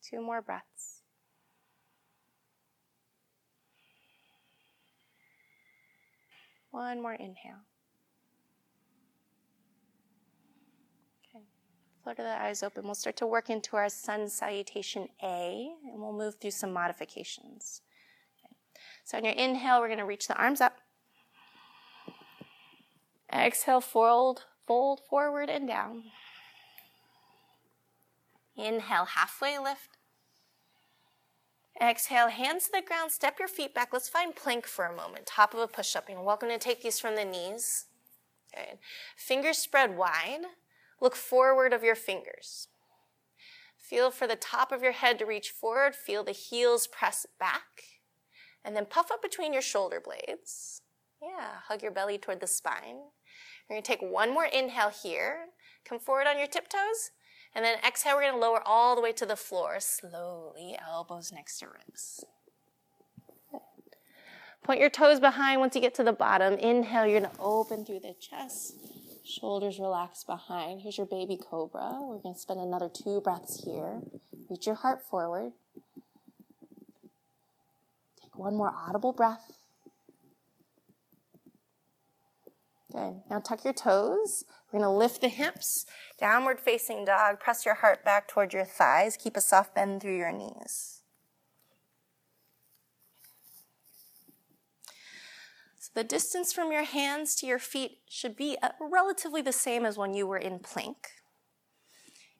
Two 0.00 0.22
more 0.22 0.40
breaths. 0.40 1.02
One 6.70 7.02
more 7.02 7.14
inhale. 7.14 7.64
Okay. 11.34 11.44
Flutter 12.04 12.22
the 12.22 12.40
eyes 12.40 12.62
open. 12.62 12.84
We'll 12.84 12.94
start 12.94 13.16
to 13.16 13.26
work 13.26 13.50
into 13.50 13.76
our 13.76 13.88
sun 13.88 14.28
salutation 14.28 15.08
A, 15.20 15.68
and 15.82 16.00
we'll 16.00 16.12
move 16.12 16.36
through 16.40 16.52
some 16.52 16.72
modifications. 16.72 17.82
Okay. 18.38 18.54
So 19.04 19.18
on 19.18 19.24
your 19.24 19.34
inhale, 19.34 19.80
we're 19.80 19.88
going 19.88 19.98
to 19.98 20.04
reach 20.04 20.28
the 20.28 20.36
arms 20.36 20.60
up. 20.60 20.76
Exhale, 23.32 23.80
fold, 23.80 24.44
fold 24.68 25.00
forward 25.08 25.48
and 25.48 25.66
down. 25.66 26.04
Inhale, 28.54 29.06
halfway 29.06 29.58
lift. 29.58 29.96
Exhale, 31.80 32.28
hands 32.28 32.66
to 32.66 32.72
the 32.74 32.86
ground, 32.86 33.10
step 33.10 33.38
your 33.38 33.48
feet 33.48 33.72
back. 33.72 33.92
Let's 33.92 34.10
find 34.10 34.36
plank 34.36 34.66
for 34.66 34.84
a 34.84 34.94
moment, 34.94 35.24
top 35.24 35.54
of 35.54 35.60
a 35.60 35.66
push 35.66 35.96
up. 35.96 36.08
You're 36.10 36.22
welcome 36.22 36.50
to 36.50 36.58
take 36.58 36.82
these 36.82 37.00
from 37.00 37.16
the 37.16 37.24
knees. 37.24 37.86
Good. 38.54 38.78
Fingers 39.16 39.56
spread 39.56 39.96
wide. 39.96 40.42
Look 41.00 41.16
forward 41.16 41.72
of 41.72 41.82
your 41.82 41.94
fingers. 41.94 42.68
Feel 43.78 44.10
for 44.10 44.26
the 44.26 44.36
top 44.36 44.70
of 44.70 44.82
your 44.82 44.92
head 44.92 45.18
to 45.20 45.24
reach 45.24 45.50
forward. 45.50 45.94
Feel 45.94 46.24
the 46.24 46.32
heels 46.32 46.86
press 46.86 47.26
back. 47.40 47.84
And 48.62 48.76
then 48.76 48.84
puff 48.84 49.10
up 49.10 49.22
between 49.22 49.54
your 49.54 49.62
shoulder 49.62 50.02
blades. 50.04 50.82
Yeah, 51.22 51.60
hug 51.68 51.82
your 51.82 51.92
belly 51.92 52.18
toward 52.18 52.40
the 52.40 52.46
spine. 52.46 52.98
We're 53.68 53.74
going 53.74 53.82
to 53.82 53.88
take 53.88 54.02
one 54.02 54.32
more 54.32 54.46
inhale 54.46 54.90
here. 54.90 55.46
Come 55.84 55.98
forward 55.98 56.26
on 56.26 56.38
your 56.38 56.46
tiptoes. 56.46 57.10
And 57.54 57.64
then 57.64 57.78
exhale, 57.86 58.16
we're 58.16 58.22
going 58.22 58.34
to 58.34 58.38
lower 58.38 58.62
all 58.64 58.94
the 58.94 59.02
way 59.02 59.12
to 59.12 59.26
the 59.26 59.36
floor. 59.36 59.76
Slowly, 59.80 60.76
elbows 60.86 61.32
next 61.32 61.58
to 61.58 61.66
ribs. 61.66 62.24
Point 64.62 64.80
your 64.80 64.90
toes 64.90 65.18
behind 65.18 65.60
once 65.60 65.74
you 65.74 65.80
get 65.80 65.94
to 65.94 66.04
the 66.04 66.12
bottom. 66.12 66.54
Inhale, 66.54 67.06
you're 67.06 67.20
going 67.20 67.32
to 67.32 67.40
open 67.40 67.84
through 67.84 68.00
the 68.00 68.14
chest. 68.20 68.74
Shoulders 69.24 69.78
relax 69.78 70.24
behind. 70.24 70.80
Here's 70.80 70.96
your 70.96 71.06
baby 71.06 71.38
cobra. 71.38 71.98
We're 72.00 72.18
going 72.18 72.34
to 72.34 72.40
spend 72.40 72.60
another 72.60 72.88
two 72.88 73.20
breaths 73.20 73.62
here. 73.64 74.00
Reach 74.48 74.66
your 74.66 74.74
heart 74.74 75.02
forward. 75.02 75.52
Take 78.22 78.36
one 78.36 78.56
more 78.56 78.72
audible 78.74 79.12
breath. 79.12 79.52
Good. 82.90 83.20
Now 83.28 83.40
tuck 83.40 83.64
your 83.64 83.74
toes. 83.74 84.44
We're 84.72 84.80
going 84.80 84.90
to 84.90 84.96
lift 84.96 85.20
the 85.20 85.28
hips. 85.28 85.84
Downward 86.18 86.58
facing 86.58 87.04
dog. 87.04 87.38
Press 87.38 87.66
your 87.66 87.76
heart 87.76 88.04
back 88.04 88.28
toward 88.28 88.52
your 88.52 88.64
thighs. 88.64 89.16
Keep 89.16 89.36
a 89.36 89.40
soft 89.40 89.74
bend 89.74 90.00
through 90.00 90.16
your 90.16 90.32
knees. 90.32 91.02
So 95.78 95.90
the 95.94 96.04
distance 96.04 96.52
from 96.52 96.72
your 96.72 96.84
hands 96.84 97.34
to 97.36 97.46
your 97.46 97.58
feet 97.58 97.98
should 98.08 98.36
be 98.36 98.56
uh, 98.62 98.70
relatively 98.80 99.42
the 99.42 99.52
same 99.52 99.84
as 99.84 99.98
when 99.98 100.14
you 100.14 100.26
were 100.26 100.38
in 100.38 100.58
plank. 100.58 101.08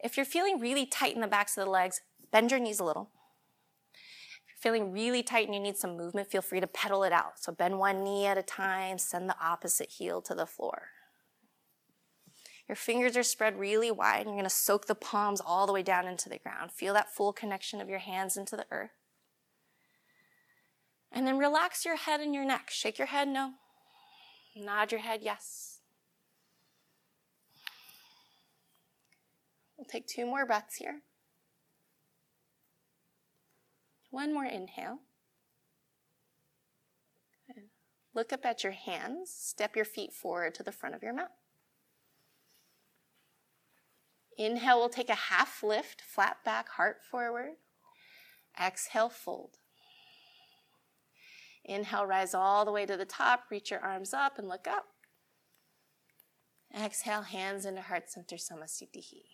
If 0.02 0.16
you're 0.16 0.26
feeling 0.26 0.60
really 0.60 0.86
tight 0.86 1.14
in 1.14 1.20
the 1.20 1.26
backs 1.26 1.58
of 1.58 1.64
the 1.64 1.70
legs, 1.70 2.00
bend 2.32 2.50
your 2.50 2.60
knees 2.60 2.80
a 2.80 2.84
little 2.84 3.10
feeling 4.58 4.92
really 4.92 5.22
tight 5.22 5.46
and 5.46 5.54
you 5.54 5.60
need 5.60 5.76
some 5.76 5.96
movement, 5.96 6.30
feel 6.30 6.42
free 6.42 6.60
to 6.60 6.66
pedal 6.66 7.04
it 7.04 7.12
out. 7.12 7.38
So 7.38 7.52
bend 7.52 7.78
one 7.78 8.02
knee 8.02 8.26
at 8.26 8.38
a 8.38 8.42
time, 8.42 8.98
send 8.98 9.28
the 9.28 9.36
opposite 9.40 9.90
heel 9.90 10.20
to 10.22 10.34
the 10.34 10.46
floor. 10.46 10.88
Your 12.68 12.76
fingers 12.76 13.16
are 13.16 13.22
spread 13.22 13.58
really 13.58 13.90
wide. 13.90 14.26
You're 14.26 14.34
going 14.34 14.44
to 14.44 14.50
soak 14.50 14.86
the 14.86 14.94
palms 14.94 15.40
all 15.40 15.66
the 15.66 15.72
way 15.72 15.82
down 15.82 16.06
into 16.06 16.28
the 16.28 16.38
ground. 16.38 16.70
Feel 16.70 16.92
that 16.94 17.10
full 17.10 17.32
connection 17.32 17.80
of 17.80 17.88
your 17.88 18.00
hands 18.00 18.36
into 18.36 18.56
the 18.56 18.66
earth. 18.70 18.90
And 21.10 21.26
then 21.26 21.38
relax 21.38 21.86
your 21.86 21.96
head 21.96 22.20
and 22.20 22.34
your 22.34 22.44
neck. 22.44 22.68
Shake 22.68 22.98
your 22.98 23.06
head 23.06 23.28
no. 23.28 23.52
Nod 24.54 24.92
your 24.92 25.00
head 25.00 25.20
yes. 25.22 25.78
We'll 29.78 29.86
take 29.86 30.06
two 30.06 30.26
more 30.26 30.44
breaths 30.44 30.76
here. 30.76 31.00
One 34.10 34.32
more 34.32 34.44
inhale. 34.44 35.00
Look 38.14 38.32
up 38.32 38.44
at 38.44 38.64
your 38.64 38.72
hands. 38.72 39.30
Step 39.30 39.76
your 39.76 39.84
feet 39.84 40.12
forward 40.12 40.54
to 40.56 40.62
the 40.62 40.72
front 40.72 40.94
of 40.94 41.02
your 41.02 41.14
mat. 41.14 41.30
Inhale, 44.36 44.78
we'll 44.78 44.88
take 44.88 45.10
a 45.10 45.14
half 45.14 45.62
lift, 45.62 46.00
flat 46.00 46.38
back, 46.44 46.68
heart 46.70 46.98
forward. 47.08 47.56
Exhale, 48.60 49.08
fold. 49.08 49.58
Inhale, 51.64 52.06
rise 52.06 52.34
all 52.34 52.64
the 52.64 52.72
way 52.72 52.86
to 52.86 52.96
the 52.96 53.04
top. 53.04 53.44
Reach 53.50 53.70
your 53.70 53.80
arms 53.80 54.14
up 54.14 54.38
and 54.38 54.48
look 54.48 54.66
up. 54.66 54.86
Exhale, 56.76 57.22
hands 57.22 57.66
into 57.66 57.82
heart 57.82 58.10
center, 58.10 58.36
Samasthiti. 58.36 59.26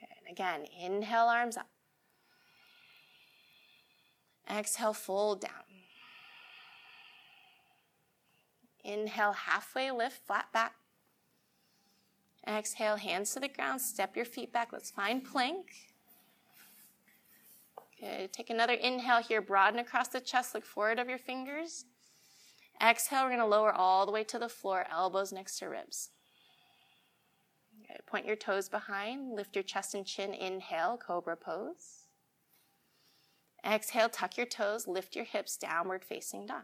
Good. 0.00 0.30
Again, 0.30 0.64
inhale, 0.80 1.26
arms 1.26 1.56
up. 1.56 1.68
Exhale, 4.48 4.92
fold 4.92 5.40
down. 5.40 5.52
Inhale, 8.84 9.32
halfway 9.32 9.90
lift, 9.90 10.26
flat 10.26 10.52
back. 10.52 10.74
Exhale, 12.46 12.96
hands 12.96 13.32
to 13.34 13.40
the 13.40 13.48
ground, 13.48 13.80
step 13.80 14.16
your 14.16 14.24
feet 14.24 14.52
back. 14.52 14.72
Let's 14.72 14.90
find 14.90 15.24
plank. 15.24 15.66
Good. 18.00 18.32
Take 18.32 18.48
another 18.48 18.72
inhale 18.72 19.22
here, 19.22 19.42
broaden 19.42 19.78
across 19.78 20.08
the 20.08 20.20
chest, 20.20 20.54
look 20.54 20.64
forward 20.64 20.98
of 20.98 21.08
your 21.08 21.18
fingers. 21.18 21.84
Exhale, 22.82 23.24
we're 23.24 23.28
going 23.28 23.40
to 23.40 23.46
lower 23.46 23.72
all 23.72 24.06
the 24.06 24.12
way 24.12 24.24
to 24.24 24.38
the 24.38 24.48
floor, 24.48 24.86
elbows 24.90 25.32
next 25.32 25.58
to 25.58 25.66
ribs. 25.66 26.08
Good. 27.86 28.06
Point 28.06 28.24
your 28.24 28.36
toes 28.36 28.70
behind, 28.70 29.34
lift 29.34 29.54
your 29.54 29.62
chest 29.62 29.94
and 29.94 30.06
chin, 30.06 30.32
inhale, 30.32 30.96
cobra 30.96 31.36
pose. 31.36 31.99
Exhale, 33.64 34.08
tuck 34.08 34.36
your 34.36 34.46
toes, 34.46 34.86
lift 34.88 35.14
your 35.14 35.24
hips, 35.24 35.56
downward 35.56 36.04
facing 36.04 36.46
dog. 36.46 36.62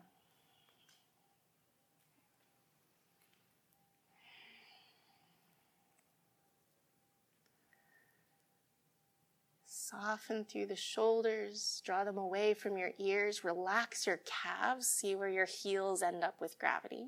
Soften 9.66 10.44
through 10.44 10.66
the 10.66 10.74
shoulders, 10.74 11.80
draw 11.84 12.02
them 12.02 12.18
away 12.18 12.54
from 12.54 12.76
your 12.76 12.90
ears, 12.98 13.44
relax 13.44 14.04
your 14.04 14.20
calves, 14.24 14.86
see 14.86 15.14
where 15.14 15.28
your 15.28 15.46
heels 15.46 16.02
end 16.02 16.24
up 16.24 16.40
with 16.40 16.58
gravity. 16.58 17.04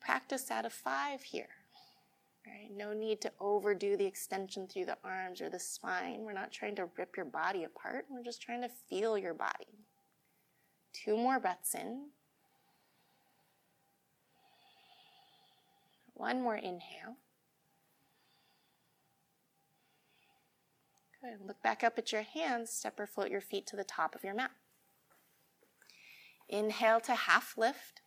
Practice 0.00 0.50
out 0.50 0.64
of 0.64 0.72
five 0.72 1.22
here. 1.22 1.57
Right? 2.48 2.70
No 2.74 2.94
need 2.94 3.20
to 3.22 3.32
overdo 3.40 3.96
the 3.96 4.06
extension 4.06 4.66
through 4.66 4.86
the 4.86 4.98
arms 5.04 5.40
or 5.40 5.50
the 5.50 5.58
spine. 5.58 6.20
We're 6.20 6.32
not 6.32 6.52
trying 6.52 6.76
to 6.76 6.88
rip 6.96 7.16
your 7.16 7.26
body 7.26 7.64
apart, 7.64 8.06
we're 8.08 8.22
just 8.22 8.40
trying 8.40 8.62
to 8.62 8.70
feel 8.88 9.18
your 9.18 9.34
body. 9.34 9.84
Two 10.92 11.16
more 11.16 11.38
breaths 11.38 11.74
in. 11.74 12.08
One 16.14 16.42
more 16.42 16.56
inhale. 16.56 17.16
Good. 21.22 21.46
Look 21.46 21.62
back 21.62 21.84
up 21.84 21.98
at 21.98 22.12
your 22.12 22.22
hands. 22.22 22.70
Step 22.70 22.98
or 22.98 23.06
float 23.06 23.30
your 23.30 23.40
feet 23.40 23.66
to 23.68 23.76
the 23.76 23.84
top 23.84 24.14
of 24.14 24.24
your 24.24 24.34
mat. 24.34 24.52
Inhale 26.48 27.00
to 27.00 27.14
half 27.14 27.56
lift. 27.56 28.00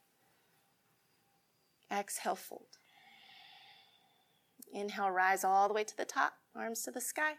Exhale, 1.92 2.36
fold. 2.36 2.78
Inhale, 4.72 5.12
rise 5.12 5.44
all 5.44 5.68
the 5.68 5.74
way 5.74 5.84
to 5.84 5.98
the 5.98 6.06
top, 6.06 6.34
arms 6.56 6.82
to 6.84 6.92
the 6.92 7.02
sky. 7.02 7.34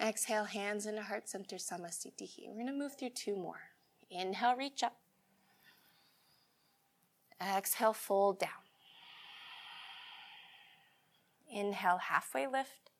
Exhale, 0.00 0.44
hands 0.44 0.86
into 0.86 1.02
heart 1.02 1.28
center, 1.28 1.56
Samasthiti. 1.56 2.46
We're 2.46 2.54
going 2.54 2.66
to 2.66 2.72
move 2.72 2.96
through 2.98 3.10
two 3.10 3.36
more. 3.36 3.70
Inhale, 4.10 4.56
reach 4.56 4.82
up. 4.82 4.96
Exhale, 7.40 7.92
fold 7.92 8.38
down. 8.38 8.50
Inhale, 11.50 11.98
halfway 11.98 12.46
lift. 12.46 12.90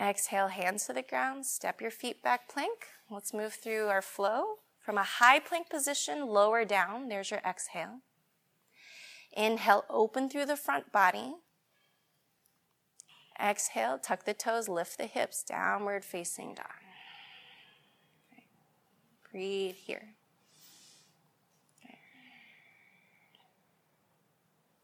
Exhale, 0.00 0.48
hands 0.48 0.86
to 0.86 0.92
the 0.92 1.02
ground. 1.02 1.46
Step 1.46 1.80
your 1.80 1.90
feet 1.90 2.22
back, 2.22 2.48
plank. 2.48 2.88
Let's 3.10 3.32
move 3.32 3.54
through 3.54 3.88
our 3.88 4.02
flow. 4.02 4.58
From 4.80 4.98
a 4.98 5.02
high 5.02 5.38
plank 5.38 5.70
position, 5.70 6.26
lower 6.26 6.64
down. 6.64 7.08
There's 7.08 7.30
your 7.30 7.40
exhale. 7.40 8.00
Inhale, 9.36 9.84
open 9.90 10.28
through 10.28 10.46
the 10.46 10.56
front 10.56 10.92
body. 10.92 11.34
Exhale, 13.40 13.98
tuck 13.98 14.24
the 14.24 14.34
toes, 14.34 14.68
lift 14.68 14.96
the 14.96 15.06
hips, 15.06 15.42
downward 15.42 16.04
facing 16.04 16.54
dog. 16.54 16.66
Breathe 19.30 19.74
here. 19.74 20.14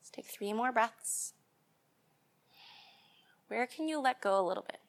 Let's 0.01 0.11
take 0.11 0.27
three 0.27 0.53
more 0.53 0.73
breaths. 0.73 1.35
Where 3.47 3.69
can 3.69 3.87
you 3.87 4.01
let 4.01 4.21
go 4.21 4.41
a 4.41 4.47
little 4.47 4.65
bit? 4.65 4.81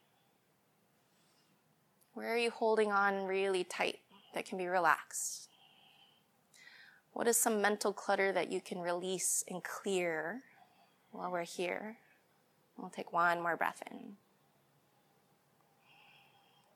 Where 2.14 2.34
are 2.34 2.38
you 2.38 2.50
holding 2.50 2.92
on 2.92 3.26
really 3.26 3.64
tight 3.64 4.00
that 4.34 4.46
can 4.46 4.58
be 4.58 4.66
relaxed? 4.66 5.51
What 7.14 7.28
is 7.28 7.38
some 7.38 7.62
mental 7.62 7.94
clutter 7.94 8.32
that 8.32 8.52
you 8.52 8.62
can 8.62 8.80
release 8.80 9.44
and 9.48 9.64
clear 9.64 10.42
while 11.12 11.32
we're 11.32 11.44
here? 11.44 11.98
We'll 12.78 12.90
take 12.90 13.12
one 13.14 13.42
more 13.42 13.58
breath 13.58 13.84
in. 13.92 14.16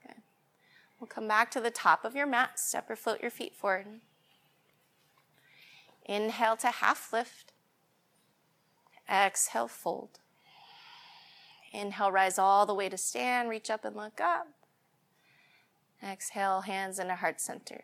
Good. 0.05 0.21
We'll 0.99 1.07
come 1.07 1.27
back 1.27 1.49
to 1.51 1.61
the 1.61 1.71
top 1.71 2.05
of 2.05 2.15
your 2.15 2.27
mat, 2.27 2.59
step 2.59 2.89
or 2.89 2.95
float 2.95 3.21
your 3.21 3.31
feet 3.31 3.55
forward. 3.55 4.01
Inhale 6.05 6.57
to 6.57 6.67
half 6.67 7.11
lift. 7.11 7.53
Exhale, 9.09 9.67
fold. 9.67 10.19
Inhale, 11.71 12.11
rise 12.11 12.37
all 12.37 12.65
the 12.65 12.73
way 12.73 12.89
to 12.89 12.97
stand, 12.97 13.49
reach 13.49 13.69
up 13.69 13.83
and 13.83 13.95
look 13.95 14.21
up. 14.21 14.47
Exhale, 16.03 16.61
hands 16.61 16.99
in 16.99 17.09
a 17.09 17.15
heart 17.15 17.41
center. 17.41 17.83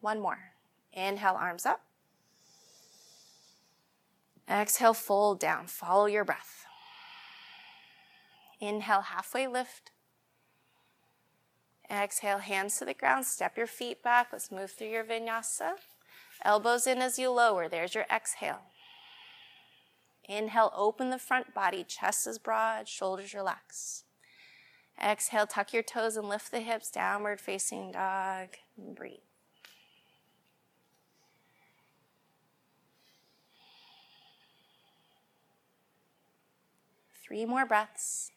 One 0.00 0.20
more. 0.20 0.49
Inhale, 0.92 1.36
arms 1.38 1.66
up. 1.66 1.82
Exhale, 4.48 4.94
fold 4.94 5.38
down. 5.38 5.66
Follow 5.66 6.06
your 6.06 6.24
breath. 6.24 6.66
Inhale, 8.60 9.02
halfway 9.02 9.46
lift. 9.46 9.92
Exhale, 11.90 12.38
hands 12.38 12.78
to 12.78 12.84
the 12.84 12.94
ground. 12.94 13.26
Step 13.26 13.56
your 13.56 13.66
feet 13.66 14.02
back. 14.02 14.28
Let's 14.32 14.50
move 14.50 14.70
through 14.70 14.90
your 14.90 15.04
vinyasa. 15.04 15.74
Elbows 16.44 16.86
in 16.86 16.98
as 16.98 17.18
you 17.18 17.30
lower. 17.30 17.68
There's 17.68 17.94
your 17.94 18.06
exhale. 18.10 18.62
Inhale, 20.28 20.72
open 20.76 21.10
the 21.10 21.18
front 21.18 21.54
body. 21.54 21.84
Chest 21.84 22.26
is 22.26 22.38
broad, 22.38 22.88
shoulders 22.88 23.34
relax. 23.34 24.04
Exhale, 25.02 25.46
tuck 25.46 25.72
your 25.72 25.82
toes 25.82 26.16
and 26.16 26.28
lift 26.28 26.50
the 26.50 26.60
hips, 26.60 26.90
downward 26.90 27.40
facing 27.40 27.92
dog. 27.92 28.48
Breathe. 28.76 29.29
Three 37.30 37.46
more 37.46 37.64
breaths. 37.64 38.32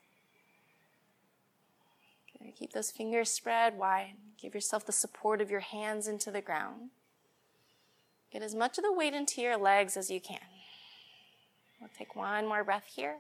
Keep 2.60 2.74
those 2.74 2.92
fingers 2.92 3.32
spread 3.32 3.76
wide. 3.76 4.14
Give 4.40 4.54
yourself 4.54 4.86
the 4.86 4.92
support 4.92 5.42
of 5.42 5.50
your 5.50 5.62
hands 5.62 6.08
into 6.08 6.30
the 6.30 6.42
ground. 6.42 6.92
Get 8.32 8.44
as 8.44 8.54
much 8.54 8.78
of 8.78 8.84
the 8.84 8.94
weight 8.94 9.16
into 9.16 9.42
your 9.42 9.58
legs 9.58 9.98
as 9.98 10.12
you 10.12 10.22
can. 10.22 10.38
We'll 11.82 11.90
take 11.98 12.16
one 12.16 12.48
more 12.48 12.64
breath 12.64 12.86
here. 12.96 13.18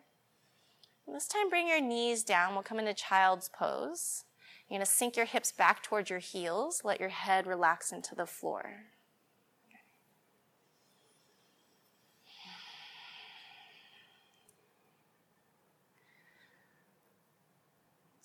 And 1.08 1.16
this 1.16 1.28
time, 1.28 1.50
bring 1.50 1.68
your 1.68 1.82
knees 1.82 2.24
down. 2.24 2.54
We'll 2.54 2.62
come 2.62 2.78
into 2.78 2.94
child's 2.94 3.50
pose. 3.50 4.26
You're 4.70 4.78
going 4.78 4.86
to 4.86 4.92
sink 4.92 5.18
your 5.18 5.26
hips 5.26 5.52
back 5.52 5.82
towards 5.82 6.12
your 6.12 6.20
heels. 6.20 6.82
Let 6.84 7.00
your 7.00 7.10
head 7.10 7.48
relax 7.48 7.92
into 7.92 8.14
the 8.14 8.28
floor. 8.28 8.84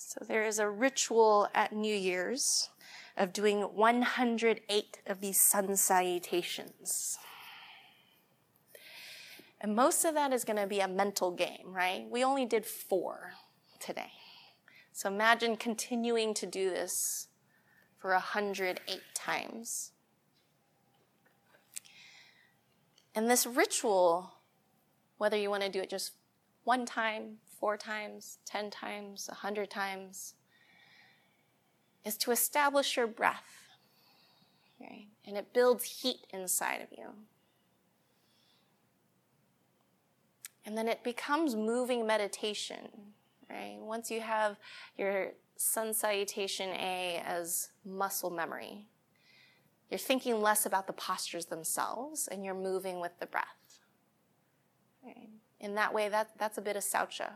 So 0.08 0.24
there 0.26 0.46
is 0.46 0.58
a 0.58 0.70
ritual 0.70 1.48
at 1.54 1.70
New 1.70 1.94
Year's 1.94 2.70
of 3.18 3.34
doing 3.34 3.60
108 3.60 5.02
of 5.06 5.20
these 5.20 5.38
sun 5.38 5.76
salutations. 5.76 7.18
And 9.60 9.76
most 9.76 10.06
of 10.06 10.14
that 10.14 10.32
is 10.32 10.44
going 10.44 10.56
to 10.56 10.66
be 10.66 10.80
a 10.80 10.88
mental 10.88 11.30
game, 11.30 11.74
right? 11.74 12.06
We 12.08 12.24
only 12.24 12.46
did 12.46 12.64
four 12.64 13.34
today. 13.80 14.12
So 14.94 15.10
imagine 15.10 15.58
continuing 15.58 16.32
to 16.32 16.46
do 16.46 16.70
this 16.70 17.28
for 17.98 18.12
108 18.12 18.80
times. 19.14 19.92
And 23.14 23.30
this 23.30 23.46
ritual, 23.46 24.32
whether 25.18 25.36
you 25.36 25.50
want 25.50 25.64
to 25.64 25.68
do 25.68 25.80
it 25.80 25.90
just 25.90 26.12
one 26.64 26.86
time, 26.86 27.40
four 27.58 27.76
times, 27.76 28.38
10 28.46 28.70
times, 28.70 29.28
100 29.28 29.70
times, 29.70 30.34
is 32.04 32.16
to 32.18 32.30
establish 32.30 32.96
your 32.96 33.06
breath. 33.06 33.68
Right? 34.80 35.06
And 35.26 35.36
it 35.36 35.52
builds 35.52 35.84
heat 35.84 36.26
inside 36.30 36.80
of 36.80 36.88
you. 36.96 37.06
And 40.64 40.76
then 40.76 40.86
it 40.86 41.02
becomes 41.02 41.56
moving 41.56 42.06
meditation, 42.06 42.88
right? 43.48 43.78
Once 43.80 44.10
you 44.10 44.20
have 44.20 44.58
your 44.98 45.32
sun 45.56 45.94
salutation 45.94 46.68
A 46.70 47.22
as 47.24 47.70
muscle 47.84 48.30
memory, 48.30 48.86
you're 49.90 49.98
thinking 49.98 50.42
less 50.42 50.66
about 50.66 50.86
the 50.86 50.92
postures 50.92 51.46
themselves 51.46 52.28
and 52.28 52.44
you're 52.44 52.54
moving 52.54 53.00
with 53.00 53.18
the 53.18 53.26
breath. 53.26 53.80
Right? 55.02 55.30
In 55.60 55.74
that 55.76 55.94
way, 55.94 56.08
that, 56.08 56.32
that's 56.38 56.58
a 56.58 56.62
bit 56.62 56.76
of 56.76 56.82
saucha, 56.82 57.30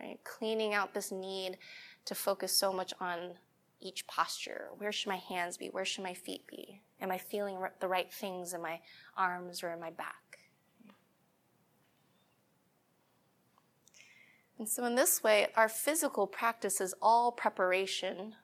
right? 0.00 0.18
Cleaning 0.24 0.74
out 0.74 0.94
this 0.94 1.12
need 1.12 1.58
to 2.06 2.14
focus 2.14 2.56
so 2.56 2.72
much 2.72 2.92
on 3.00 3.34
each 3.80 4.06
posture. 4.06 4.68
Where 4.78 4.92
should 4.92 5.08
my 5.08 5.16
hands 5.16 5.56
be? 5.56 5.68
Where 5.68 5.84
should 5.84 6.04
my 6.04 6.14
feet 6.14 6.46
be? 6.46 6.82
Am 7.00 7.10
I 7.10 7.18
feeling 7.18 7.58
the 7.80 7.88
right 7.88 8.12
things 8.12 8.52
in 8.52 8.62
my 8.62 8.80
arms 9.16 9.62
or 9.62 9.70
in 9.70 9.80
my 9.80 9.90
back? 9.90 10.40
And 14.58 14.68
so, 14.68 14.84
in 14.84 14.94
this 14.94 15.22
way, 15.22 15.48
our 15.56 15.70
physical 15.70 16.26
practice 16.26 16.82
is 16.82 16.94
all 17.00 17.32
preparation 17.32 18.34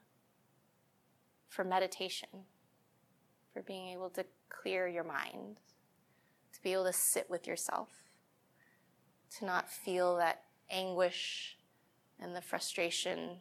for 1.50 1.62
meditation, 1.62 2.28
for 3.52 3.60
being 3.60 3.88
able 3.88 4.08
to 4.10 4.24
clear 4.48 4.88
your 4.88 5.04
mind, 5.04 5.60
to 6.54 6.62
be 6.62 6.72
able 6.72 6.86
to 6.86 6.92
sit 6.92 7.28
with 7.28 7.46
yourself, 7.46 7.90
to 9.38 9.44
not 9.44 9.70
feel 9.70 10.16
that 10.16 10.45
anguish 10.70 11.56
and 12.20 12.34
the 12.34 12.40
frustration 12.40 13.38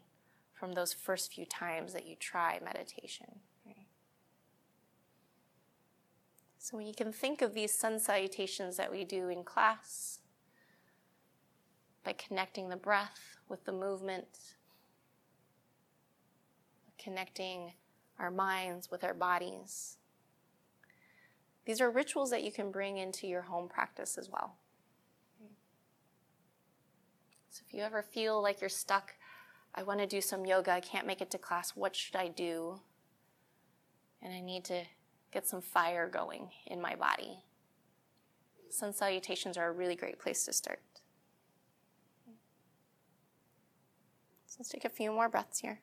from 0.53 0.73
those 0.73 0.93
first 0.93 1.33
few 1.33 1.45
times 1.45 1.93
that 1.93 2.05
you 2.05 2.15
try 2.15 2.59
meditation. 2.63 3.39
So 6.57 6.77
when 6.77 6.87
you 6.87 6.95
can 6.95 7.11
think 7.11 7.43
of 7.43 7.53
these 7.53 7.71
sun 7.71 7.99
salutations 7.99 8.75
that 8.77 8.91
we 8.91 9.03
do 9.03 9.29
in 9.29 9.43
class, 9.43 10.21
by 12.05 12.13
connecting 12.13 12.69
the 12.69 12.77
breath 12.77 13.37
with 13.49 13.65
the 13.65 13.71
movement, 13.71 14.27
connecting 16.97 17.73
our 18.19 18.31
minds 18.31 18.89
with 18.89 19.03
our 19.03 19.13
bodies. 19.13 19.97
These 21.65 21.81
are 21.81 21.89
rituals 21.89 22.29
that 22.29 22.43
you 22.43 22.51
can 22.51 22.71
bring 22.71 22.97
into 22.97 23.27
your 23.27 23.41
home 23.41 23.67
practice 23.67 24.17
as 24.17 24.29
well. 24.29 24.55
So 27.55 27.63
if 27.65 27.73
you 27.73 27.83
ever 27.83 28.01
feel 28.01 28.41
like 28.43 28.59
you're 28.59 28.69
stuck, 28.69 29.13
I 29.73 29.83
want 29.83 30.01
to 30.01 30.05
do 30.05 30.19
some 30.19 30.45
yoga, 30.45 30.71
I 30.71 30.81
can't 30.81 31.07
make 31.07 31.21
it 31.21 31.31
to 31.31 31.37
class, 31.37 31.71
what 31.73 31.95
should 31.95 32.17
I 32.17 32.27
do? 32.27 32.81
And 34.21 34.33
I 34.33 34.41
need 34.41 34.65
to 34.65 34.83
get 35.31 35.47
some 35.47 35.61
fire 35.61 36.09
going 36.09 36.49
in 36.67 36.81
my 36.81 36.95
body. 36.95 37.45
Sun 38.69 38.91
salutations 38.91 39.55
are 39.55 39.69
a 39.69 39.71
really 39.71 39.95
great 39.95 40.19
place 40.19 40.43
to 40.43 40.51
start. 40.51 40.81
So 44.47 44.57
let's 44.59 44.69
take 44.69 44.83
a 44.83 44.89
few 44.89 45.13
more 45.13 45.29
breaths 45.29 45.59
here. 45.59 45.79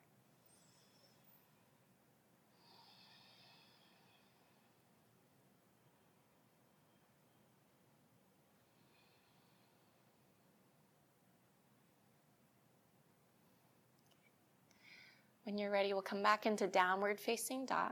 When 15.53 15.59
you're 15.59 15.69
ready, 15.69 15.93
we'll 15.93 16.01
come 16.01 16.23
back 16.23 16.47
into 16.47 16.65
downward 16.65 17.19
facing 17.19 17.67
dog. 17.67 17.91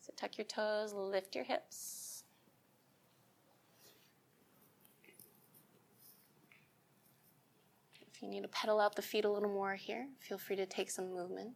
So 0.00 0.12
tuck 0.16 0.36
your 0.36 0.46
toes, 0.46 0.92
lift 0.92 1.36
your 1.36 1.44
hips. 1.44 2.24
If 8.12 8.20
you 8.20 8.26
need 8.26 8.42
to 8.42 8.48
pedal 8.48 8.80
out 8.80 8.96
the 8.96 9.02
feet 9.02 9.24
a 9.24 9.30
little 9.30 9.48
more 9.48 9.76
here, 9.76 10.08
feel 10.18 10.38
free 10.38 10.56
to 10.56 10.66
take 10.66 10.90
some 10.90 11.14
movement. 11.14 11.52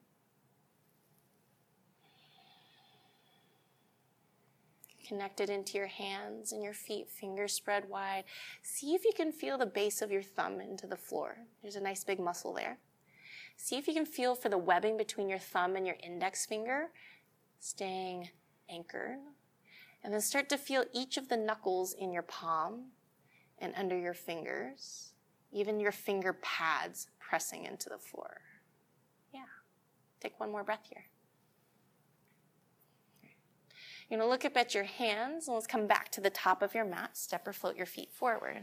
Connect 5.08 5.40
it 5.40 5.50
into 5.50 5.76
your 5.76 5.88
hands 5.88 6.52
and 6.52 6.62
your 6.62 6.72
feet, 6.72 7.10
fingers 7.10 7.52
spread 7.52 7.88
wide. 7.88 8.22
See 8.62 8.94
if 8.94 9.04
you 9.04 9.10
can 9.12 9.32
feel 9.32 9.58
the 9.58 9.66
base 9.66 10.02
of 10.02 10.12
your 10.12 10.22
thumb 10.22 10.60
into 10.60 10.86
the 10.86 10.96
floor. 10.96 11.36
There's 11.62 11.74
a 11.74 11.80
nice 11.80 12.04
big 12.04 12.20
muscle 12.20 12.54
there. 12.54 12.78
See 13.56 13.76
if 13.76 13.86
you 13.86 13.94
can 13.94 14.06
feel 14.06 14.34
for 14.34 14.48
the 14.48 14.58
webbing 14.58 14.96
between 14.96 15.28
your 15.28 15.38
thumb 15.38 15.76
and 15.76 15.86
your 15.86 15.96
index 16.02 16.46
finger, 16.46 16.88
staying 17.60 18.30
anchored. 18.68 19.18
And 20.04 20.12
then 20.12 20.20
start 20.20 20.48
to 20.48 20.58
feel 20.58 20.84
each 20.92 21.16
of 21.16 21.28
the 21.28 21.36
knuckles 21.36 21.94
in 21.94 22.12
your 22.12 22.22
palm 22.22 22.86
and 23.58 23.72
under 23.76 23.96
your 23.96 24.14
fingers, 24.14 25.12
even 25.52 25.78
your 25.78 25.92
finger 25.92 26.32
pads 26.32 27.06
pressing 27.20 27.64
into 27.64 27.88
the 27.88 27.98
floor. 27.98 28.40
Yeah. 29.32 29.42
Take 30.20 30.40
one 30.40 30.50
more 30.50 30.64
breath 30.64 30.86
here. 30.88 31.04
You're 34.08 34.18
going 34.18 34.26
to 34.28 34.30
look 34.30 34.44
up 34.44 34.56
at 34.56 34.74
your 34.74 34.84
hands 34.84 35.46
and 35.46 35.54
let's 35.54 35.66
come 35.66 35.86
back 35.86 36.10
to 36.12 36.20
the 36.20 36.28
top 36.28 36.60
of 36.60 36.74
your 36.74 36.84
mat. 36.84 37.16
Step 37.16 37.46
or 37.46 37.52
float 37.52 37.76
your 37.76 37.86
feet 37.86 38.12
forward. 38.12 38.62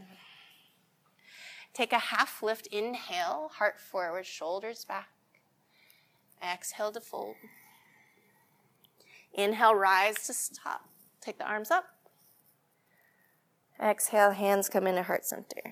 Take 1.72 1.92
a 1.92 1.98
half 1.98 2.42
lift. 2.42 2.66
Inhale, 2.68 3.50
heart 3.54 3.80
forward, 3.80 4.26
shoulders 4.26 4.84
back. 4.84 5.08
Exhale 6.42 6.92
to 6.92 7.00
fold. 7.00 7.36
Inhale, 9.32 9.74
rise 9.74 10.26
to 10.26 10.32
stop. 10.32 10.88
Take 11.20 11.38
the 11.38 11.46
arms 11.46 11.70
up. 11.70 11.84
Exhale, 13.82 14.32
hands 14.32 14.68
come 14.68 14.86
into 14.86 15.02
heart 15.02 15.24
center. 15.24 15.62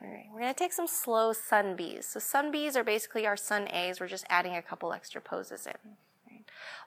All 0.00 0.10
right, 0.10 0.26
we're 0.32 0.40
to 0.52 0.54
take 0.54 0.72
some 0.72 0.86
slow 0.86 1.32
sun 1.32 1.76
Bs. 1.76 2.04
So, 2.04 2.20
sun 2.20 2.52
Bs 2.52 2.76
are 2.76 2.84
basically 2.84 3.26
our 3.26 3.36
sun 3.36 3.66
As. 3.68 4.00
We're 4.00 4.08
just 4.08 4.26
adding 4.28 4.54
a 4.54 4.62
couple 4.62 4.92
extra 4.92 5.20
poses 5.20 5.66
in. 5.66 5.96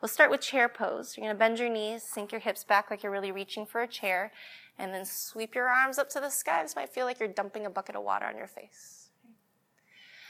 We'll 0.01 0.09
start 0.09 0.31
with 0.31 0.41
chair 0.41 0.69
pose. 0.69 1.15
You're 1.15 1.25
going 1.25 1.35
to 1.35 1.39
bend 1.39 1.59
your 1.59 1.69
knees, 1.69 2.03
sink 2.03 2.31
your 2.31 2.41
hips 2.41 2.63
back 2.63 2.89
like 2.89 3.03
you're 3.03 3.11
really 3.11 3.31
reaching 3.31 3.65
for 3.65 3.81
a 3.81 3.87
chair, 3.87 4.31
and 4.77 4.93
then 4.93 5.05
sweep 5.05 5.55
your 5.55 5.67
arms 5.67 5.97
up 5.97 6.09
to 6.11 6.19
the 6.19 6.29
sky. 6.29 6.63
This 6.63 6.75
might 6.75 6.89
feel 6.89 7.05
like 7.05 7.19
you're 7.19 7.29
dumping 7.29 7.65
a 7.65 7.69
bucket 7.69 7.95
of 7.95 8.03
water 8.03 8.25
on 8.25 8.37
your 8.37 8.47
face. 8.47 9.09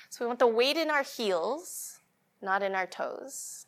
So 0.10 0.24
we 0.24 0.28
want 0.28 0.40
the 0.40 0.48
weight 0.48 0.78
in 0.78 0.90
our 0.90 1.04
heels, 1.04 2.00
not 2.42 2.64
in 2.64 2.76
our 2.76 2.88
toes. 2.88 3.66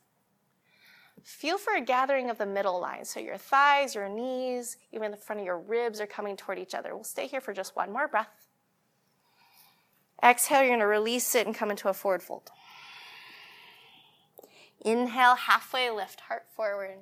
Feel 1.24 1.58
for 1.58 1.76
a 1.76 1.82
gathering 1.82 2.30
of 2.30 2.38
the 2.38 2.46
middle 2.46 2.80
line. 2.80 3.04
So 3.04 3.20
your 3.20 3.38
thighs, 3.38 3.94
your 3.94 4.08
knees, 4.08 4.78
even 4.92 5.12
the 5.12 5.18
front 5.18 5.42
of 5.42 5.46
your 5.46 5.60
ribs 5.60 6.00
are 6.00 6.08
coming 6.08 6.38
toward 6.38 6.60
each 6.60 6.74
other. 6.74 6.96
We'll 6.96 7.04
stay 7.04 7.28
here 7.28 7.42
for 7.42 7.54
just 7.54 7.76
one 7.76 7.92
more 7.92 8.08
breath. 8.08 8.48
Exhale, 10.24 10.62
you're 10.62 10.70
going 10.70 10.80
to 10.80 10.88
release 10.88 11.36
it 11.36 11.46
and 11.46 11.56
come 11.56 11.72
into 11.72 11.90
a 11.90 11.94
forward 11.94 12.24
fold. 12.24 12.52
Inhale, 14.82 15.36
halfway 15.36 15.90
lift, 15.90 16.22
heart 16.22 16.46
forward. 16.56 17.00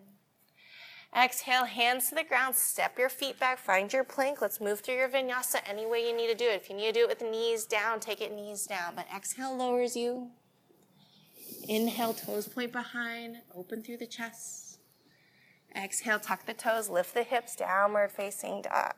Exhale, 1.15 1.65
hands 1.65 2.09
to 2.09 2.15
the 2.15 2.23
ground, 2.23 2.55
step 2.55 2.97
your 2.97 3.09
feet 3.09 3.39
back, 3.39 3.59
find 3.59 3.91
your 3.91 4.03
plank. 4.03 4.41
Let's 4.41 4.59
move 4.59 4.81
through 4.81 4.95
your 4.95 5.09
vinyasa 5.09 5.61
any 5.65 5.85
way 5.85 6.05
you 6.07 6.15
need 6.15 6.27
to 6.27 6.35
do 6.35 6.45
it. 6.45 6.55
If 6.55 6.69
you 6.69 6.75
need 6.75 6.93
to 6.93 6.99
do 6.99 7.05
it 7.05 7.09
with 7.09 7.21
knees 7.21 7.65
down, 7.65 7.99
take 7.99 8.21
it 8.21 8.33
knees 8.33 8.65
down. 8.65 8.93
But 8.95 9.07
exhale 9.15 9.55
lowers 9.55 9.95
you. 9.95 10.31
Inhale, 11.67 12.13
toes 12.13 12.47
point 12.47 12.71
behind, 12.71 13.37
open 13.55 13.83
through 13.83 13.97
the 13.97 14.07
chest. 14.07 14.79
Exhale, 15.75 16.19
tuck 16.19 16.45
the 16.45 16.53
toes, 16.53 16.89
lift 16.89 17.13
the 17.13 17.23
hips, 17.23 17.55
downward 17.55 18.11
facing 18.11 18.61
dog. 18.61 18.95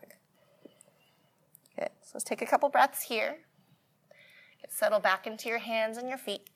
Good. 1.78 1.90
So 2.02 2.12
let's 2.16 2.24
take 2.24 2.42
a 2.42 2.46
couple 2.46 2.70
breaths 2.70 3.04
here. 3.04 3.38
Get 4.62 4.72
settled 4.72 5.04
back 5.04 5.26
into 5.26 5.50
your 5.50 5.60
hands 5.60 5.98
and 5.98 6.10
your 6.10 6.18
feet. 6.18 6.50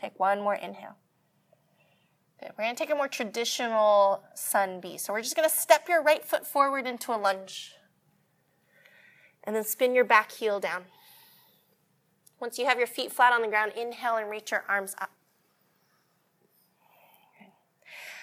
Take 0.00 0.18
one 0.18 0.40
more 0.40 0.54
inhale. 0.54 0.96
We're 2.42 2.64
going 2.64 2.74
to 2.74 2.78
take 2.78 2.92
a 2.92 2.96
more 2.96 3.08
traditional 3.08 4.22
sun 4.34 4.80
B. 4.80 4.98
So 4.98 5.12
we're 5.12 5.22
just 5.22 5.36
going 5.36 5.48
to 5.48 5.54
step 5.54 5.88
your 5.88 6.02
right 6.02 6.24
foot 6.24 6.46
forward 6.46 6.86
into 6.86 7.14
a 7.14 7.16
lunge. 7.16 7.74
And 9.44 9.56
then 9.56 9.64
spin 9.64 9.94
your 9.94 10.04
back 10.04 10.32
heel 10.32 10.60
down. 10.60 10.84
Once 12.40 12.58
you 12.58 12.66
have 12.66 12.78
your 12.78 12.86
feet 12.86 13.12
flat 13.12 13.32
on 13.32 13.42
the 13.42 13.48
ground, 13.48 13.72
inhale 13.76 14.16
and 14.16 14.30
reach 14.30 14.50
your 14.50 14.64
arms 14.68 14.94
up. 15.00 15.10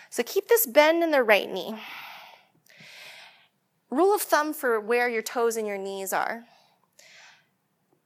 So 0.09 0.23
keep 0.23 0.47
this 0.47 0.65
bend 0.65 1.03
in 1.03 1.11
the 1.11 1.23
right 1.23 1.49
knee. 1.49 1.75
Rule 3.89 4.13
of 4.13 4.21
thumb 4.21 4.53
for 4.53 4.79
where 4.79 5.09
your 5.09 5.21
toes 5.21 5.55
and 5.55 5.67
your 5.67 5.77
knees 5.77 6.13
are 6.13 6.45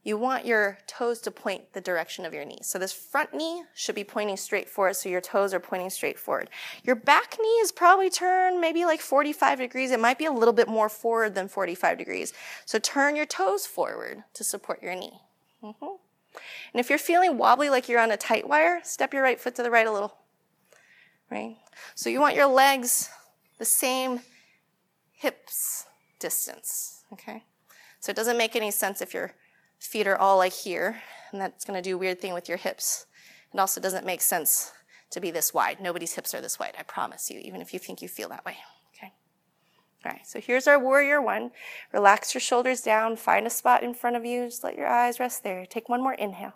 you 0.03 0.17
want 0.17 0.45
your 0.45 0.77
toes 0.85 1.19
to 1.21 1.31
point 1.31 1.71
the 1.71 1.79
direction 1.79 2.25
of 2.25 2.33
your 2.33 2.43
knee. 2.43 2.59
So 2.61 2.77
this 2.77 2.91
front 2.91 3.33
knee 3.33 3.63
should 3.73 3.95
be 3.95 4.03
pointing 4.03 4.35
straight 4.35 4.69
forward, 4.69 4.95
so 4.95 5.07
your 5.07 5.21
toes 5.21 5.53
are 5.53 5.59
pointing 5.61 5.89
straight 5.89 6.19
forward. 6.19 6.49
Your 6.83 6.95
back 6.95 7.37
knee 7.41 7.47
is 7.61 7.71
probably 7.71 8.09
turned 8.09 8.59
maybe 8.59 8.83
like 8.83 8.99
45 8.99 9.59
degrees. 9.59 9.91
It 9.91 10.01
might 10.01 10.17
be 10.17 10.25
a 10.25 10.31
little 10.31 10.53
bit 10.53 10.67
more 10.67 10.89
forward 10.89 11.35
than 11.35 11.47
45 11.47 11.97
degrees. 11.97 12.33
So 12.65 12.79
turn 12.79 13.15
your 13.15 13.25
toes 13.25 13.65
forward 13.65 14.23
to 14.33 14.43
support 14.43 14.83
your 14.83 14.95
knee. 14.95 15.21
Mm-hmm. 15.63 15.85
And 15.85 16.79
if 16.79 16.89
you're 16.89 16.99
feeling 16.99 17.37
wobbly 17.37 17.69
like 17.69 17.87
you're 17.87 17.99
on 17.99 18.11
a 18.11 18.17
tight 18.17 18.47
wire, 18.47 18.81
step 18.83 19.13
your 19.13 19.23
right 19.23 19.39
foot 19.39 19.55
to 19.55 19.63
the 19.63 19.71
right 19.71 19.87
a 19.87 19.91
little. 19.91 20.17
Right? 21.31 21.57
So 21.95 22.09
you 22.09 22.19
want 22.19 22.35
your 22.35 22.47
legs 22.47 23.09
the 23.57 23.65
same 23.65 24.19
hips 25.13 25.85
distance. 26.19 27.03
Okay? 27.13 27.43
So 27.99 28.09
it 28.09 28.15
doesn't 28.15 28.37
make 28.37 28.57
any 28.57 28.71
sense 28.71 29.01
if 29.01 29.13
you're 29.13 29.33
feet 29.85 30.07
are 30.07 30.17
all 30.17 30.37
like 30.37 30.53
here, 30.53 31.01
and 31.31 31.41
that's 31.41 31.65
to 31.65 31.81
do 31.81 31.95
a 31.95 31.97
weird 31.97 32.19
thing 32.19 32.33
with 32.33 32.47
your 32.47 32.57
hips. 32.57 33.05
It 33.53 33.59
also 33.59 33.81
doesn't 33.81 34.05
make 34.05 34.21
sense 34.21 34.71
to 35.11 35.19
be 35.19 35.31
this 35.31 35.53
wide. 35.53 35.79
Nobody's 35.79 36.13
hips 36.13 36.33
are 36.33 36.41
this 36.41 36.57
wide, 36.57 36.75
I 36.77 36.83
promise 36.83 37.29
you, 37.29 37.39
even 37.39 37.61
if 37.61 37.73
you 37.73 37.79
think 37.79 38.01
you 38.01 38.07
feel 38.07 38.29
that 38.29 38.45
way. 38.45 38.57
Okay? 38.95 39.13
All 40.05 40.11
right, 40.11 40.25
so 40.25 40.39
here's 40.39 40.67
our 40.67 40.79
warrior 40.79 41.21
one. 41.21 41.51
Relax 41.91 42.33
your 42.33 42.41
shoulders 42.41 42.81
down, 42.81 43.15
find 43.15 43.45
a 43.45 43.51
spot 43.51 43.83
in 43.83 43.93
front 43.93 44.15
of 44.15 44.25
you, 44.25 44.45
just 44.45 44.63
let 44.63 44.77
your 44.77 44.87
eyes 44.87 45.19
rest 45.19 45.43
there. 45.43 45.65
Take 45.65 45.89
one 45.89 46.01
more 46.01 46.13
inhale. 46.13 46.53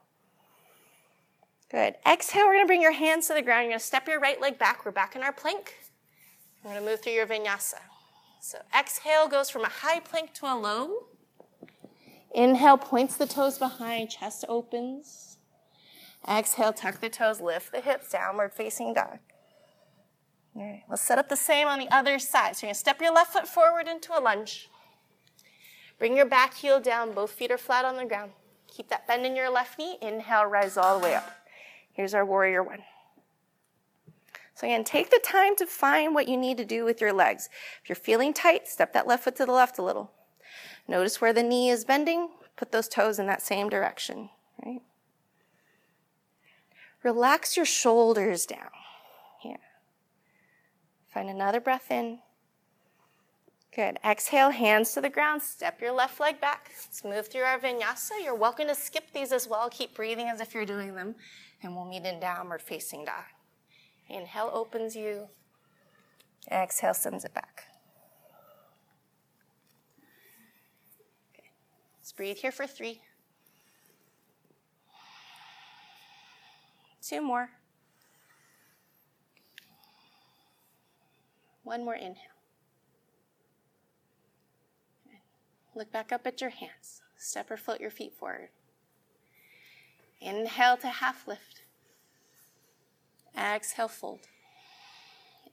Good. 1.70 1.96
Exhale, 2.10 2.48
we're 2.48 2.62
to 2.62 2.66
bring 2.66 2.82
your 2.82 2.94
hands 2.94 3.28
to 3.28 3.34
the 3.34 3.42
ground. 3.42 3.70
You're 3.70 3.78
to 3.78 3.84
step 3.84 4.08
your 4.08 4.22
right 4.22 4.40
leg 4.40 4.58
back. 4.58 4.86
We're 4.86 4.92
back 4.92 5.18
in 5.18 5.22
our 5.22 5.34
plank. 5.34 5.76
We're 6.64 6.76
to 6.76 6.82
move 6.82 7.02
through 7.02 7.14
your 7.14 7.28
vinyasa. 7.28 7.80
So 8.42 8.60
exhale 8.78 9.28
goes 9.28 9.50
from 9.50 9.66
a 9.66 9.70
high 9.70 10.00
plank 10.00 10.34
to 10.36 10.46
a 10.46 10.56
low. 10.56 11.08
Inhale, 12.34 12.78
points 12.78 13.18
the 13.18 13.28
toes 13.28 13.58
behind, 13.58 14.10
chest 14.10 14.46
opens. 14.48 15.38
Exhale, 16.28 16.74
tuck 16.74 17.00
the 17.00 17.10
toes, 17.10 17.40
lift 17.40 17.72
the 17.72 17.82
hips, 17.82 18.12
downward 18.12 18.54
facing 18.54 18.94
dog. 18.94 19.20
All 20.56 20.64
right, 20.64 20.84
let's 20.90 21.02
set 21.02 21.20
up 21.20 21.30
the 21.30 21.36
same 21.36 21.68
on 21.68 21.80
the 21.80 21.90
other 21.90 22.20
side. 22.20 22.56
So 22.56 22.66
you're 22.66 22.70
gonna 22.70 22.80
step 22.80 23.02
your 23.02 23.14
left 23.14 23.34
foot 23.34 23.48
forward 23.48 23.88
into 23.88 24.18
a 24.18 24.20
lunge. 24.20 24.70
Bring 26.00 26.16
your 26.16 26.26
back 26.26 26.56
heel 26.56 26.80
down, 26.80 27.14
both 27.14 27.32
feet 27.32 27.52
are 27.52 27.58
flat 27.58 27.86
on 27.86 27.96
the 27.96 28.06
ground. 28.06 28.32
Keep 28.68 28.90
that 28.90 29.08
bend 29.08 29.26
in 29.26 29.36
your 29.36 29.50
left 29.50 29.80
knee. 29.80 29.98
Inhale, 30.02 30.46
rise 30.46 30.78
all 30.78 31.00
the 31.00 31.04
way 31.04 31.16
up. 31.16 31.32
Here's 31.94 32.14
our 32.14 32.26
warrior 32.26 32.62
one. 32.62 32.84
So 34.54 34.66
again, 34.68 34.84
take 34.84 35.12
the 35.12 35.22
time 35.24 35.56
to 35.58 35.68
find 35.68 36.16
what 36.16 36.28
you 36.28 36.36
need 36.36 36.58
to 36.58 36.66
do 36.66 36.84
with 36.84 37.00
your 37.00 37.14
legs. 37.14 37.48
If 37.82 37.90
you're 37.90 37.96
feeling 37.96 38.34
tight, 38.34 38.68
step 38.68 38.94
that 38.94 39.08
left 39.08 39.24
foot 39.24 39.36
to 39.38 39.46
the 39.46 39.52
left 39.52 39.78
a 39.78 39.84
little. 39.84 40.12
Notice 40.88 41.20
where 41.20 41.34
the 41.34 41.44
knee 41.44 41.70
is 41.70 41.84
bending, 41.86 42.30
Put 42.58 42.72
those 42.72 42.88
toes 42.88 43.20
in 43.20 43.28
that 43.28 43.44
same 43.44 43.70
direction, 43.70 44.32
right? 44.66 44.82
Relax 47.04 47.56
your 47.56 47.68
shoulders 47.68 48.48
down. 48.48 48.72
Here. 49.40 49.60
Find 51.14 51.30
another 51.30 51.62
breath 51.62 51.92
in. 51.92 52.20
Good. 53.74 54.00
Exhale, 54.04 54.50
hands 54.50 54.94
to 54.94 55.02
the 55.02 55.10
ground. 55.10 55.44
Step 55.44 55.80
your 55.80 55.92
left 55.92 56.20
leg 56.20 56.42
back. 56.42 56.72
Let's 56.84 57.04
move 57.04 57.28
through 57.28 57.44
our 57.44 57.60
vinyasa. 57.60 58.24
You're 58.24 58.34
welcome 58.34 58.68
to 58.68 58.76
skip 58.76 59.12
these 59.14 59.32
as 59.32 59.48
well. 59.48 59.70
Keep 59.70 59.94
breathing 59.94 60.28
as 60.28 60.42
if 60.42 60.56
you're 60.56 60.66
doing 60.66 60.96
them. 60.96 61.14
And 61.62 61.76
we'll 61.76 61.86
meet 61.86 62.06
in 62.06 62.20
downward 62.20 62.64
facing 62.64 63.06
dog. 63.06 63.26
Inhale 64.10 64.50
opens 64.52 64.96
you. 64.96 65.28
Exhale 66.52 66.96
sends 66.96 67.24
it 67.24 67.36
back. 67.36 67.66
Okay. 71.36 71.50
Let's 72.00 72.07
breathe 72.18 72.38
here 72.38 72.52
for 72.52 72.68
three. 72.68 73.00
Two 77.02 77.22
more. 77.22 77.52
One 81.64 81.86
more 81.86 81.96
inhale. 81.96 82.16
Look 85.76 85.92
back 85.92 86.12
up 86.12 86.26
at 86.26 86.42
your 86.42 86.50
hands. 86.50 87.02
Step 87.18 87.52
or 87.52 87.58
float 87.58 87.80
your 87.80 87.92
feet 87.92 88.14
forward. 88.14 88.50
Inhale 90.20 90.78
to 90.78 90.88
half 90.88 91.28
lift. 91.28 91.62
Exhale, 93.38 93.88
fold. 93.88 94.22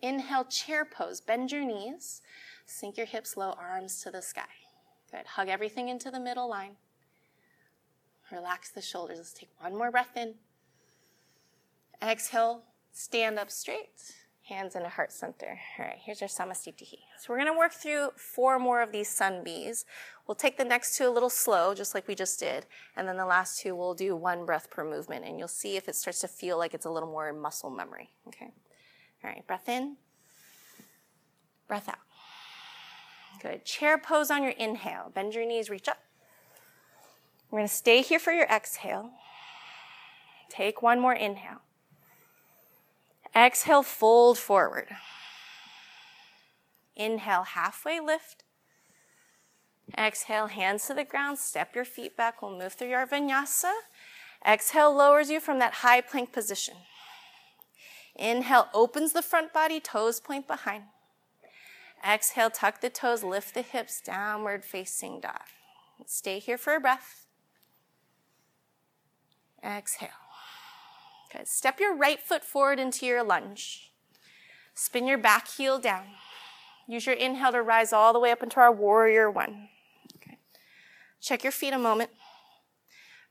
Inhale, 0.01 0.45
chair 0.45 0.85
pose. 0.85 1.21
Bend 1.21 1.53
your 1.53 1.65
knees. 1.65 2.23
Sink 2.65 2.97
your 2.97 3.07
hips 3.07 3.37
low, 3.37 3.53
arms 3.59 4.03
to 4.03 4.11
the 4.11 4.23
sky. 4.23 4.64
Good. 5.15 5.27
Hug 5.27 5.49
everything 5.49 5.89
into 5.89 6.11
the 6.11 6.19
middle 6.19 6.49
line. 6.49 6.73
Relax 8.33 8.71
the 8.71 8.83
shoulders. 8.83 9.19
Let's 9.19 9.33
take 9.33 9.51
one 9.61 9.77
more 9.77 9.93
breath 9.93 10.17
in. 10.17 10.35
Exhale, 12.03 12.63
stand 12.93 13.39
up 13.39 13.51
straight. 13.51 14.13
Hands 14.49 14.75
in 14.75 14.83
a 14.83 14.89
heart 14.89 15.13
center. 15.13 15.59
All 15.79 15.85
right, 15.87 15.99
here's 16.05 16.21
your 16.21 16.29
Samasthiti. 16.29 16.99
So 17.19 17.27
we're 17.29 17.39
going 17.39 17.53
to 17.53 17.57
work 17.57 17.73
through 17.73 18.11
four 18.17 18.59
more 18.59 18.83
of 18.83 18.91
these 18.91 19.09
sun 19.09 19.45
B's. 19.45 19.85
We'll 20.27 20.35
take 20.35 20.57
the 20.59 20.65
next 20.65 20.99
two 20.99 21.09
a 21.09 21.11
little 21.11 21.31
slow, 21.31 21.75
just 21.75 21.95
like 21.95 22.09
we 22.09 22.17
just 22.17 22.41
did. 22.41 22.67
And 22.97 23.07
then 23.07 23.17
the 23.17 23.25
last 23.25 23.61
two, 23.61 23.77
we'll 23.77 23.95
do 23.95 24.17
one 24.17 24.45
breath 24.45 24.69
per 24.69 24.85
movement. 24.85 25.25
And 25.25 25.39
you'll 25.39 25.49
see 25.49 25.77
if 25.77 25.89
it 25.89 25.95
starts 25.95 26.21
to 26.21 26.29
feel 26.29 26.59
like 26.59 26.75
it's 26.75 26.87
a 26.87 26.91
little 26.91 27.09
more 27.09 27.33
muscle 27.33 27.71
memory. 27.71 28.11
Okay? 28.27 28.51
All 29.23 29.31
right, 29.31 29.47
breath 29.47 29.69
in, 29.69 29.97
breath 31.69 31.89
out. 31.89 31.99
Good. 33.41 33.65
Chair 33.65 33.99
pose 33.99 34.31
on 34.31 34.43
your 34.43 34.53
inhale. 34.53 35.11
Bend 35.15 35.35
your 35.35 35.47
knees, 35.47 35.71
reach 35.71 35.89
up. 35.89 35.99
We're 37.51 37.59
going 37.61 37.69
to 37.69 37.75
stay 37.75 38.03
here 38.03 38.19
for 38.19 38.33
your 38.33 38.47
exhale. 38.47 39.11
Take 40.49 40.83
one 40.83 41.01
more 41.01 41.15
inhale. 41.15 41.61
Exhale, 43.35 43.83
fold 43.83 44.39
forward. 44.39 44.89
Inhale, 46.97 47.43
halfway 47.43 48.01
lift. 48.01 48.45
Exhale, 49.99 50.47
hands 50.47 50.87
to 50.87 50.95
the 50.95 51.05
ground. 51.05 51.39
Step 51.39 51.75
your 51.75 51.85
feet 51.85 52.17
back. 52.17 52.41
We'll 52.41 52.59
move 52.59 52.73
through 52.73 52.91
your 52.91 53.07
vinyasa. 53.07 53.73
Exhale 54.47 54.95
lowers 54.95 55.31
you 55.31 55.41
from 55.41 55.59
that 55.59 55.75
high 55.75 56.01
plank 56.01 56.33
position. 56.33 56.75
Inhale 58.17 58.69
opens 58.73 59.13
the 59.13 59.23
front 59.23 59.53
body, 59.53 59.81
toes 59.81 60.21
point 60.21 60.47
behind. 60.47 60.85
Exhale, 62.07 62.51
tuck 62.51 62.81
the 62.81 62.91
toes, 62.91 63.25
lift 63.25 63.55
the 63.55 63.63
hips, 63.63 64.01
downward 64.01 64.65
facing 64.65 65.21
dog. 65.21 65.41
Stay 66.07 66.39
here 66.39 66.59
for 66.59 66.75
a 66.75 66.81
breath. 66.81 67.27
Exhale. 69.65 70.11
Good. 71.33 71.49
Step 71.49 71.81
your 71.81 71.97
right 71.97 72.21
foot 72.21 72.45
forward 72.45 72.79
into 72.79 73.07
your 73.07 73.25
lunge. 73.25 73.93
Spin 74.75 75.07
your 75.07 75.19
back 75.19 75.49
heel 75.49 75.79
down. 75.79 76.05
Use 76.87 77.07
your 77.07 77.15
inhale 77.15 77.53
to 77.53 77.63
rise 77.63 77.93
all 77.93 78.13
the 78.13 78.21
way 78.21 78.31
up 78.31 78.43
into 78.43 78.61
our 78.61 78.73
warrior 78.73 79.31
one. 79.31 79.69
Okay. 80.17 80.39
Check 81.21 81.43
your 81.43 81.53
feet 81.53 81.73
a 81.73 81.79
moment. 81.79 82.11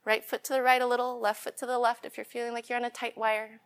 Right 0.03 0.25
foot 0.25 0.43
to 0.45 0.53
the 0.53 0.61
right 0.61 0.81
a 0.81 0.87
little, 0.87 1.21
left 1.21 1.43
foot 1.43 1.57
to 1.57 1.65
the 1.65 1.77
left 1.77 2.05
if 2.05 2.17
you're 2.17 2.25
feeling 2.25 2.53
like 2.53 2.69
you're 2.69 2.79
on 2.79 2.85
a 2.85 2.89
tight 2.89 3.17
wire. 3.17 3.61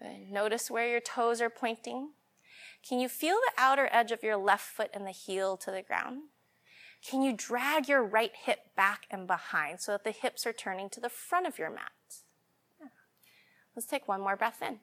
Good. 0.00 0.30
Notice 0.30 0.70
where 0.70 0.88
your 0.88 1.00
toes 1.00 1.40
are 1.42 1.50
pointing. 1.50 2.10
Can 2.88 3.00
you 3.00 3.08
feel 3.08 3.34
the 3.34 3.60
outer 3.60 3.88
edge 3.90 4.12
of 4.12 4.22
your 4.22 4.36
left 4.36 4.64
foot 4.64 4.90
and 4.94 5.06
the 5.06 5.10
heel 5.10 5.56
to 5.56 5.70
the 5.70 5.82
ground? 5.82 6.22
Can 7.04 7.22
you 7.22 7.32
drag 7.36 7.88
your 7.88 8.02
right 8.02 8.32
hip 8.34 8.74
back 8.76 9.06
and 9.10 9.26
behind 9.26 9.80
so 9.80 9.92
that 9.92 10.04
the 10.04 10.10
hips 10.10 10.46
are 10.46 10.52
turning 10.52 10.88
to 10.90 11.00
the 11.00 11.08
front 11.08 11.46
of 11.46 11.58
your 11.58 11.70
mat? 11.70 11.90
Let's 13.74 13.86
take 13.86 14.08
one 14.08 14.20
more 14.20 14.36
breath 14.36 14.62
in. 14.62 14.78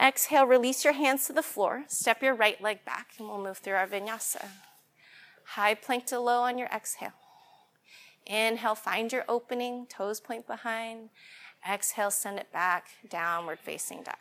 Exhale, 0.00 0.46
release 0.46 0.84
your 0.84 0.94
hands 0.94 1.26
to 1.26 1.32
the 1.32 1.42
floor. 1.42 1.84
Step 1.86 2.22
your 2.22 2.34
right 2.34 2.60
leg 2.62 2.84
back, 2.84 3.08
and 3.18 3.28
we'll 3.28 3.42
move 3.42 3.58
through 3.58 3.74
our 3.74 3.86
vinyasa. 3.86 4.46
High 5.44 5.74
plank 5.74 6.06
to 6.06 6.18
low 6.18 6.40
on 6.40 6.56
your 6.56 6.68
exhale. 6.68 7.12
Inhale, 8.26 8.74
find 8.74 9.12
your 9.12 9.24
opening, 9.28 9.86
toes 9.86 10.20
point 10.20 10.46
behind. 10.46 11.10
Exhale, 11.70 12.10
send 12.10 12.38
it 12.38 12.50
back, 12.52 12.86
downward 13.10 13.58
facing 13.58 14.02
dog. 14.02 14.16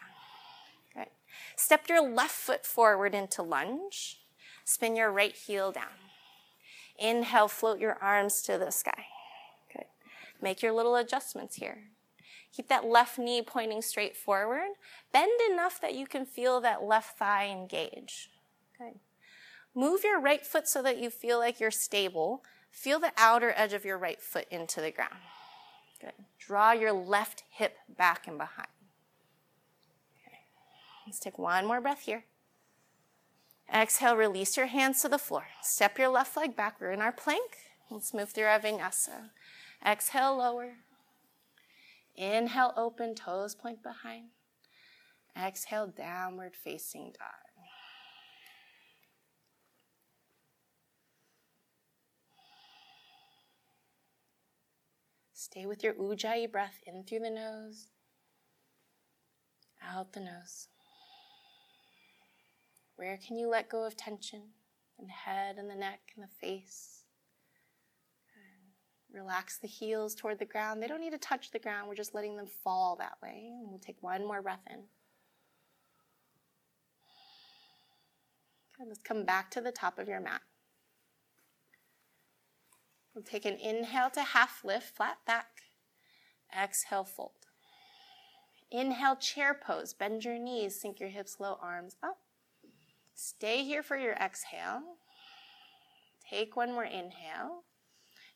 Step 1.56 1.88
your 1.90 2.08
left 2.08 2.36
foot 2.36 2.66
forward 2.66 3.14
into 3.14 3.42
lunge. 3.42 4.22
Spin 4.64 4.96
your 4.96 5.12
right 5.12 5.36
heel 5.36 5.72
down. 5.72 6.00
Inhale, 6.98 7.48
float 7.48 7.80
your 7.80 7.98
arms 8.02 8.42
to 8.44 8.58
the 8.58 8.72
sky. 8.72 9.06
Good. 9.74 9.86
Make 10.42 10.62
your 10.62 10.72
little 10.72 10.96
adjustments 10.96 11.56
here. 11.56 11.86
Keep 12.54 12.68
that 12.68 12.86
left 12.86 13.18
knee 13.18 13.42
pointing 13.42 13.82
straight 13.82 14.16
forward. 14.16 14.72
Bend 15.14 15.32
enough 15.50 15.80
that 15.82 15.96
you 15.96 16.06
can 16.06 16.26
feel 16.26 16.60
that 16.62 16.84
left 16.84 17.18
thigh 17.18 17.48
engage. 17.48 18.30
Good. 18.78 19.00
Move 19.74 20.04
your 20.04 20.20
right 20.20 20.46
foot 20.46 20.68
so 20.68 20.82
that 20.84 21.00
you 21.00 21.10
feel 21.10 21.40
like 21.40 21.60
you're 21.60 21.72
stable. 21.72 22.44
Feel 22.70 23.00
the 23.00 23.14
outer 23.18 23.54
edge 23.56 23.74
of 23.74 23.86
your 23.86 23.98
right 23.98 24.22
foot 24.22 24.46
into 24.52 24.82
the 24.82 24.92
ground. 24.92 25.16
Good. 26.00 26.14
Draw 26.40 26.74
your 26.74 26.92
left 26.92 27.44
hip 27.50 27.78
back 27.98 28.28
and 28.28 28.38
behind. 28.38 28.68
Let's 31.12 31.20
take 31.20 31.38
one 31.38 31.66
more 31.66 31.82
breath 31.82 32.04
here. 32.04 32.24
Exhale, 33.70 34.16
release 34.16 34.56
your 34.56 34.68
hands 34.68 35.02
to 35.02 35.10
the 35.10 35.18
floor. 35.18 35.44
Step 35.62 36.00
your 36.00 36.08
left 36.08 36.38
leg 36.38 36.56
back. 36.56 36.80
We're 36.80 36.94
in 36.94 37.02
our 37.02 37.12
plank. 37.12 37.58
Let's 37.90 38.14
move 38.14 38.30
through 38.30 38.46
our 38.46 38.62
vinyasa. 38.62 39.32
Exhale, 39.86 40.38
lower. 40.38 40.76
Inhale, 42.16 42.74
open, 42.78 43.14
toes 43.14 43.56
point 43.56 43.84
behind. 43.84 44.30
Exhale, 45.38 45.88
downward 45.88 46.56
facing 46.56 47.12
dog. 47.20 47.52
Stay 55.34 55.66
with 55.66 55.84
your 55.84 55.94
ujjayi 55.96 56.50
breath 56.50 56.80
in 56.88 57.04
through 57.04 57.20
the 57.20 57.30
nose, 57.30 57.88
out 59.86 60.14
the 60.14 60.22
nose. 60.22 60.70
Where 63.02 63.18
can 63.18 63.36
you 63.36 63.50
let 63.50 63.68
go 63.68 63.84
of 63.84 63.98
tension 63.98 64.42
in 65.00 65.08
the 65.08 65.12
head 65.12 65.56
and 65.58 65.68
the 65.68 65.74
neck 65.74 66.12
and 66.16 66.24
the 66.24 66.30
face? 66.40 67.02
Relax 69.12 69.58
the 69.58 69.68
heels 69.68 70.14
toward 70.14 70.38
the 70.38 70.46
ground. 70.46 70.84
They 70.84 70.88
don't 70.88 71.02
need 71.02 71.14
to 71.14 71.18
touch 71.18 71.50
the 71.50 71.58
ground. 71.58 71.90
We're 71.90 71.96
just 71.96 72.14
letting 72.14 72.38
them 72.38 72.46
fall 72.64 72.96
that 73.00 73.18
way. 73.24 73.54
And 73.60 73.72
we'll 73.72 73.80
take 73.80 73.98
one 74.02 74.28
more 74.28 74.44
breath 74.44 74.62
in. 74.70 74.84
Okay, 78.76 78.88
let's 78.88 79.00
come 79.04 79.26
back 79.26 79.50
to 79.50 79.62
the 79.62 79.72
top 79.72 79.98
of 79.98 80.08
your 80.08 80.22
mat. 80.22 80.42
We'll 83.16 83.24
take 83.24 83.46
an 83.46 83.58
inhale 83.58 84.12
to 84.12 84.22
half 84.22 84.64
lift, 84.64 84.96
flat 84.96 85.18
back. 85.26 85.48
Exhale, 86.56 87.04
fold. 87.04 87.32
Inhale, 88.70 89.16
chair 89.16 89.60
pose. 89.60 89.92
Bend 89.92 90.24
your 90.24 90.38
knees, 90.38 90.80
sink 90.80 91.00
your 91.00 91.10
hips 91.10 91.38
low, 91.40 91.58
arms 91.64 91.96
up. 92.04 92.20
Stay 93.24 93.64
here 93.64 93.84
for 93.84 93.98
your 93.98 94.14
exhale. 94.14 94.82
Take 96.28 96.56
one 96.56 96.72
more 96.72 96.86
inhale. 96.86 97.66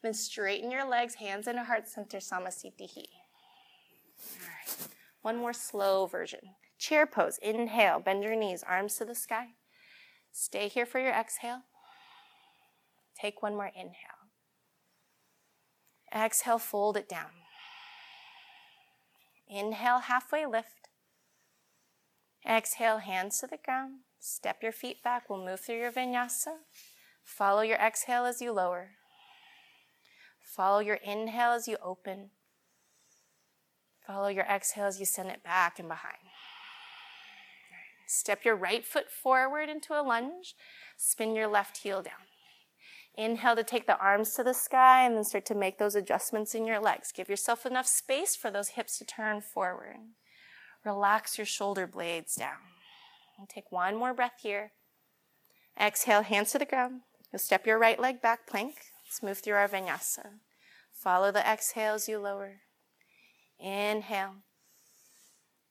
Then 0.04 0.14
straighten 0.14 0.70
your 0.70 0.88
legs, 0.88 1.16
hands 1.16 1.48
in 1.48 1.58
a 1.58 1.64
heart 1.64 1.88
center, 1.88 2.20
Samasthiti. 2.20 3.08
All 4.20 4.48
right. 4.48 4.88
One 5.24 5.38
more 5.38 5.54
slow 5.54 6.06
version. 6.06 6.42
Chair 6.78 7.08
pose. 7.08 7.40
Inhale, 7.40 8.00
bend 8.00 8.24
your 8.24 8.36
knees, 8.36 8.62
arms 8.62 8.96
to 8.98 9.06
the 9.06 9.16
sky. 9.16 9.56
Stay 10.32 10.68
here 10.68 10.86
for 10.86 11.00
your 11.00 11.14
exhale. 11.14 11.62
Take 13.20 13.42
one 13.42 13.56
more 13.56 13.72
inhale. 13.76 14.30
Exhale, 16.14 16.60
fold 16.60 16.96
it 16.96 17.10
down. 17.10 17.32
Inhale, 19.50 20.02
halfway 20.02 20.46
lift. 20.46 20.74
Exhale, 22.48 23.00
hands 23.00 23.39
to 23.39 23.48
the 23.48 23.58
ground. 23.64 24.02
Step 24.20 24.62
your 24.62 24.72
feet 24.72 25.04
back. 25.04 25.30
We'll 25.30 25.43
move 25.43 25.60
through 25.60 25.80
your 25.80 25.91
vinyasa. 25.91 26.58
Follow 27.24 27.62
your 27.62 27.78
exhale 27.78 28.26
as 28.26 28.41
you 28.41 28.52
lower. 28.52 28.91
Follow 30.41 30.80
your 30.80 31.00
inhale 31.04 31.52
as 31.52 31.68
you 31.68 31.78
open. 31.84 32.30
Follow 34.06 34.28
your 34.28 34.46
exhale 34.46 34.86
as 34.86 35.00
you 35.00 35.06
send 35.06 35.30
it 35.30 35.43
back 35.43 35.80
and 35.80 35.88
behind. 35.88 36.18
Step 38.08 38.46
your 38.46 38.56
right 38.56 38.86
foot 38.86 39.10
forward 39.10 39.68
into 39.68 40.00
a 40.00 40.04
lunge. 40.04 40.56
Spin 40.96 41.36
your 41.36 41.48
left 41.48 41.78
heel 41.78 42.04
down. 42.04 42.14
Inhale 43.18 43.56
to 43.56 43.64
take 43.64 43.88
the 43.88 43.98
arms 43.98 44.34
to 44.34 44.43
the 44.43 44.54
sky 44.54 45.06
and 45.06 45.16
then 45.16 45.24
start 45.24 45.46
to 45.48 45.56
make 45.56 45.80
those 45.80 45.96
adjustments 45.96 46.54
in 46.54 46.68
your 46.68 46.80
legs. 46.80 47.12
Give 47.12 47.30
yourself 47.30 47.66
enough 47.66 47.88
space 47.88 48.36
for 48.36 48.52
those 48.52 48.70
hips 48.70 49.00
to 49.00 49.06
turn 49.06 49.41
forward. 49.41 49.98
Relax 50.86 51.38
your 51.38 51.46
shoulder 51.46 51.88
blades 51.88 52.36
down. 52.36 52.58
And 53.40 53.50
take 53.50 53.72
one 53.72 53.96
more 53.96 54.14
breath 54.14 54.40
here. 54.42 54.72
Exhale, 55.80 56.22
hands 56.22 56.52
to 56.52 56.60
the 56.60 56.66
ground. 56.66 57.02
You'll 57.34 57.40
step 57.40 57.66
your 57.66 57.80
right 57.80 58.00
leg 58.00 58.22
back, 58.22 58.48
plank. 58.48 58.76
Let's 59.06 59.24
move 59.24 59.40
through 59.40 59.56
our 59.56 59.68
vinyasa. 59.68 60.26
Follow 60.94 61.32
the 61.32 61.46
exhales 61.46 62.08
you 62.08 62.20
lower. 62.20 62.62
Inhale 63.60 64.36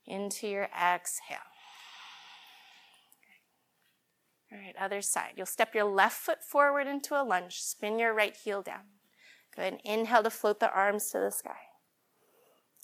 into 0.07 0.49
your 0.49 0.65
exhale. 0.65 1.39
All 4.53 4.59
right, 4.59 4.75
other 4.79 5.01
side. 5.01 5.33
You'll 5.37 5.47
step 5.47 5.75
your 5.75 5.85
left 5.85 6.17
foot 6.17 6.43
forward 6.43 6.87
into 6.87 7.21
a 7.21 7.25
lunge. 7.25 7.61
Spin 7.61 7.99
your 7.99 8.15
right 8.15 8.37
heel 8.37 8.63
down. 8.63 8.83
Good. 9.57 9.79
Inhale 9.85 10.23
to 10.25 10.31
float 10.31 10.61
the 10.61 10.73
arms 10.73 11.11
to 11.11 11.19
the 11.19 11.31
sky. 11.31 11.57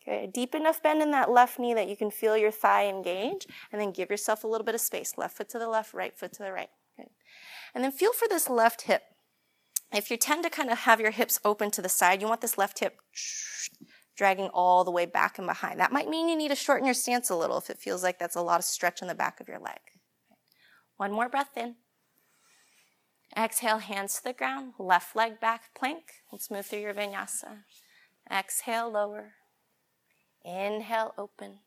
Okay, 0.03 0.31
deep 0.33 0.55
enough 0.55 0.83
bend 0.83 1.03
in 1.03 1.11
that 1.11 1.31
left 1.31 1.59
knee 1.59 1.75
that 1.75 1.89
you 1.89 1.97
can 1.97 2.11
feel 2.11 2.37
your 2.37 2.51
thigh 2.51 2.87
engage, 2.87 3.47
and 3.71 3.81
then 3.81 3.93
give 3.93 4.11
yourself 4.11 4.45
a 4.45 4.47
little 4.47 4.65
bit 4.65 4.75
of 4.75 4.81
space. 4.81 5.19
Left 5.19 5.37
foot 5.37 5.49
to 5.51 5.59
the 5.59 5.69
left, 5.69 5.93
right 5.93 6.17
foot 6.17 6.33
to 6.35 6.43
the 6.43 6.53
right. 6.53 6.71
Good. 6.97 7.09
And 7.75 7.85
then 7.85 7.93
feel 7.93 8.13
for 8.13 8.27
this 8.27 8.49
left 8.49 8.83
hip. 8.83 9.03
If 9.93 10.11
you 10.11 10.17
tend 10.17 10.45
to 10.45 10.51
kind 10.51 10.71
of 10.71 10.79
have 10.79 11.01
your 11.01 11.11
hips 11.11 11.41
open 11.45 11.71
to 11.73 11.83
the 11.83 11.89
side, 11.89 12.23
you 12.23 12.29
want 12.29 12.41
this 12.41 12.57
left 12.57 12.79
hip 12.79 12.97
dragging 14.17 14.49
all 14.49 14.85
the 14.85 14.91
way 14.91 15.05
back 15.05 15.39
and 15.39 15.47
behind. 15.47 15.81
That 15.81 15.93
might 15.93 16.09
mean 16.09 16.29
you 16.29 16.37
need 16.37 16.51
to 16.51 16.57
shorten 16.57 16.87
your 16.87 16.95
stance 16.95 17.29
a 17.29 17.37
little 17.37 17.59
if 17.59 17.69
it 17.69 17.79
feels 17.79 18.03
like 18.03 18.19
that's 18.19 18.37
a 18.37 18.43
lot 18.43 18.61
of 18.61 18.65
stretch 18.65 19.03
in 19.03 19.09
the 19.09 19.15
back 19.15 19.41
of 19.41 19.49
your 19.49 19.59
leg. 19.59 19.81
One 20.97 21.13
more 21.13 21.29
breath 21.29 21.57
in. 21.57 21.77
Exhale, 23.37 23.79
hands 23.79 24.17
to 24.17 24.25
the 24.25 24.33
ground, 24.33 24.75
left 24.79 25.15
leg 25.15 25.41
back, 25.41 25.75
plank. 25.75 26.05
Let's 26.33 26.51
move 26.51 26.67
through 26.67 26.81
your 26.81 26.95
vinyasa. 26.95 27.63
Exhale, 28.31 28.91
lower. 28.91 29.33
Inhale, 30.45 31.15
open. 31.19 31.59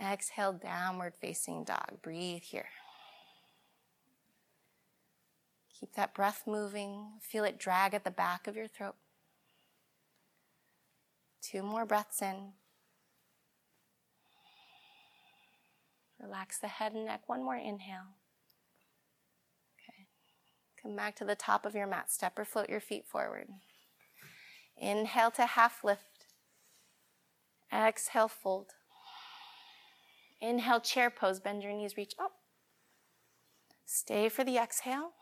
Exhale, 0.00 0.52
downward 0.52 1.14
facing 1.14 1.64
dog. 1.64 2.02
Breathe 2.02 2.42
here. 2.42 2.68
Keep 5.78 5.94
that 5.94 6.14
breath 6.14 6.44
moving. 6.46 7.12
Feel 7.20 7.44
it 7.44 7.58
drag 7.58 7.94
at 7.94 8.04
the 8.04 8.10
back 8.10 8.46
of 8.46 8.56
your 8.56 8.66
throat. 8.66 8.94
Two 11.42 11.62
more 11.62 11.86
breaths 11.86 12.22
in. 12.22 12.52
Relax 16.20 16.58
the 16.58 16.68
head 16.68 16.92
and 16.92 17.04
neck. 17.04 17.22
One 17.26 17.44
more 17.44 17.56
inhale. 17.56 18.16
Okay. 19.78 20.06
Come 20.82 20.96
back 20.96 21.14
to 21.16 21.24
the 21.24 21.34
top 21.34 21.66
of 21.66 21.74
your 21.74 21.86
mat. 21.86 22.10
Step 22.10 22.38
or 22.38 22.44
float 22.44 22.70
your 22.70 22.80
feet 22.80 23.06
forward. 23.06 23.48
Inhale 24.76 25.30
to 25.32 25.46
half 25.46 25.84
lift. 25.84 26.15
Exhale, 27.76 28.28
fold. 28.28 28.72
Inhale, 30.40 30.80
chair 30.80 31.10
pose. 31.10 31.40
Bend 31.40 31.62
your 31.62 31.72
knees, 31.72 31.96
reach 31.96 32.14
up. 32.18 32.32
Stay 33.84 34.28
for 34.28 34.44
the 34.44 34.56
exhale. 34.56 35.12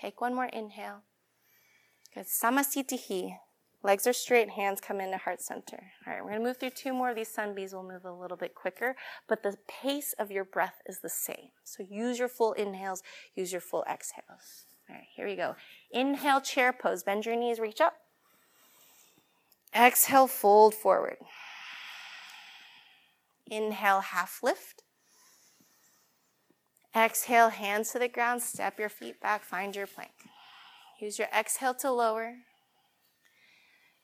Take 0.00 0.20
one 0.20 0.34
more 0.34 0.46
inhale. 0.46 1.02
Good. 2.14 2.26
Samasthiti. 2.26 3.38
Legs 3.82 4.06
are 4.06 4.12
straight, 4.12 4.50
hands 4.50 4.80
come 4.80 5.00
into 5.00 5.16
heart 5.16 5.40
center. 5.40 5.92
All 6.06 6.12
right, 6.12 6.20
we're 6.20 6.30
going 6.30 6.40
to 6.40 6.46
move 6.46 6.56
through 6.56 6.70
two 6.70 6.92
more 6.92 7.10
of 7.10 7.16
these 7.16 7.32
sun 7.32 7.54
B's. 7.54 7.72
We'll 7.72 7.84
move 7.84 8.04
a 8.04 8.12
little 8.12 8.36
bit 8.36 8.54
quicker, 8.54 8.96
but 9.28 9.42
the 9.42 9.56
pace 9.68 10.12
of 10.18 10.30
your 10.30 10.44
breath 10.44 10.80
is 10.86 11.00
the 11.00 11.08
same. 11.08 11.50
So 11.62 11.84
use 11.88 12.18
your 12.18 12.28
full 12.28 12.52
inhales, 12.54 13.02
use 13.36 13.52
your 13.52 13.60
full 13.60 13.84
exhales. 13.88 14.66
All 14.88 14.96
right, 14.96 15.04
here 15.14 15.26
we 15.26 15.36
go. 15.36 15.54
Inhale, 15.92 16.40
chair 16.40 16.72
pose. 16.72 17.02
Bend 17.04 17.26
your 17.26 17.36
knees, 17.36 17.60
reach 17.60 17.80
up. 17.80 17.94
Exhale, 19.74 20.26
fold 20.26 20.74
forward. 20.74 21.18
Inhale, 23.50 24.00
half 24.00 24.40
lift. 24.42 24.82
Exhale, 26.94 27.50
hands 27.50 27.92
to 27.92 27.98
the 27.98 28.08
ground, 28.08 28.42
step 28.42 28.78
your 28.78 28.88
feet 28.88 29.20
back, 29.20 29.44
find 29.44 29.76
your 29.76 29.86
plank. 29.86 30.12
Use 31.00 31.18
your 31.18 31.28
exhale 31.36 31.74
to 31.74 31.90
lower. 31.90 32.36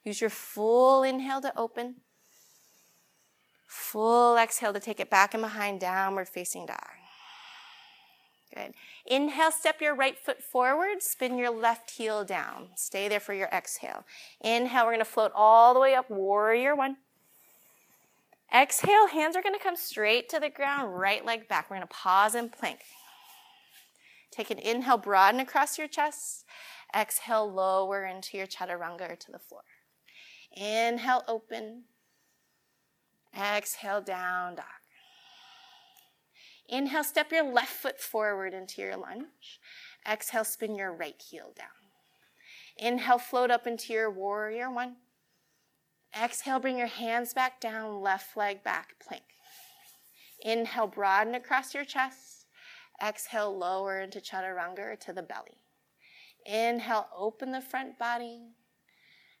Use 0.03 0.21
your 0.21 0.29
full 0.29 1.01
inhale 1.01 1.41
to 1.41 1.57
open. 1.57 2.01
Full 3.67 4.37
exhale 4.37 4.73
to 4.73 4.79
take 4.79 4.99
it 4.99 5.09
back 5.09 5.33
and 5.33 5.41
behind, 5.41 5.79
downward 5.79 6.29
facing 6.29 6.67
dog. 6.67 6.77
Good. 8.53 8.73
Inhale, 9.05 9.51
step 9.51 9.81
your 9.81 9.95
right 9.95 10.17
foot 10.17 10.43
forward, 10.43 11.01
spin 11.01 11.37
your 11.37 11.49
left 11.49 11.91
heel 11.91 12.23
down. 12.23 12.67
Stay 12.75 13.07
there 13.07 13.19
for 13.19 13.33
your 13.33 13.47
exhale. 13.47 14.05
Inhale, 14.41 14.85
we're 14.85 14.91
going 14.91 14.99
to 14.99 15.05
float 15.05 15.31
all 15.33 15.73
the 15.73 15.79
way 15.79 15.95
up, 15.95 16.09
warrior 16.09 16.75
one. 16.75 16.97
Exhale, 18.55 19.07
hands 19.07 19.35
are 19.35 19.41
going 19.41 19.55
to 19.55 19.63
come 19.63 19.75
straight 19.75 20.29
to 20.29 20.39
the 20.39 20.49
ground, 20.49 20.95
right 20.99 21.25
leg 21.25 21.47
back. 21.47 21.69
We're 21.69 21.77
going 21.77 21.87
to 21.87 21.93
pause 21.93 22.35
and 22.35 22.51
plank. 22.51 22.81
Take 24.29 24.51
an 24.51 24.59
inhale, 24.59 24.97
broaden 24.97 25.39
across 25.39 25.79
your 25.79 25.87
chest. 25.87 26.45
Exhale, 26.95 27.51
lower 27.51 28.05
into 28.05 28.37
your 28.37 28.45
chaturanga 28.45 29.11
or 29.11 29.15
to 29.15 29.31
the 29.31 29.39
floor. 29.39 29.63
Inhale, 30.55 31.23
open. 31.27 31.85
Exhale, 33.35 34.01
down 34.01 34.55
dog. 34.55 34.82
Inhale, 36.73 37.03
step 37.03 37.31
your 37.31 37.43
left 37.43 37.69
foot 37.71 37.99
forward 37.99 38.51
into 38.55 38.81
your 38.81 38.97
lunge. 38.97 39.59
Exhale, 40.11 40.43
spin 40.43 40.75
your 40.75 40.91
right 40.91 41.21
heel 41.21 41.53
down. 41.55 41.67
Inhale, 42.77 43.19
float 43.19 43.51
up 43.51 43.67
into 43.67 43.93
your 43.93 44.09
warrior 44.09 44.71
one. 44.71 44.95
Exhale, 46.19 46.59
bring 46.59 46.79
your 46.79 46.87
hands 46.87 47.31
back 47.31 47.61
down, 47.61 48.01
left 48.01 48.35
leg 48.35 48.63
back, 48.63 48.95
plank. 48.99 49.21
Inhale, 50.41 50.87
broaden 50.87 51.35
across 51.35 51.75
your 51.75 51.85
chest. 51.85 52.47
Exhale, 52.99 53.55
lower 53.55 54.01
into 54.01 54.19
chaturanga 54.19 54.99
to 55.01 55.13
the 55.13 55.21
belly. 55.21 55.61
Inhale, 56.43 57.07
open 57.15 57.51
the 57.51 57.61
front 57.61 57.99
body. 57.99 58.47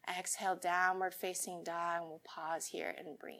Exhale, 0.07 0.55
downward 0.55 1.15
facing 1.15 1.63
dog. 1.63 2.01
We'll 2.03 2.21
pause 2.23 2.67
here 2.67 2.93
and 2.95 3.17
breathe. 3.17 3.39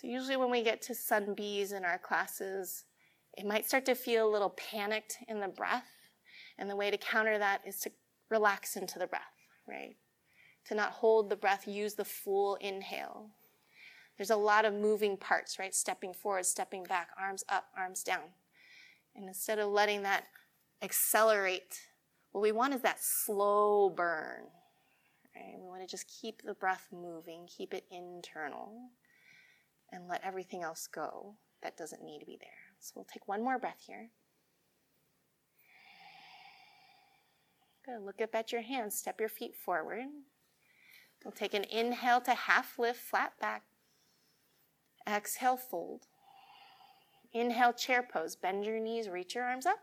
So, 0.00 0.06
usually, 0.06 0.36
when 0.36 0.50
we 0.50 0.62
get 0.62 0.80
to 0.82 0.94
sun 0.94 1.34
B's 1.34 1.72
in 1.72 1.84
our 1.84 1.98
classes, 1.98 2.84
it 3.36 3.44
might 3.44 3.66
start 3.66 3.84
to 3.86 3.96
feel 3.96 4.28
a 4.28 4.30
little 4.30 4.50
panicked 4.50 5.18
in 5.26 5.40
the 5.40 5.48
breath. 5.48 5.88
And 6.56 6.70
the 6.70 6.76
way 6.76 6.90
to 6.90 6.96
counter 6.96 7.36
that 7.36 7.62
is 7.66 7.80
to 7.80 7.90
relax 8.30 8.76
into 8.76 9.00
the 9.00 9.08
breath, 9.08 9.22
right? 9.66 9.96
To 10.66 10.76
not 10.76 10.92
hold 10.92 11.30
the 11.30 11.36
breath, 11.36 11.66
use 11.66 11.94
the 11.94 12.04
full 12.04 12.56
inhale. 12.56 13.30
There's 14.16 14.30
a 14.30 14.36
lot 14.36 14.64
of 14.64 14.72
moving 14.72 15.16
parts, 15.16 15.58
right? 15.58 15.74
Stepping 15.74 16.14
forward, 16.14 16.46
stepping 16.46 16.84
back, 16.84 17.08
arms 17.18 17.42
up, 17.48 17.66
arms 17.76 18.04
down. 18.04 18.34
And 19.16 19.26
instead 19.26 19.58
of 19.58 19.70
letting 19.70 20.02
that 20.02 20.26
accelerate, 20.80 21.80
what 22.30 22.42
we 22.42 22.52
want 22.52 22.74
is 22.74 22.82
that 22.82 23.02
slow 23.02 23.90
burn. 23.90 24.44
Right? 25.34 25.54
We 25.60 25.66
want 25.66 25.80
to 25.80 25.88
just 25.88 26.06
keep 26.20 26.42
the 26.42 26.54
breath 26.54 26.86
moving, 26.92 27.48
keep 27.48 27.74
it 27.74 27.84
internal, 27.90 28.90
and 29.92 30.08
let 30.08 30.24
everything 30.24 30.62
else 30.62 30.86
go 30.86 31.34
that 31.62 31.76
doesn't 31.76 32.04
need 32.04 32.20
to 32.20 32.26
be 32.26 32.38
there. 32.40 32.50
So 32.80 32.92
we'll 32.96 33.04
take 33.04 33.26
one 33.26 33.42
more 33.42 33.58
breath 33.58 33.84
here. 33.86 34.10
Good. 37.84 38.04
Look 38.04 38.20
up 38.20 38.34
at 38.34 38.52
your 38.52 38.62
hands. 38.62 38.96
Step 38.96 39.18
your 39.18 39.28
feet 39.28 39.54
forward. 39.56 40.04
We'll 41.24 41.32
take 41.32 41.54
an 41.54 41.64
inhale 41.64 42.20
to 42.22 42.34
half 42.34 42.78
lift, 42.78 43.00
flat 43.00 43.32
back. 43.40 43.62
Exhale, 45.08 45.56
fold. 45.56 46.06
Inhale, 47.32 47.72
chair 47.72 48.06
pose. 48.08 48.36
Bend 48.36 48.64
your 48.64 48.78
knees, 48.78 49.08
reach 49.08 49.34
your 49.34 49.44
arms 49.44 49.66
up. 49.66 49.78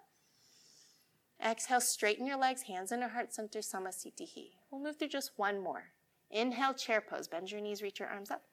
Exhale, 1.44 1.82
straighten 1.82 2.26
your 2.26 2.38
legs, 2.38 2.64
hands 2.64 2.92
into 2.92 3.10
heart 3.10 3.34
center, 3.34 3.60
samasthiti. 3.60 4.52
We'll 4.72 4.82
move 4.82 4.98
through 4.98 5.10
just 5.10 5.32
one 5.36 5.62
more. 5.62 5.86
Inhale, 6.32 6.74
chair 6.74 7.02
pose. 7.02 7.28
Bend 7.28 7.52
your 7.52 7.62
knees, 7.62 7.82
reach 7.82 8.00
your 8.00 8.10
arms 8.10 8.32
up. 8.32 8.44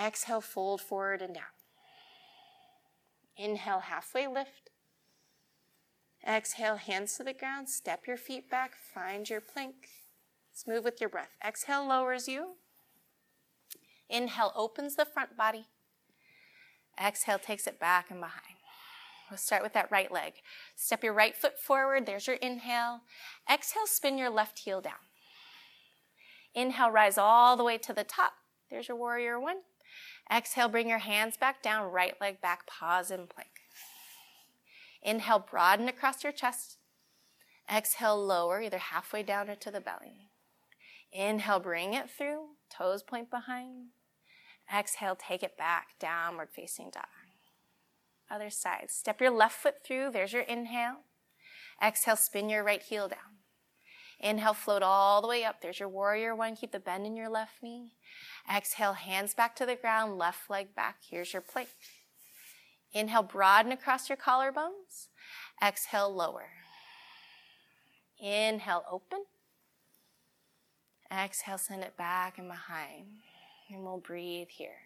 Exhale, 0.00 0.40
fold 0.40 0.80
forward 0.80 1.22
and 1.22 1.34
down. 1.34 1.44
Inhale, 3.36 3.80
halfway 3.80 4.26
lift. 4.26 4.70
Exhale, 6.26 6.76
hands 6.76 7.16
to 7.16 7.24
the 7.24 7.32
ground. 7.32 7.68
Step 7.68 8.06
your 8.06 8.16
feet 8.16 8.50
back. 8.50 8.72
Find 8.94 9.28
your 9.28 9.40
plank. 9.40 9.74
Let's 10.50 10.66
move 10.66 10.84
with 10.84 11.00
your 11.00 11.10
breath. 11.10 11.36
Exhale, 11.44 11.86
lowers 11.86 12.28
you. 12.28 12.56
Inhale 14.08 14.52
opens 14.56 14.96
the 14.96 15.04
front 15.04 15.36
body. 15.36 15.66
Exhale 17.00 17.38
takes 17.38 17.66
it 17.66 17.78
back 17.78 18.10
and 18.10 18.20
behind. 18.20 18.56
We'll 19.30 19.38
start 19.38 19.62
with 19.62 19.74
that 19.74 19.90
right 19.90 20.10
leg. 20.10 20.34
Step 20.74 21.04
your 21.04 21.12
right 21.12 21.36
foot 21.36 21.58
forward. 21.58 22.06
There's 22.06 22.26
your 22.26 22.36
inhale. 22.36 23.02
Exhale, 23.52 23.86
spin 23.86 24.16
your 24.18 24.30
left 24.30 24.60
heel 24.60 24.80
down. 24.80 24.94
Inhale, 26.54 26.90
rise 26.90 27.18
all 27.18 27.56
the 27.56 27.64
way 27.64 27.78
to 27.78 27.92
the 27.92 28.04
top. 28.04 28.32
There's 28.70 28.88
your 28.88 28.96
warrior 28.96 29.38
one. 29.38 29.58
Exhale, 30.30 30.68
bring 30.68 30.88
your 30.88 30.98
hands 30.98 31.36
back 31.36 31.62
down, 31.62 31.90
right 31.90 32.14
leg 32.20 32.40
back, 32.40 32.66
pause 32.66 33.10
in 33.10 33.26
plank. 33.26 33.48
Inhale, 35.02 35.44
broaden 35.50 35.88
across 35.88 36.22
your 36.22 36.32
chest. 36.32 36.76
Exhale, 37.72 38.22
lower, 38.24 38.60
either 38.60 38.78
halfway 38.78 39.22
down 39.22 39.48
or 39.48 39.54
to 39.56 39.70
the 39.70 39.80
belly. 39.80 40.30
Inhale, 41.12 41.60
bring 41.60 41.94
it 41.94 42.10
through, 42.10 42.56
toes 42.70 43.02
point 43.02 43.30
behind. 43.30 43.88
Exhale, 44.74 45.16
take 45.16 45.42
it 45.42 45.56
back, 45.56 45.98
downward 45.98 46.48
facing 46.54 46.90
dog. 46.90 47.04
Other 48.30 48.50
side. 48.50 48.90
Step 48.90 49.20
your 49.20 49.30
left 49.30 49.54
foot 49.54 49.76
through. 49.84 50.10
There's 50.10 50.34
your 50.34 50.42
inhale. 50.42 51.04
Exhale, 51.82 52.16
spin 52.16 52.50
your 52.50 52.62
right 52.62 52.82
heel 52.82 53.08
down. 53.08 53.37
Inhale, 54.20 54.54
float 54.54 54.82
all 54.82 55.22
the 55.22 55.28
way 55.28 55.44
up. 55.44 55.60
There's 55.60 55.78
your 55.78 55.88
warrior 55.88 56.34
one. 56.34 56.56
Keep 56.56 56.72
the 56.72 56.80
bend 56.80 57.06
in 57.06 57.16
your 57.16 57.28
left 57.28 57.62
knee. 57.62 57.92
Exhale, 58.52 58.94
hands 58.94 59.34
back 59.34 59.54
to 59.56 59.66
the 59.66 59.76
ground, 59.76 60.18
left 60.18 60.50
leg 60.50 60.74
back. 60.74 60.96
Here's 61.08 61.32
your 61.32 61.42
plank. 61.42 61.68
Inhale, 62.92 63.22
broaden 63.22 63.70
across 63.70 64.08
your 64.08 64.16
collarbones. 64.16 65.08
Exhale, 65.62 66.12
lower. 66.12 66.48
Inhale, 68.18 68.84
open. 68.90 69.24
Exhale, 71.12 71.58
send 71.58 71.84
it 71.84 71.96
back 71.96 72.38
and 72.38 72.48
behind. 72.48 73.06
And 73.70 73.84
we'll 73.84 73.98
breathe 73.98 74.48
here. 74.50 74.80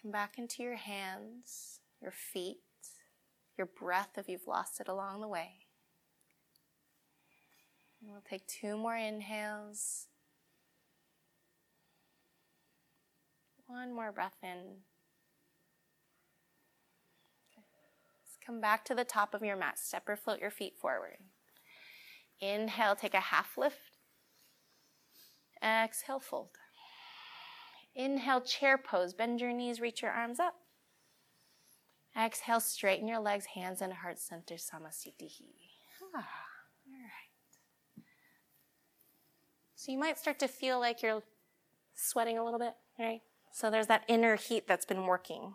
Come 0.00 0.12
back 0.12 0.38
into 0.38 0.62
your 0.62 0.76
hands, 0.76 1.80
your 2.00 2.12
feet, 2.12 2.60
your 3.60 3.66
breath 3.66 4.16
if 4.16 4.26
you've 4.26 4.48
lost 4.48 4.80
it 4.80 4.88
along 4.88 5.20
the 5.20 5.28
way. 5.28 5.50
And 8.00 8.10
we'll 8.10 8.22
take 8.22 8.46
two 8.46 8.78
more 8.78 8.96
inhales. 8.96 10.06
One 13.66 13.94
more 13.94 14.12
breath 14.12 14.38
in. 14.42 14.78
Okay. 17.52 17.90
Let's 18.24 18.38
come 18.44 18.62
back 18.62 18.82
to 18.86 18.94
the 18.94 19.04
top 19.04 19.34
of 19.34 19.42
your 19.42 19.56
mat. 19.56 19.78
Step 19.78 20.08
or 20.08 20.16
float 20.16 20.40
your 20.40 20.50
feet 20.50 20.78
forward. 20.80 21.18
Inhale, 22.40 22.96
take 22.96 23.12
a 23.12 23.20
half 23.20 23.58
lift. 23.58 23.76
Exhale, 25.62 26.18
fold. 26.18 26.48
Inhale, 27.94 28.40
chair 28.40 28.78
pose. 28.78 29.12
Bend 29.12 29.42
your 29.42 29.52
knees, 29.52 29.82
reach 29.82 30.00
your 30.00 30.12
arms 30.12 30.40
up. 30.40 30.54
Exhale, 32.16 32.60
straighten 32.60 33.06
your 33.06 33.20
legs, 33.20 33.46
hands 33.46 33.80
and 33.80 33.92
heart 33.92 34.18
center, 34.18 34.54
samasthiti. 34.54 35.30
Ah, 36.14 36.18
all 36.18 37.02
right. 37.02 37.30
So 39.76 39.92
you 39.92 39.98
might 39.98 40.18
start 40.18 40.38
to 40.40 40.48
feel 40.48 40.78
like 40.80 41.02
you're 41.02 41.22
sweating 41.94 42.36
a 42.36 42.44
little 42.44 42.58
bit, 42.58 42.74
right? 42.98 43.20
So 43.52 43.70
there's 43.70 43.86
that 43.86 44.04
inner 44.08 44.36
heat 44.36 44.66
that's 44.66 44.84
been 44.84 45.06
working, 45.06 45.54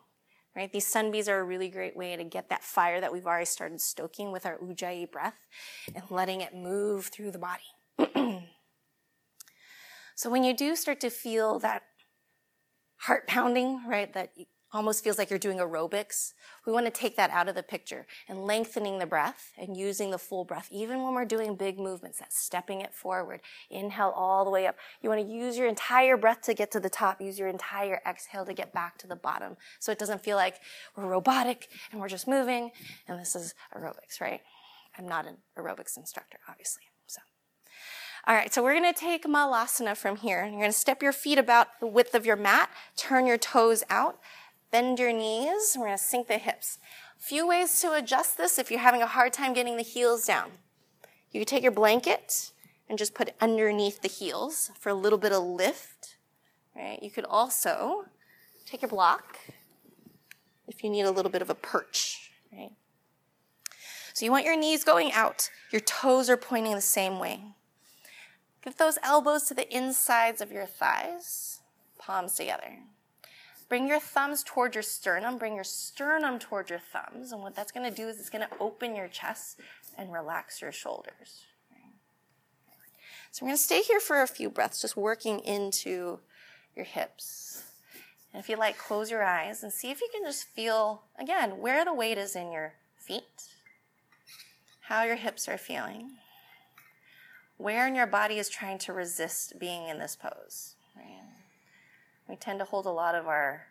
right? 0.55 0.71
These 0.71 0.87
sun 0.87 1.11
B's 1.11 1.29
are 1.29 1.39
a 1.39 1.43
really 1.43 1.69
great 1.69 1.95
way 1.95 2.15
to 2.15 2.23
get 2.23 2.49
that 2.49 2.63
fire 2.63 2.99
that 3.01 3.11
we've 3.11 3.27
already 3.27 3.45
started 3.45 3.81
stoking 3.81 4.31
with 4.31 4.45
our 4.45 4.57
ujjayi 4.57 5.11
breath 5.11 5.47
and 5.93 6.03
letting 6.09 6.41
it 6.41 6.55
move 6.55 7.07
through 7.07 7.31
the 7.31 7.39
body. 7.39 7.63
so 10.15 10.29
when 10.29 10.43
you 10.43 10.55
do 10.55 10.75
start 10.75 10.99
to 11.01 11.09
feel 11.09 11.59
that 11.59 11.83
heart 12.97 13.27
pounding, 13.27 13.81
right? 13.87 14.11
That 14.13 14.31
almost 14.75 15.03
feels 15.03 15.17
like 15.17 15.29
you're 15.29 15.39
doing 15.39 15.57
aerobics. 15.57 16.33
We 16.65 16.73
want 16.73 16.85
to 16.85 16.91
take 16.91 17.15
that 17.15 17.29
out 17.29 17.47
of 17.47 17.55
the 17.55 17.63
picture 17.63 18.05
and 18.27 18.45
lengthening 18.45 18.99
the 18.99 19.05
breath 19.05 19.53
and 19.57 19.77
using 19.77 20.11
the 20.11 20.17
full 20.17 20.43
breath, 20.43 20.67
even 20.71 21.01
when 21.01 21.13
we're 21.13 21.25
doing 21.25 21.55
big 21.55 21.79
movements, 21.79 22.19
that's 22.19 22.37
stepping 22.37 22.81
it 22.81 22.93
forward. 22.93 23.39
Inhale 23.69 24.13
all 24.15 24.43
the 24.43 24.51
way 24.51 24.67
up. 24.67 24.75
You 25.01 25.09
want 25.09 25.25
to 25.25 25.33
use 25.33 25.57
your 25.57 25.67
entire 25.67 26.17
breath 26.17 26.41
to 26.43 26.53
get 26.53 26.71
to 26.71 26.79
the 26.79 26.89
top. 26.89 27.21
Use 27.21 27.39
your 27.39 27.47
entire 27.47 28.01
exhale 28.05 28.45
to 28.45 28.53
get 28.53 28.73
back 28.73 28.97
to 28.99 29.07
the 29.07 29.15
bottom. 29.15 29.55
So 29.79 29.91
it 29.91 29.99
doesn't 29.99 30.23
feel 30.23 30.35
like 30.35 30.59
we're 30.95 31.07
robotic 31.07 31.69
and 31.91 32.01
we're 32.01 32.09
just 32.09 32.27
moving 32.27 32.71
and 33.07 33.19
this 33.19 33.35
is 33.35 33.53
aerobics, 33.75 34.19
right? 34.19 34.41
I'm 34.97 35.07
not 35.07 35.25
an 35.25 35.37
aerobics 35.57 35.97
instructor, 35.97 36.39
obviously. 36.49 36.83
All 38.27 38.33
right, 38.33 38.51
so 38.51 38.63
we're 38.63 38.73
going 38.73 38.91
to 38.91 38.99
take 38.99 39.25
Malasana 39.25 39.95
from 39.95 40.15
here. 40.15 40.43
You're 40.45 40.59
going 40.59 40.63
to 40.63 40.71
step 40.71 41.03
your 41.03 41.11
feet 41.11 41.37
about 41.37 41.67
the 41.79 41.85
width 41.85 42.15
of 42.15 42.25
your 42.25 42.35
mat, 42.35 42.71
turn 42.97 43.27
your 43.27 43.37
toes 43.37 43.83
out, 43.87 44.17
bend 44.75 44.99
your 44.99 45.13
knees. 45.13 45.77
We're 45.77 45.85
going 45.85 45.97
to 45.97 46.03
sink 46.03 46.27
the 46.27 46.37
hips. 46.37 46.79
A 47.17 47.23
few 47.23 47.47
ways 47.47 47.79
to 47.79 47.93
adjust 47.93 48.37
this 48.37 48.59
if 48.59 48.69
you're 48.69 48.81
having 48.81 49.01
a 49.01 49.07
hard 49.07 49.31
time 49.31 49.53
getting 49.53 49.77
the 49.77 49.83
heels 49.83 50.25
down. 50.25 50.51
You 51.31 51.39
can 51.39 51.45
take 51.45 51.63
your 51.63 51.71
blanket 51.71 52.51
and 52.89 52.97
just 52.97 53.13
put 53.13 53.29
it 53.29 53.37
underneath 53.39 54.01
the 54.01 54.09
heels 54.09 54.71
for 54.77 54.89
a 54.89 54.93
little 54.93 55.17
bit 55.17 55.31
of 55.31 55.41
lift. 55.41 56.17
Right? 56.75 57.01
You 57.01 57.09
could 57.09 57.23
also 57.23 58.03
take 58.65 58.81
your 58.81 58.89
block 58.89 59.39
if 60.67 60.83
you 60.83 60.89
need 60.89 61.03
a 61.03 61.11
little 61.11 61.31
bit 61.31 61.41
of 61.41 61.49
a 61.49 61.55
perch. 61.55 62.33
Right? 62.51 62.71
So 64.13 64.25
you 64.25 64.31
want 64.31 64.43
your 64.43 64.57
knees 64.57 64.83
going 64.83 65.13
out. 65.13 65.49
Your 65.71 65.79
toes 65.79 66.29
are 66.29 66.35
pointing 66.35 66.75
the 66.75 66.81
same 66.81 67.17
way. 67.17 67.39
Give 68.61 68.75
those 68.75 68.99
elbows 69.01 69.43
to 69.43 69.53
the 69.53 69.73
insides 69.73 70.41
of 70.41 70.51
your 70.51 70.65
thighs, 70.65 71.61
palms 71.97 72.35
together. 72.35 72.79
Bring 73.67 73.87
your 73.87 73.99
thumbs 73.99 74.43
toward 74.43 74.75
your 74.75 74.83
sternum. 74.83 75.37
Bring 75.37 75.55
your 75.55 75.63
sternum 75.63 76.39
toward 76.39 76.69
your 76.69 76.79
thumbs. 76.79 77.31
And 77.31 77.41
what 77.41 77.55
that's 77.55 77.71
going 77.71 77.89
to 77.89 77.95
do 77.95 78.07
is 78.07 78.19
it's 78.19 78.29
going 78.29 78.47
to 78.47 78.57
open 78.59 78.95
your 78.95 79.07
chest 79.07 79.59
and 79.97 80.11
relax 80.13 80.61
your 80.61 80.71
shoulders. 80.71 81.45
So 83.31 83.43
we're 83.43 83.49
going 83.49 83.57
to 83.57 83.63
stay 83.63 83.81
here 83.81 83.99
for 83.99 84.21
a 84.21 84.27
few 84.27 84.49
breaths, 84.49 84.81
just 84.81 84.95
working 84.95 85.39
into 85.39 86.19
your 86.73 86.85
hips. 86.85 87.63
And 88.33 88.41
if 88.41 88.47
you 88.47 88.55
like, 88.55 88.77
close 88.77 89.11
your 89.11 89.25
eyes 89.25 89.61
and 89.61 89.73
see 89.73 89.91
if 89.91 89.99
you 89.99 90.07
can 90.11 90.23
just 90.23 90.45
feel, 90.45 91.03
again, 91.19 91.59
where 91.59 91.83
the 91.83 91.93
weight 91.93 92.17
is 92.17 92.35
in 92.35 92.51
your 92.51 92.75
feet, 92.97 93.49
how 94.81 95.03
your 95.03 95.17
hips 95.17 95.49
are 95.49 95.57
feeling 95.57 96.11
where 97.57 97.87
in 97.87 97.95
your 97.95 98.07
body 98.07 98.37
is 98.37 98.49
trying 98.49 98.77
to 98.79 98.93
resist 98.93 99.57
being 99.59 99.87
in 99.87 99.99
this 99.99 100.15
pose. 100.15 100.75
Right? 100.95 101.21
We 102.27 102.35
tend 102.35 102.59
to 102.59 102.65
hold 102.65 102.85
a 102.85 102.91
lot 102.91 103.15
of 103.15 103.27
our 103.27 103.67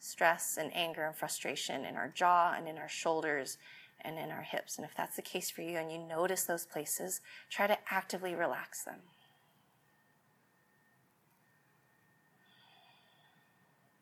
stress 0.00 0.58
and 0.60 0.74
anger 0.74 1.04
and 1.06 1.14
frustration 1.14 1.84
in 1.84 1.96
our 1.96 2.08
jaw 2.08 2.54
and 2.56 2.68
in 2.68 2.76
our 2.76 2.88
shoulders 2.88 3.56
and 4.00 4.18
in 4.18 4.30
our 4.30 4.42
hips. 4.42 4.76
And 4.76 4.84
if 4.84 4.94
that's 4.94 5.16
the 5.16 5.22
case 5.22 5.50
for 5.50 5.62
you 5.62 5.78
and 5.78 5.90
you 5.90 5.98
notice 5.98 6.44
those 6.44 6.66
places, 6.66 7.20
try 7.48 7.66
to 7.66 7.78
actively 7.90 8.34
relax 8.34 8.84
them. 8.84 9.00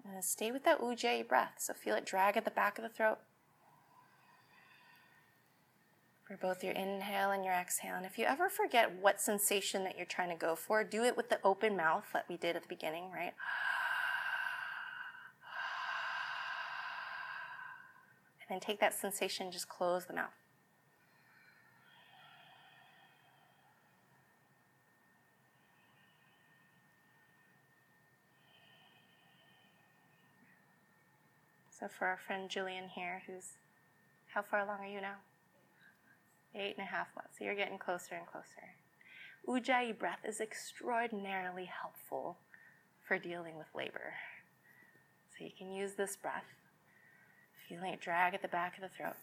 And 0.04 0.24
stay 0.24 0.50
with 0.50 0.64
that 0.64 0.80
ujjayi 0.80 1.28
breath. 1.28 1.54
So 1.58 1.72
feel 1.72 1.94
it 1.94 2.04
drag 2.04 2.36
at 2.36 2.44
the 2.44 2.50
back 2.50 2.78
of 2.78 2.82
the 2.82 2.88
throat 2.88 3.18
for 6.26 6.36
both 6.36 6.64
your 6.64 6.72
inhale 6.72 7.30
and 7.30 7.44
your 7.44 7.54
exhale. 7.54 7.94
And 7.94 8.06
if 8.06 8.18
you 8.18 8.24
ever 8.24 8.48
forget 8.48 8.90
what 9.00 9.20
sensation 9.20 9.84
that 9.84 9.96
you're 9.96 10.06
trying 10.06 10.30
to 10.30 10.36
go 10.36 10.56
for, 10.56 10.82
do 10.82 11.04
it 11.04 11.16
with 11.16 11.28
the 11.28 11.38
open 11.44 11.76
mouth 11.76 12.06
that 12.12 12.24
we 12.28 12.36
did 12.36 12.56
at 12.56 12.62
the 12.62 12.68
beginning, 12.68 13.10
right? 13.12 13.34
Then 18.52 18.60
take 18.60 18.80
that 18.80 18.94
sensation, 18.94 19.44
and 19.46 19.52
just 19.52 19.68
close 19.68 20.04
the 20.04 20.12
mouth. 20.12 20.30
So 31.70 31.88
for 31.88 32.06
our 32.06 32.18
friend 32.18 32.48
Jillian 32.48 32.88
here, 32.94 33.22
who's 33.26 33.56
how 34.34 34.42
far 34.42 34.60
along 34.60 34.78
are 34.80 34.86
you 34.86 35.00
now? 35.00 35.16
eight 36.54 36.76
and 36.76 36.86
a 36.86 36.90
half 36.90 37.08
months. 37.16 37.38
So 37.38 37.44
you're 37.44 37.54
getting 37.54 37.78
closer 37.78 38.14
and 38.14 38.26
closer. 38.26 38.76
Ujjayi 39.48 39.98
breath 39.98 40.20
is 40.24 40.40
extraordinarily 40.40 41.64
helpful 41.64 42.36
for 43.06 43.18
dealing 43.18 43.56
with 43.56 43.66
labor. 43.74 44.14
So 45.30 45.44
you 45.44 45.50
can 45.56 45.72
use 45.72 45.94
this 45.94 46.14
breath, 46.14 46.44
feeling 47.72 47.94
it 47.94 48.00
drag 48.00 48.34
at 48.34 48.42
the 48.42 48.48
back 48.48 48.76
of 48.76 48.82
the 48.82 48.88
throat. 48.88 49.14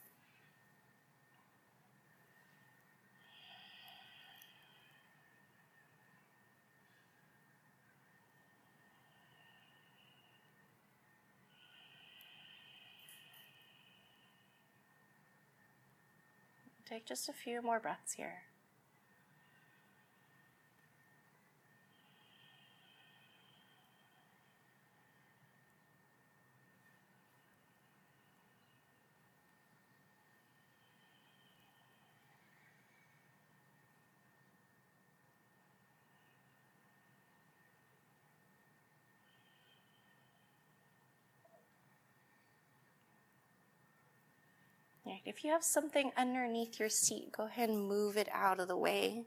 Take 16.88 17.06
just 17.06 17.30
a 17.30 17.34
few 17.34 17.62
more 17.62 17.80
breaths 17.80 18.14
here. 18.14 18.42
Right. 45.20 45.34
If 45.34 45.44
you 45.44 45.52
have 45.52 45.64
something 45.64 46.12
underneath 46.18 46.80
your 46.80 46.90
seat, 46.90 47.32
go 47.36 47.46
ahead 47.46 47.70
and 47.70 47.88
move 47.88 48.18
it 48.18 48.30
out 48.32 48.60
of 48.60 48.68
the 48.68 48.78
way. 48.78 49.24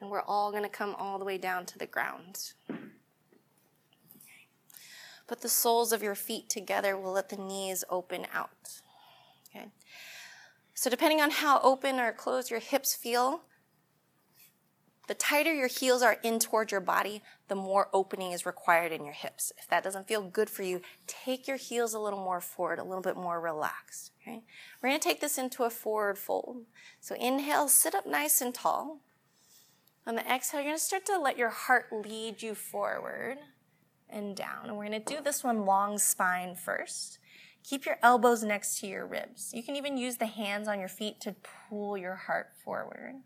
And 0.00 0.10
we're 0.10 0.22
all 0.22 0.50
going 0.50 0.62
to 0.62 0.68
come 0.68 0.94
all 0.98 1.18
the 1.18 1.24
way 1.24 1.38
down 1.38 1.66
to 1.66 1.78
the 1.78 1.86
ground. 1.86 2.52
Put 5.26 5.40
the 5.42 5.48
soles 5.48 5.92
of 5.92 6.02
your 6.02 6.14
feet 6.14 6.48
together. 6.48 6.96
We'll 6.96 7.12
let 7.12 7.28
the 7.28 7.36
knees 7.36 7.84
open 7.88 8.26
out. 8.34 8.80
Okay. 9.48 9.68
So, 10.74 10.90
depending 10.90 11.20
on 11.20 11.30
how 11.30 11.60
open 11.62 12.00
or 12.00 12.12
closed 12.12 12.50
your 12.50 12.60
hips 12.60 12.94
feel, 12.94 13.42
the 15.10 15.14
tighter 15.14 15.52
your 15.52 15.66
heels 15.66 16.02
are 16.02 16.18
in 16.22 16.38
toward 16.38 16.70
your 16.70 16.80
body, 16.80 17.20
the 17.48 17.56
more 17.56 17.88
opening 17.92 18.30
is 18.30 18.46
required 18.46 18.92
in 18.92 19.04
your 19.04 19.12
hips. 19.12 19.52
If 19.58 19.66
that 19.66 19.82
doesn't 19.82 20.06
feel 20.06 20.22
good 20.22 20.48
for 20.48 20.62
you, 20.62 20.82
take 21.08 21.48
your 21.48 21.56
heels 21.56 21.94
a 21.94 21.98
little 21.98 22.20
more 22.20 22.40
forward, 22.40 22.78
a 22.78 22.84
little 22.84 23.02
bit 23.02 23.16
more 23.16 23.40
relaxed. 23.40 24.12
Okay? 24.22 24.44
We're 24.80 24.90
going 24.90 25.00
to 25.00 25.08
take 25.08 25.20
this 25.20 25.36
into 25.36 25.64
a 25.64 25.70
forward 25.70 26.16
fold. 26.16 26.58
So 27.00 27.16
inhale, 27.16 27.66
sit 27.66 27.92
up 27.92 28.06
nice 28.06 28.40
and 28.40 28.54
tall. 28.54 29.00
On 30.06 30.14
the 30.14 30.32
exhale, 30.32 30.60
you're 30.60 30.68
going 30.68 30.78
to 30.78 30.80
start 30.84 31.06
to 31.06 31.18
let 31.18 31.36
your 31.36 31.48
heart 31.48 31.86
lead 31.90 32.40
you 32.40 32.54
forward 32.54 33.38
and 34.08 34.36
down. 34.36 34.66
And 34.66 34.76
we're 34.76 34.86
going 34.86 35.02
to 35.02 35.16
do 35.16 35.20
this 35.20 35.42
one 35.42 35.66
long 35.66 35.98
spine 35.98 36.54
first. 36.54 37.18
Keep 37.64 37.84
your 37.84 37.98
elbows 38.00 38.44
next 38.44 38.78
to 38.78 38.86
your 38.86 39.06
ribs. 39.06 39.50
You 39.52 39.64
can 39.64 39.74
even 39.74 39.96
use 39.96 40.18
the 40.18 40.26
hands 40.26 40.68
on 40.68 40.78
your 40.78 40.88
feet 40.88 41.20
to 41.22 41.34
pull 41.68 41.98
your 41.98 42.14
heart 42.14 42.50
forward. 42.64 43.16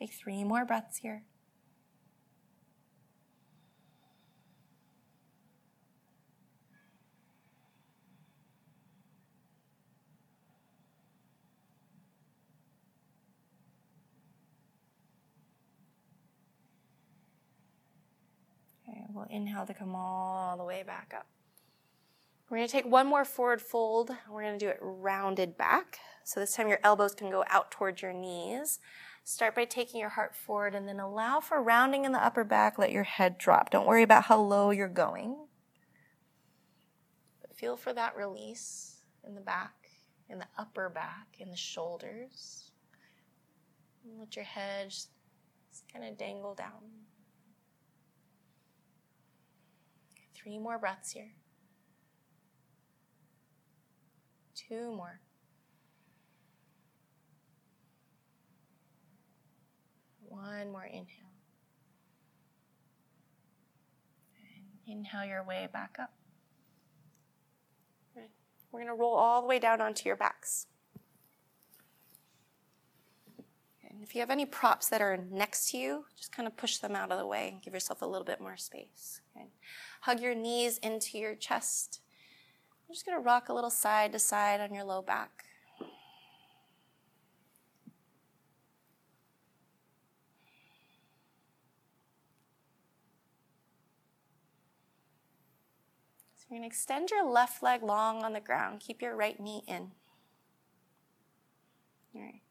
Take 0.00 0.14
three 0.14 0.44
more 0.44 0.64
breaths 0.64 0.96
here. 0.96 1.24
Okay, 18.88 19.02
we'll 19.12 19.26
inhale 19.28 19.66
to 19.66 19.74
come 19.74 19.94
all 19.94 20.56
the 20.56 20.64
way 20.64 20.82
back 20.82 21.12
up. 21.14 21.26
We're 22.48 22.56
going 22.56 22.68
to 22.68 22.72
take 22.72 22.86
one 22.86 23.06
more 23.06 23.26
forward 23.26 23.60
fold. 23.60 24.10
We're 24.30 24.42
going 24.42 24.58
to 24.58 24.64
do 24.64 24.70
it 24.70 24.78
rounded 24.80 25.58
back. 25.58 25.98
So 26.24 26.40
this 26.40 26.54
time 26.54 26.68
your 26.68 26.80
elbows 26.82 27.14
can 27.14 27.30
go 27.30 27.44
out 27.48 27.70
towards 27.70 28.00
your 28.00 28.14
knees. 28.14 28.78
Start 29.24 29.54
by 29.54 29.64
taking 29.64 30.00
your 30.00 30.08
heart 30.10 30.34
forward 30.34 30.74
and 30.74 30.88
then 30.88 30.98
allow 30.98 31.40
for 31.40 31.62
rounding 31.62 32.04
in 32.04 32.12
the 32.12 32.24
upper 32.24 32.44
back. 32.44 32.78
Let 32.78 32.90
your 32.90 33.04
head 33.04 33.38
drop. 33.38 33.70
Don't 33.70 33.86
worry 33.86 34.02
about 34.02 34.24
how 34.24 34.40
low 34.40 34.70
you're 34.70 34.88
going. 34.88 35.36
But 37.40 37.56
feel 37.56 37.76
for 37.76 37.92
that 37.92 38.16
release 38.16 38.96
in 39.24 39.34
the 39.34 39.40
back, 39.40 39.74
in 40.28 40.38
the 40.38 40.48
upper 40.58 40.88
back, 40.88 41.28
in 41.38 41.50
the 41.50 41.56
shoulders. 41.56 42.72
And 44.04 44.18
let 44.18 44.34
your 44.34 44.44
head 44.44 44.88
just 44.88 45.10
kind 45.92 46.04
of 46.04 46.18
dangle 46.18 46.54
down. 46.54 46.90
Three 50.34 50.58
more 50.58 50.78
breaths 50.78 51.12
here. 51.12 51.32
Two 54.54 54.92
more. 54.94 55.20
One 60.30 60.70
more 60.70 60.84
inhale. 60.84 61.32
And 64.86 64.98
inhale 64.98 65.24
your 65.24 65.44
way 65.44 65.68
back 65.70 65.96
up. 66.00 66.12
We're 68.72 68.78
going 68.80 68.86
to 68.86 68.94
roll 68.94 69.14
all 69.14 69.42
the 69.42 69.48
way 69.48 69.58
down 69.58 69.80
onto 69.80 70.08
your 70.08 70.14
backs. 70.16 70.66
And 73.82 74.00
if 74.04 74.14
you 74.14 74.20
have 74.20 74.30
any 74.30 74.46
props 74.46 74.88
that 74.88 75.02
are 75.02 75.18
next 75.30 75.72
to 75.72 75.76
you, 75.76 76.04
just 76.16 76.30
kind 76.30 76.46
of 76.46 76.56
push 76.56 76.78
them 76.78 76.94
out 76.94 77.10
of 77.10 77.18
the 77.18 77.26
way 77.26 77.48
and 77.52 77.60
give 77.60 77.74
yourself 77.74 78.00
a 78.00 78.06
little 78.06 78.24
bit 78.24 78.40
more 78.40 78.56
space. 78.56 79.20
Hug 80.02 80.20
your 80.20 80.36
knees 80.36 80.78
into 80.78 81.18
your 81.18 81.34
chest. 81.34 82.00
I'm 82.88 82.94
just 82.94 83.04
going 83.04 83.18
to 83.18 83.22
rock 83.22 83.48
a 83.48 83.52
little 83.52 83.70
side 83.70 84.12
to 84.12 84.20
side 84.20 84.60
on 84.60 84.72
your 84.72 84.84
low 84.84 85.02
back. 85.02 85.46
You're 96.50 96.58
going 96.58 96.68
to 96.68 96.74
extend 96.74 97.10
your 97.10 97.24
left 97.24 97.62
leg 97.62 97.82
long 97.84 98.24
on 98.24 98.32
the 98.32 98.40
ground. 98.40 98.80
Keep 98.80 99.02
your 99.02 99.14
right 99.14 99.38
knee 99.38 99.62
in. 99.68 99.92
All 102.14 102.22
right. 102.22 102.42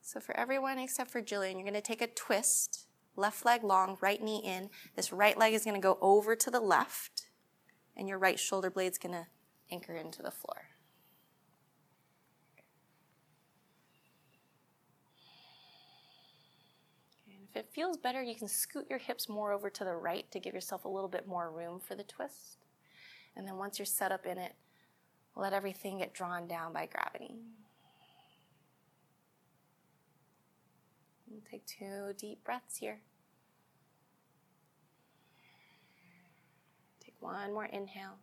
So 0.00 0.18
for 0.18 0.36
everyone 0.36 0.80
except 0.80 1.12
for 1.12 1.22
Jillian, 1.22 1.52
you're 1.52 1.62
going 1.62 1.74
to 1.74 1.80
take 1.80 2.02
a 2.02 2.08
twist, 2.08 2.88
left 3.14 3.44
leg 3.44 3.62
long, 3.62 3.96
right 4.00 4.20
knee 4.20 4.42
in. 4.44 4.70
This 4.96 5.12
right 5.12 5.38
leg 5.38 5.54
is 5.54 5.64
going 5.64 5.76
to 5.76 5.80
go 5.80 5.98
over 6.00 6.34
to 6.34 6.50
the 6.50 6.58
left, 6.58 7.28
and 7.96 8.08
your 8.08 8.18
right 8.18 8.40
shoulder 8.40 8.70
blade 8.70 8.90
is 8.90 8.98
going 8.98 9.14
to 9.14 9.26
anchor 9.70 9.94
into 9.94 10.20
the 10.20 10.32
floor. 10.32 10.72
if 17.54 17.56
it 17.56 17.68
feels 17.74 17.98
better, 17.98 18.22
you 18.22 18.34
can 18.34 18.48
scoot 18.48 18.86
your 18.88 18.98
hips 18.98 19.28
more 19.28 19.52
over 19.52 19.68
to 19.68 19.84
the 19.84 19.94
right 19.94 20.30
to 20.30 20.40
give 20.40 20.54
yourself 20.54 20.86
a 20.86 20.88
little 20.88 21.08
bit 21.08 21.28
more 21.28 21.50
room 21.50 21.78
for 21.78 21.94
the 21.94 22.02
twist. 22.02 22.61
And 23.36 23.46
then 23.46 23.56
once 23.56 23.78
you're 23.78 23.86
set 23.86 24.12
up 24.12 24.26
in 24.26 24.38
it, 24.38 24.54
let 25.34 25.52
everything 25.52 25.98
get 25.98 26.12
drawn 26.12 26.46
down 26.46 26.72
by 26.72 26.86
gravity. 26.86 27.36
Take 31.50 31.66
two 31.66 32.14
deep 32.16 32.42
breaths 32.44 32.78
here. 32.78 33.00
Take 37.04 37.14
one 37.20 37.52
more 37.52 37.66
inhale. 37.66 38.16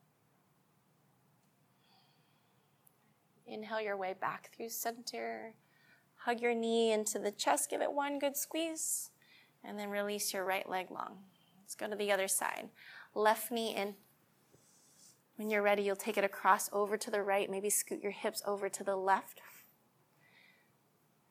Inhale 3.45 3.81
your 3.81 3.98
way 3.98 4.15
back 4.19 4.52
through 4.56 4.69
center. 4.69 5.53
Hug 6.15 6.41
your 6.41 6.56
knee 6.56 6.91
into 6.91 7.19
the 7.19 7.31
chest. 7.31 7.69
Give 7.69 7.81
it 7.81 7.91
one 7.91 8.19
good 8.19 8.36
squeeze. 8.36 9.11
And 9.64 9.77
then 9.77 9.90
release 9.90 10.34
your 10.34 10.45
right 10.45 10.68
leg 10.68 10.90
long. 10.90 11.19
Let's 11.61 11.76
go 11.76 11.88
to 11.88 11.95
the 11.95 12.11
other 12.11 12.27
side. 12.27 12.69
Left 13.14 13.52
knee 13.52 13.76
in. 13.76 13.95
When 15.39 15.49
you're 15.49 15.61
ready, 15.61 15.83
you'll 15.83 15.95
take 15.95 16.17
it 16.17 16.25
across 16.25 16.69
over 16.73 16.97
to 16.97 17.09
the 17.09 17.23
right, 17.23 17.49
maybe 17.49 17.69
scoot 17.69 18.03
your 18.03 18.11
hips 18.11 18.43
over 18.45 18.67
to 18.67 18.83
the 18.83 18.97
left. 18.97 19.39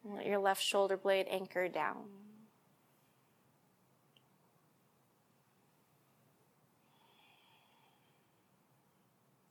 And 0.02 0.14
let 0.14 0.24
your 0.24 0.38
left 0.38 0.62
shoulder 0.62 0.96
blade 0.96 1.26
anchor 1.28 1.68
down. 1.68 2.04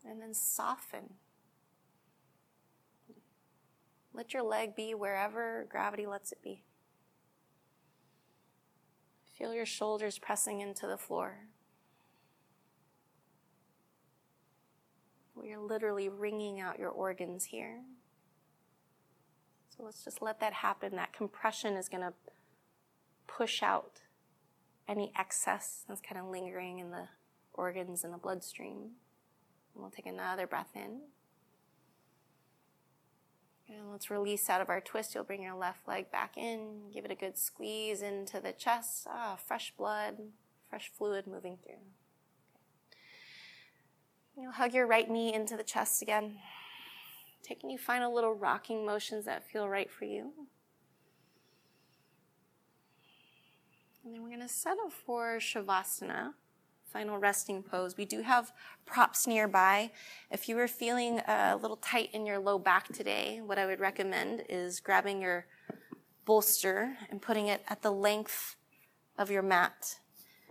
And 0.04 0.20
then 0.20 0.34
soften. 0.34 1.14
Let 4.12 4.34
your 4.34 4.42
leg 4.42 4.76
be 4.76 4.96
wherever 4.96 5.68
gravity 5.70 6.08
lets 6.08 6.32
it 6.32 6.42
be. 6.42 6.64
Feel 9.38 9.54
your 9.54 9.68
shoulders 9.68 10.18
pressing 10.18 10.62
into 10.62 10.88
the 10.88 10.98
floor. 10.98 11.42
We 15.40 15.54
are 15.54 15.60
literally 15.60 16.10
wringing 16.10 16.60
out 16.60 16.80
your 16.80 16.90
organs 16.90 17.46
here. 17.46 17.82
So 19.70 19.84
let's 19.84 20.04
just 20.04 20.22
let 20.22 20.40
that 20.40 20.54
happen. 20.54 20.96
That 20.96 21.14
compression 21.14 21.76
is 21.76 21.88
going 21.88 22.02
to 22.02 22.14
push 23.28 23.62
out 23.62 24.02
any 24.88 25.12
excess 25.18 25.84
that's 25.88 26.02
kind 26.02 26.20
of 26.20 26.28
lingering 26.28 26.80
in 26.80 26.92
the 26.92 27.10
organs 27.54 28.04
and 28.04 28.14
the 28.14 28.18
bloodstream. 28.18 28.92
And 29.74 29.84
we'll 29.84 29.92
take 29.92 30.08
another 30.08 30.48
breath 30.48 30.72
in. 30.76 31.02
And 33.70 33.92
let's 33.92 34.10
release 34.10 34.50
out 34.50 34.62
of 34.62 34.70
our 34.70 34.82
twist. 34.82 35.14
You'll 35.14 35.26
bring 35.26 35.44
your 35.44 35.56
left 35.56 35.88
leg 35.88 36.10
back 36.10 36.38
in, 36.38 36.90
give 36.94 37.04
it 37.06 37.12
a 37.12 37.16
good 37.16 37.38
squeeze 37.38 38.02
into 38.02 38.40
the 38.40 38.54
chest. 38.54 39.06
Ah, 39.10 39.38
fresh 39.46 39.74
blood, 39.78 40.18
fresh 40.70 40.90
fluid 40.98 41.28
moving 41.28 41.58
through. 41.64 41.84
You'll 44.40 44.52
hug 44.52 44.76
your 44.76 44.86
right 44.86 45.10
knee 45.10 45.34
into 45.34 45.58
the 45.58 45.64
chest 45.64 46.04
again. 46.04 46.38
Taking 47.42 47.72
you 47.72 47.80
final 47.80 48.14
little 48.14 48.36
rocking 48.36 48.86
motions 48.86 49.26
that 49.26 49.44
feel 49.44 49.68
right 49.68 49.90
for 49.90 50.06
you. 50.06 50.32
And 54.06 54.14
then 54.14 54.22
we're 54.22 54.30
going 54.30 54.42
to 54.42 54.48
settle 54.48 54.92
for 54.92 55.40
Shavasana, 55.40 56.34
final 56.86 57.18
resting 57.18 57.64
pose. 57.64 57.98
We 57.98 58.06
do 58.06 58.22
have 58.22 58.54
props 58.86 59.26
nearby. 59.26 59.90
If 60.30 60.48
you 60.48 60.56
were 60.56 60.68
feeling 60.68 61.20
a 61.28 61.58
little 61.60 61.78
tight 61.78 62.12
in 62.14 62.28
your 62.28 62.38
low 62.38 62.60
back 62.60 62.94
today, 62.94 63.42
what 63.44 63.58
I 63.58 63.66
would 63.66 63.80
recommend 63.80 64.44
is 64.50 64.80
grabbing 64.80 65.20
your 65.20 65.48
bolster 66.26 66.96
and 67.10 67.24
putting 67.24 67.48
it 67.48 67.64
at 67.70 67.82
the 67.82 67.92
length 67.92 68.56
of 69.18 69.32
your 69.32 69.42
mat. 69.42 69.98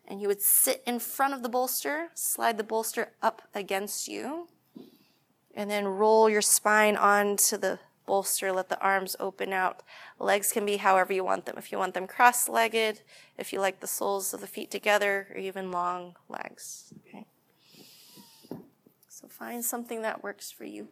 And 0.09 0.21
you 0.21 0.29
would 0.29 0.43
sit 0.43 0.83
in 0.87 1.01
front 1.01 1.35
of 1.35 1.43
the 1.43 1.49
bolster, 1.49 2.09
slide 2.15 2.59
the 2.59 2.65
bolster 2.65 3.13
up 3.23 3.43
against 3.55 4.07
you, 4.07 4.49
and 5.55 5.71
then 5.71 5.87
roll 5.87 6.29
your 6.29 6.43
spine 6.43 6.97
onto 6.97 7.57
the 7.57 7.81
bolster. 8.07 8.53
Let 8.53 8.69
the 8.69 8.81
arms 8.81 9.17
open 9.19 9.53
out. 9.53 9.83
Legs 10.21 10.53
can 10.53 10.65
be 10.65 10.77
however 10.77 11.13
you 11.13 11.25
want 11.25 11.45
them. 11.45 11.57
If 11.59 11.73
you 11.73 11.79
want 11.79 11.95
them 11.95 12.07
cross 12.07 12.49
legged, 12.49 13.03
if 13.37 13.53
you 13.53 13.61
like 13.61 13.81
the 13.81 13.87
soles 13.89 14.33
of 14.33 14.41
the 14.41 14.47
feet 14.47 14.71
together, 14.71 15.27
or 15.31 15.39
even 15.39 15.73
long 15.73 16.15
legs. 16.29 16.95
Okay. 17.09 17.27
So 19.09 19.27
find 19.29 19.65
something 19.65 20.03
that 20.03 20.23
works 20.23 20.53
for 20.53 20.65
you. 20.65 20.89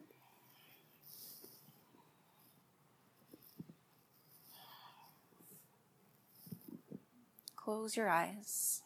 Close 7.55 7.95
your 7.95 8.09
eyes. 8.09 8.81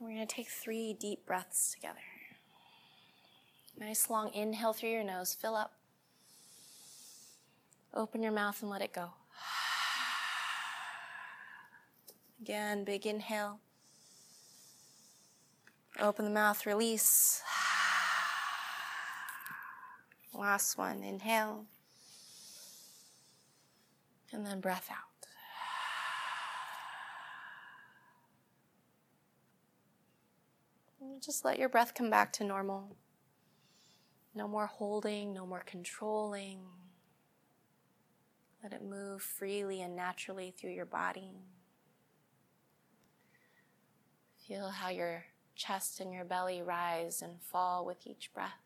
We're 0.00 0.14
going 0.14 0.26
to 0.26 0.34
take 0.34 0.48
three 0.48 0.92
deep 0.92 1.26
breaths 1.26 1.72
together. 1.74 1.98
Nice 3.76 4.08
long 4.08 4.32
inhale 4.32 4.72
through 4.72 4.90
your 4.90 5.04
nose, 5.04 5.34
fill 5.34 5.56
up. 5.56 5.72
Open 7.92 8.22
your 8.22 8.32
mouth 8.32 8.62
and 8.62 8.70
let 8.70 8.80
it 8.80 8.92
go. 8.92 9.10
Again, 12.40 12.84
big 12.84 13.06
inhale. 13.06 13.58
Open 15.98 16.24
the 16.24 16.30
mouth, 16.30 16.64
release. 16.64 17.42
Last 20.32 20.78
one, 20.78 21.02
inhale. 21.02 21.64
And 24.32 24.46
then 24.46 24.60
breath 24.60 24.88
out. 24.92 25.17
Just 31.20 31.44
let 31.44 31.58
your 31.58 31.68
breath 31.68 31.94
come 31.94 32.10
back 32.10 32.32
to 32.34 32.44
normal. 32.44 32.96
No 34.34 34.46
more 34.46 34.66
holding, 34.66 35.32
no 35.32 35.46
more 35.46 35.62
controlling. 35.64 36.60
Let 38.62 38.72
it 38.72 38.82
move 38.82 39.22
freely 39.22 39.80
and 39.80 39.94
naturally 39.94 40.54
through 40.56 40.72
your 40.72 40.86
body. 40.86 41.32
Feel 44.46 44.70
how 44.70 44.88
your 44.88 45.26
chest 45.54 46.00
and 46.00 46.12
your 46.12 46.24
belly 46.24 46.62
rise 46.62 47.20
and 47.20 47.42
fall 47.42 47.84
with 47.84 48.06
each 48.06 48.32
breath. 48.32 48.62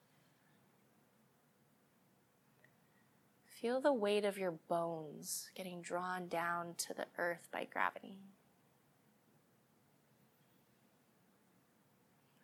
Feel 3.44 3.80
the 3.80 3.92
weight 3.92 4.24
of 4.24 4.38
your 4.38 4.52
bones 4.52 5.50
getting 5.54 5.82
drawn 5.82 6.28
down 6.28 6.74
to 6.78 6.94
the 6.94 7.06
earth 7.16 7.48
by 7.52 7.64
gravity. 7.64 8.18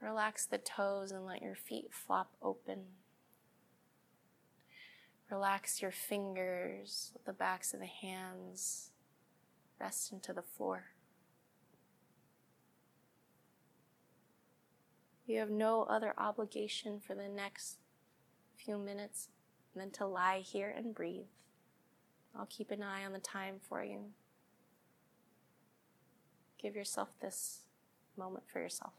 Relax 0.01 0.47
the 0.47 0.59
toes 0.59 1.11
and 1.11 1.27
let 1.27 1.43
your 1.43 1.57
feet 1.57 1.89
flop 1.91 2.31
open. 2.41 2.85
Relax 5.31 5.83
your 5.83 5.91
fingers, 5.91 7.13
the 7.27 7.33
backs 7.33 7.75
of 7.75 7.81
the 7.81 7.87
hands 7.87 8.91
rest 9.81 10.13
into 10.13 10.33
the 10.33 10.43
floor. 10.43 10.85
You 15.27 15.39
have 15.41 15.51
no 15.51 15.83
other 15.83 16.15
obligation 16.17 17.01
for 17.01 17.15
the 17.15 17.29
next 17.29 17.77
few 18.57 18.79
minutes 18.79 19.29
than 19.77 19.91
to 19.93 20.07
lie 20.07 20.41
here 20.41 20.73
and 20.75 20.95
breathe. 20.95 21.27
I'll 22.37 22.47
keep 22.47 22.71
an 22.71 22.83
eye 22.83 23.05
on 23.05 23.13
the 23.13 23.19
time 23.19 23.57
for 23.69 23.85
you. 23.85 24.07
Give 26.61 26.75
yourself 26.75 27.09
this 27.21 27.61
moment 28.17 28.45
for 28.51 28.61
yourself. 28.61 28.93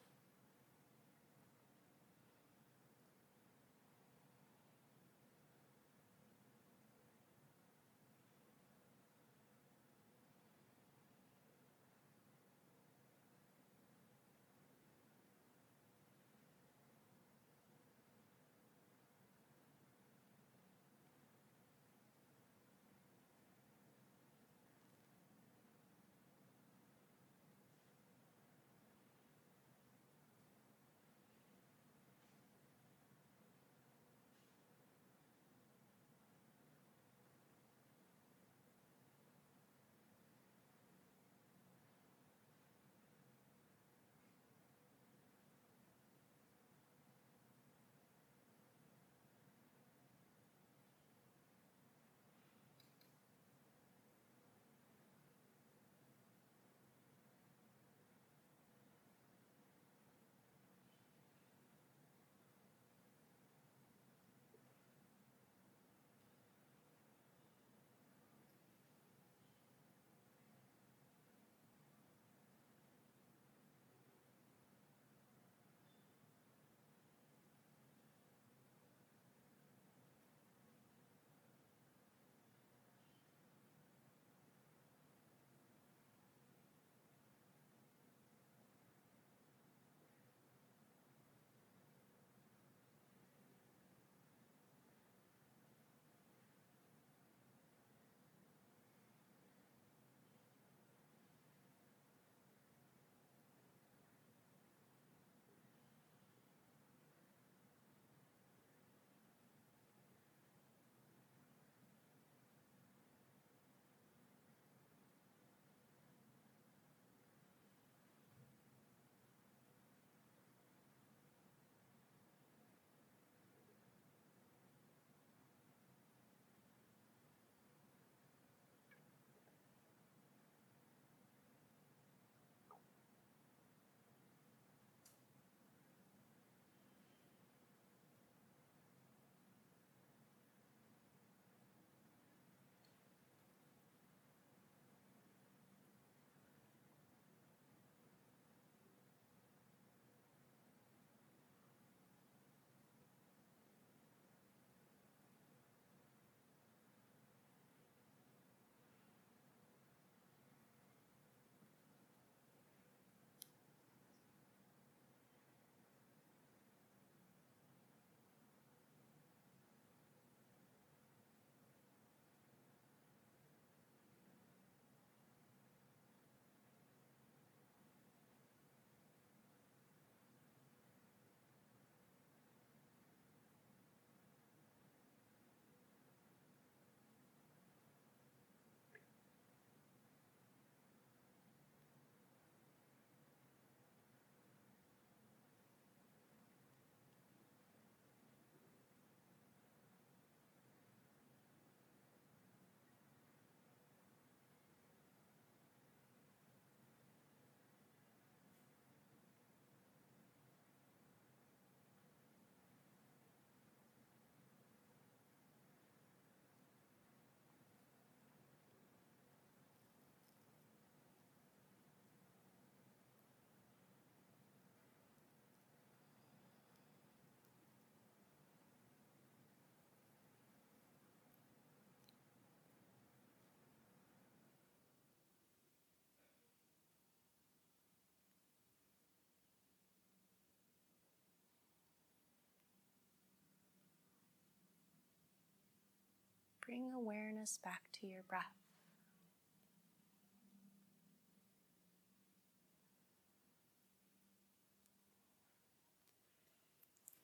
Bring 246.70 246.94
awareness 246.94 247.58
back 247.64 247.82
to 247.92 248.06
your 248.06 248.22
breath. 248.30 248.44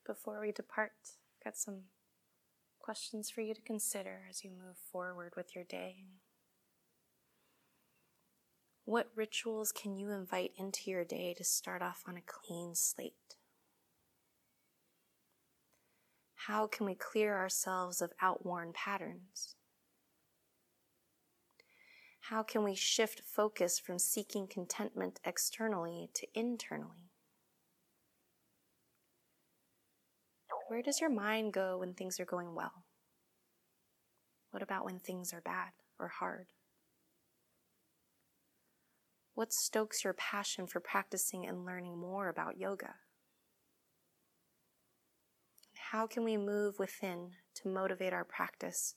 Before 0.04 0.42
we 0.42 0.52
depart, 0.52 0.94
I've 1.06 1.44
got 1.44 1.58
some 1.58 1.82
questions 2.80 3.30
for 3.30 3.42
you 3.42 3.54
to 3.54 3.62
consider 3.62 4.22
as 4.28 4.44
you 4.44 4.50
move 4.50 4.78
forward 4.92 5.34
with 5.38 5.54
your 5.54 5.64
day. 5.64 6.06
What 8.86 9.12
rituals 9.16 9.72
can 9.72 9.96
you 9.96 10.10
invite 10.10 10.54
into 10.58 10.90
your 10.90 11.06
day 11.06 11.36
to 11.38 11.44
start 11.44 11.84
off 11.84 12.04
on 12.08 12.18
a 12.18 12.22
clean 12.26 12.74
slate? 12.74 13.36
How 16.48 16.68
can 16.68 16.86
we 16.86 16.94
clear 16.94 17.36
ourselves 17.36 18.04
of 18.04 18.14
outworn 18.22 18.72
patterns? 18.72 19.56
How 22.30 22.44
can 22.44 22.64
we 22.64 22.76
shift 22.76 23.22
focus 23.26 23.80
from 23.80 23.98
seeking 23.98 24.48
contentment 24.48 25.20
externally 25.24 26.12
to 26.14 26.28
internally? 26.36 27.10
Where 30.68 30.84
does 30.84 31.02
your 31.02 31.10
mind 31.10 31.54
go 31.54 31.80
when 31.80 31.96
things 31.96 32.20
are 32.20 32.26
going 32.26 32.54
well? 32.54 32.86
What 34.52 34.62
about 34.62 34.86
when 34.86 35.00
things 35.00 35.34
are 35.34 35.42
bad 35.42 35.72
or 35.98 36.10
hard? 36.10 36.50
What 39.34 39.52
stokes 39.52 40.04
your 40.04 40.14
passion 40.14 40.68
for 40.68 40.80
practicing 40.80 41.48
and 41.48 41.66
learning 41.66 41.98
more 41.98 42.30
about 42.30 42.60
yoga? 42.60 42.96
How 45.96 46.08
can 46.08 46.26
we 46.26 46.36
move 46.36 46.78
within 46.78 47.32
to 47.56 47.70
motivate 47.70 48.12
our 48.12 48.26
practice 48.26 48.96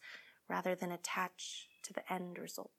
rather 0.49 0.75
than 0.75 0.91
attach 0.91 1.69
to 1.85 1.93
the 1.93 2.03
end 2.13 2.41
result? 2.41 2.73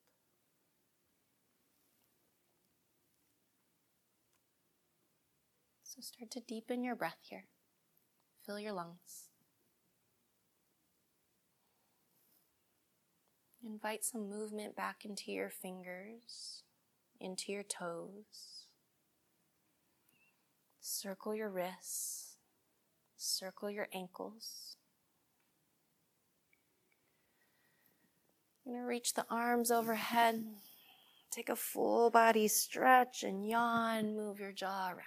So 5.84 6.02
start 6.02 6.32
to 6.32 6.42
deepen 6.42 6.84
your 6.84 6.98
breath 6.98 7.20
here. 7.22 7.46
Fill 8.46 8.60
your 8.60 8.74
lungs. 8.74 9.30
Invite 13.66 14.04
some 14.04 14.30
movement 14.30 14.76
back 14.76 15.06
into 15.06 15.32
your 15.32 15.50
fingers, 15.50 16.64
into 17.22 17.54
your 17.54 17.64
toes. 17.64 18.66
Circle 20.82 21.36
your 21.36 21.50
wrists. 21.50 22.29
Circle 23.22 23.70
your 23.70 23.90
ankles. 23.94 24.78
You're 28.64 28.76
going 28.76 28.84
to 28.86 28.88
reach 28.88 29.14
the 29.14 29.26
arms 29.30 29.72
overhead. 29.72 30.46
Take 31.30 31.50
a 31.50 31.58
full 31.58 32.12
body 32.12 32.48
stretch 32.48 33.24
and 33.24 33.46
yawn. 33.46 34.16
Move 34.16 34.40
your 34.40 34.54
jaw 34.54 34.92
around. 34.92 35.04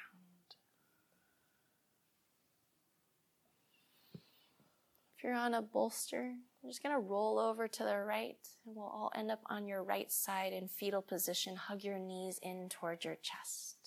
If 5.17 5.25
you're 5.25 5.33
on 5.33 5.55
a 5.55 5.63
bolster, 5.63 6.35
you're 6.63 6.71
just 6.71 6.83
going 6.83 6.95
to 6.95 7.01
roll 7.01 7.39
over 7.39 7.67
to 7.67 7.83
the 7.83 7.97
right 7.97 8.37
and 8.67 8.77
we'll 8.77 8.85
all 8.85 9.11
end 9.17 9.31
up 9.31 9.41
on 9.47 9.67
your 9.67 9.83
right 9.83 10.13
side 10.13 10.53
in 10.53 10.69
fetal 10.69 11.01
position. 11.01 11.57
Hug 11.57 11.83
your 11.83 11.99
knees 11.99 12.39
in 12.43 12.69
towards 12.69 13.07
your 13.07 13.17
chest. 13.23 13.79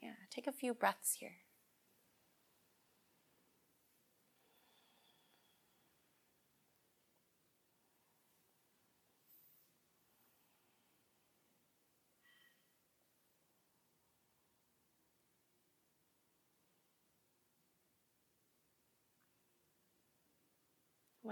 Yeah, 0.00 0.14
take 0.30 0.46
a 0.46 0.52
few 0.52 0.72
breaths 0.72 1.16
here. 1.18 1.38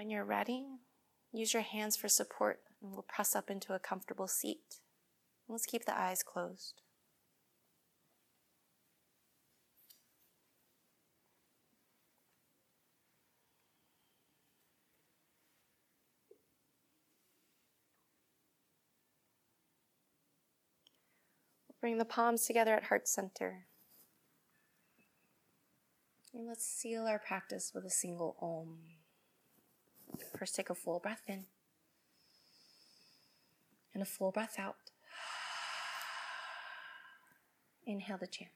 When 0.04 0.10
you're 0.10 0.22
ready, 0.22 0.66
use 1.32 1.54
your 1.54 1.62
hands 1.62 1.96
for 1.96 2.10
support 2.10 2.60
and 2.82 2.92
we'll 2.92 3.06
press 3.08 3.34
up 3.34 3.48
into 3.48 3.72
a 3.72 3.78
comfortable 3.78 4.28
seat. 4.28 4.80
Let's 5.48 5.64
keep 5.64 5.86
the 5.86 5.98
eyes 5.98 6.22
closed. 6.22 6.82
Bring 21.80 21.96
the 21.96 22.04
palms 22.04 22.44
together 22.44 22.74
at 22.74 22.84
heart 22.84 23.08
center. 23.08 23.64
And 26.34 26.46
let's 26.46 26.66
seal 26.66 27.06
our 27.06 27.18
practice 27.18 27.72
with 27.74 27.86
a 27.86 27.90
single 27.90 28.36
Om. 28.42 29.03
First, 30.36 30.56
take 30.56 30.70
a 30.70 30.74
full 30.74 30.98
breath 30.98 31.22
in 31.26 31.46
and 33.94 34.02
a 34.02 34.06
full 34.06 34.32
breath 34.32 34.58
out. 34.58 34.76
Inhale 37.86 38.18
the 38.18 38.26
chant. 38.26 38.50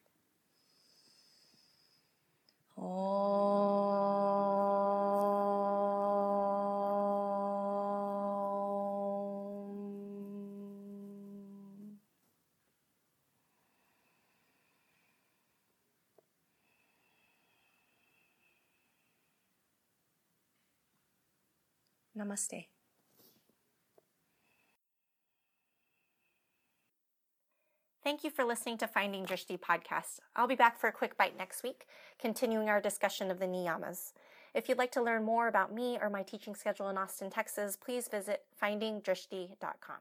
Namaste. 22.39 22.67
Thank 28.05 28.25
you 28.25 28.31
for 28.31 28.45
listening 28.45 28.79
to 28.79 28.87
Finding 28.87 29.27
Drishti 29.27 29.59
podcast. 29.59 30.21
I'll 30.35 30.47
be 30.47 30.55
back 30.55 30.81
for 30.81 30.89
a 30.89 30.93
quick 30.93 31.17
bite 31.19 31.37
next 31.37 31.63
week, 31.63 31.87
continuing 32.19 32.69
our 32.69 32.81
discussion 32.81 33.31
of 33.31 33.39
the 33.39 33.47
niyamas. 33.47 34.13
If 34.55 34.69
you'd 34.69 34.79
like 34.79 34.93
to 34.93 35.03
learn 35.03 35.25
more 35.25 35.47
about 35.47 35.75
me 35.75 35.99
or 36.01 36.09
my 36.09 36.23
teaching 36.23 36.55
schedule 36.55 36.89
in 36.89 36.97
Austin, 36.97 37.29
Texas, 37.29 37.77
please 37.77 38.09
visit 38.09 38.45
findingdrishti.com. 38.63 39.99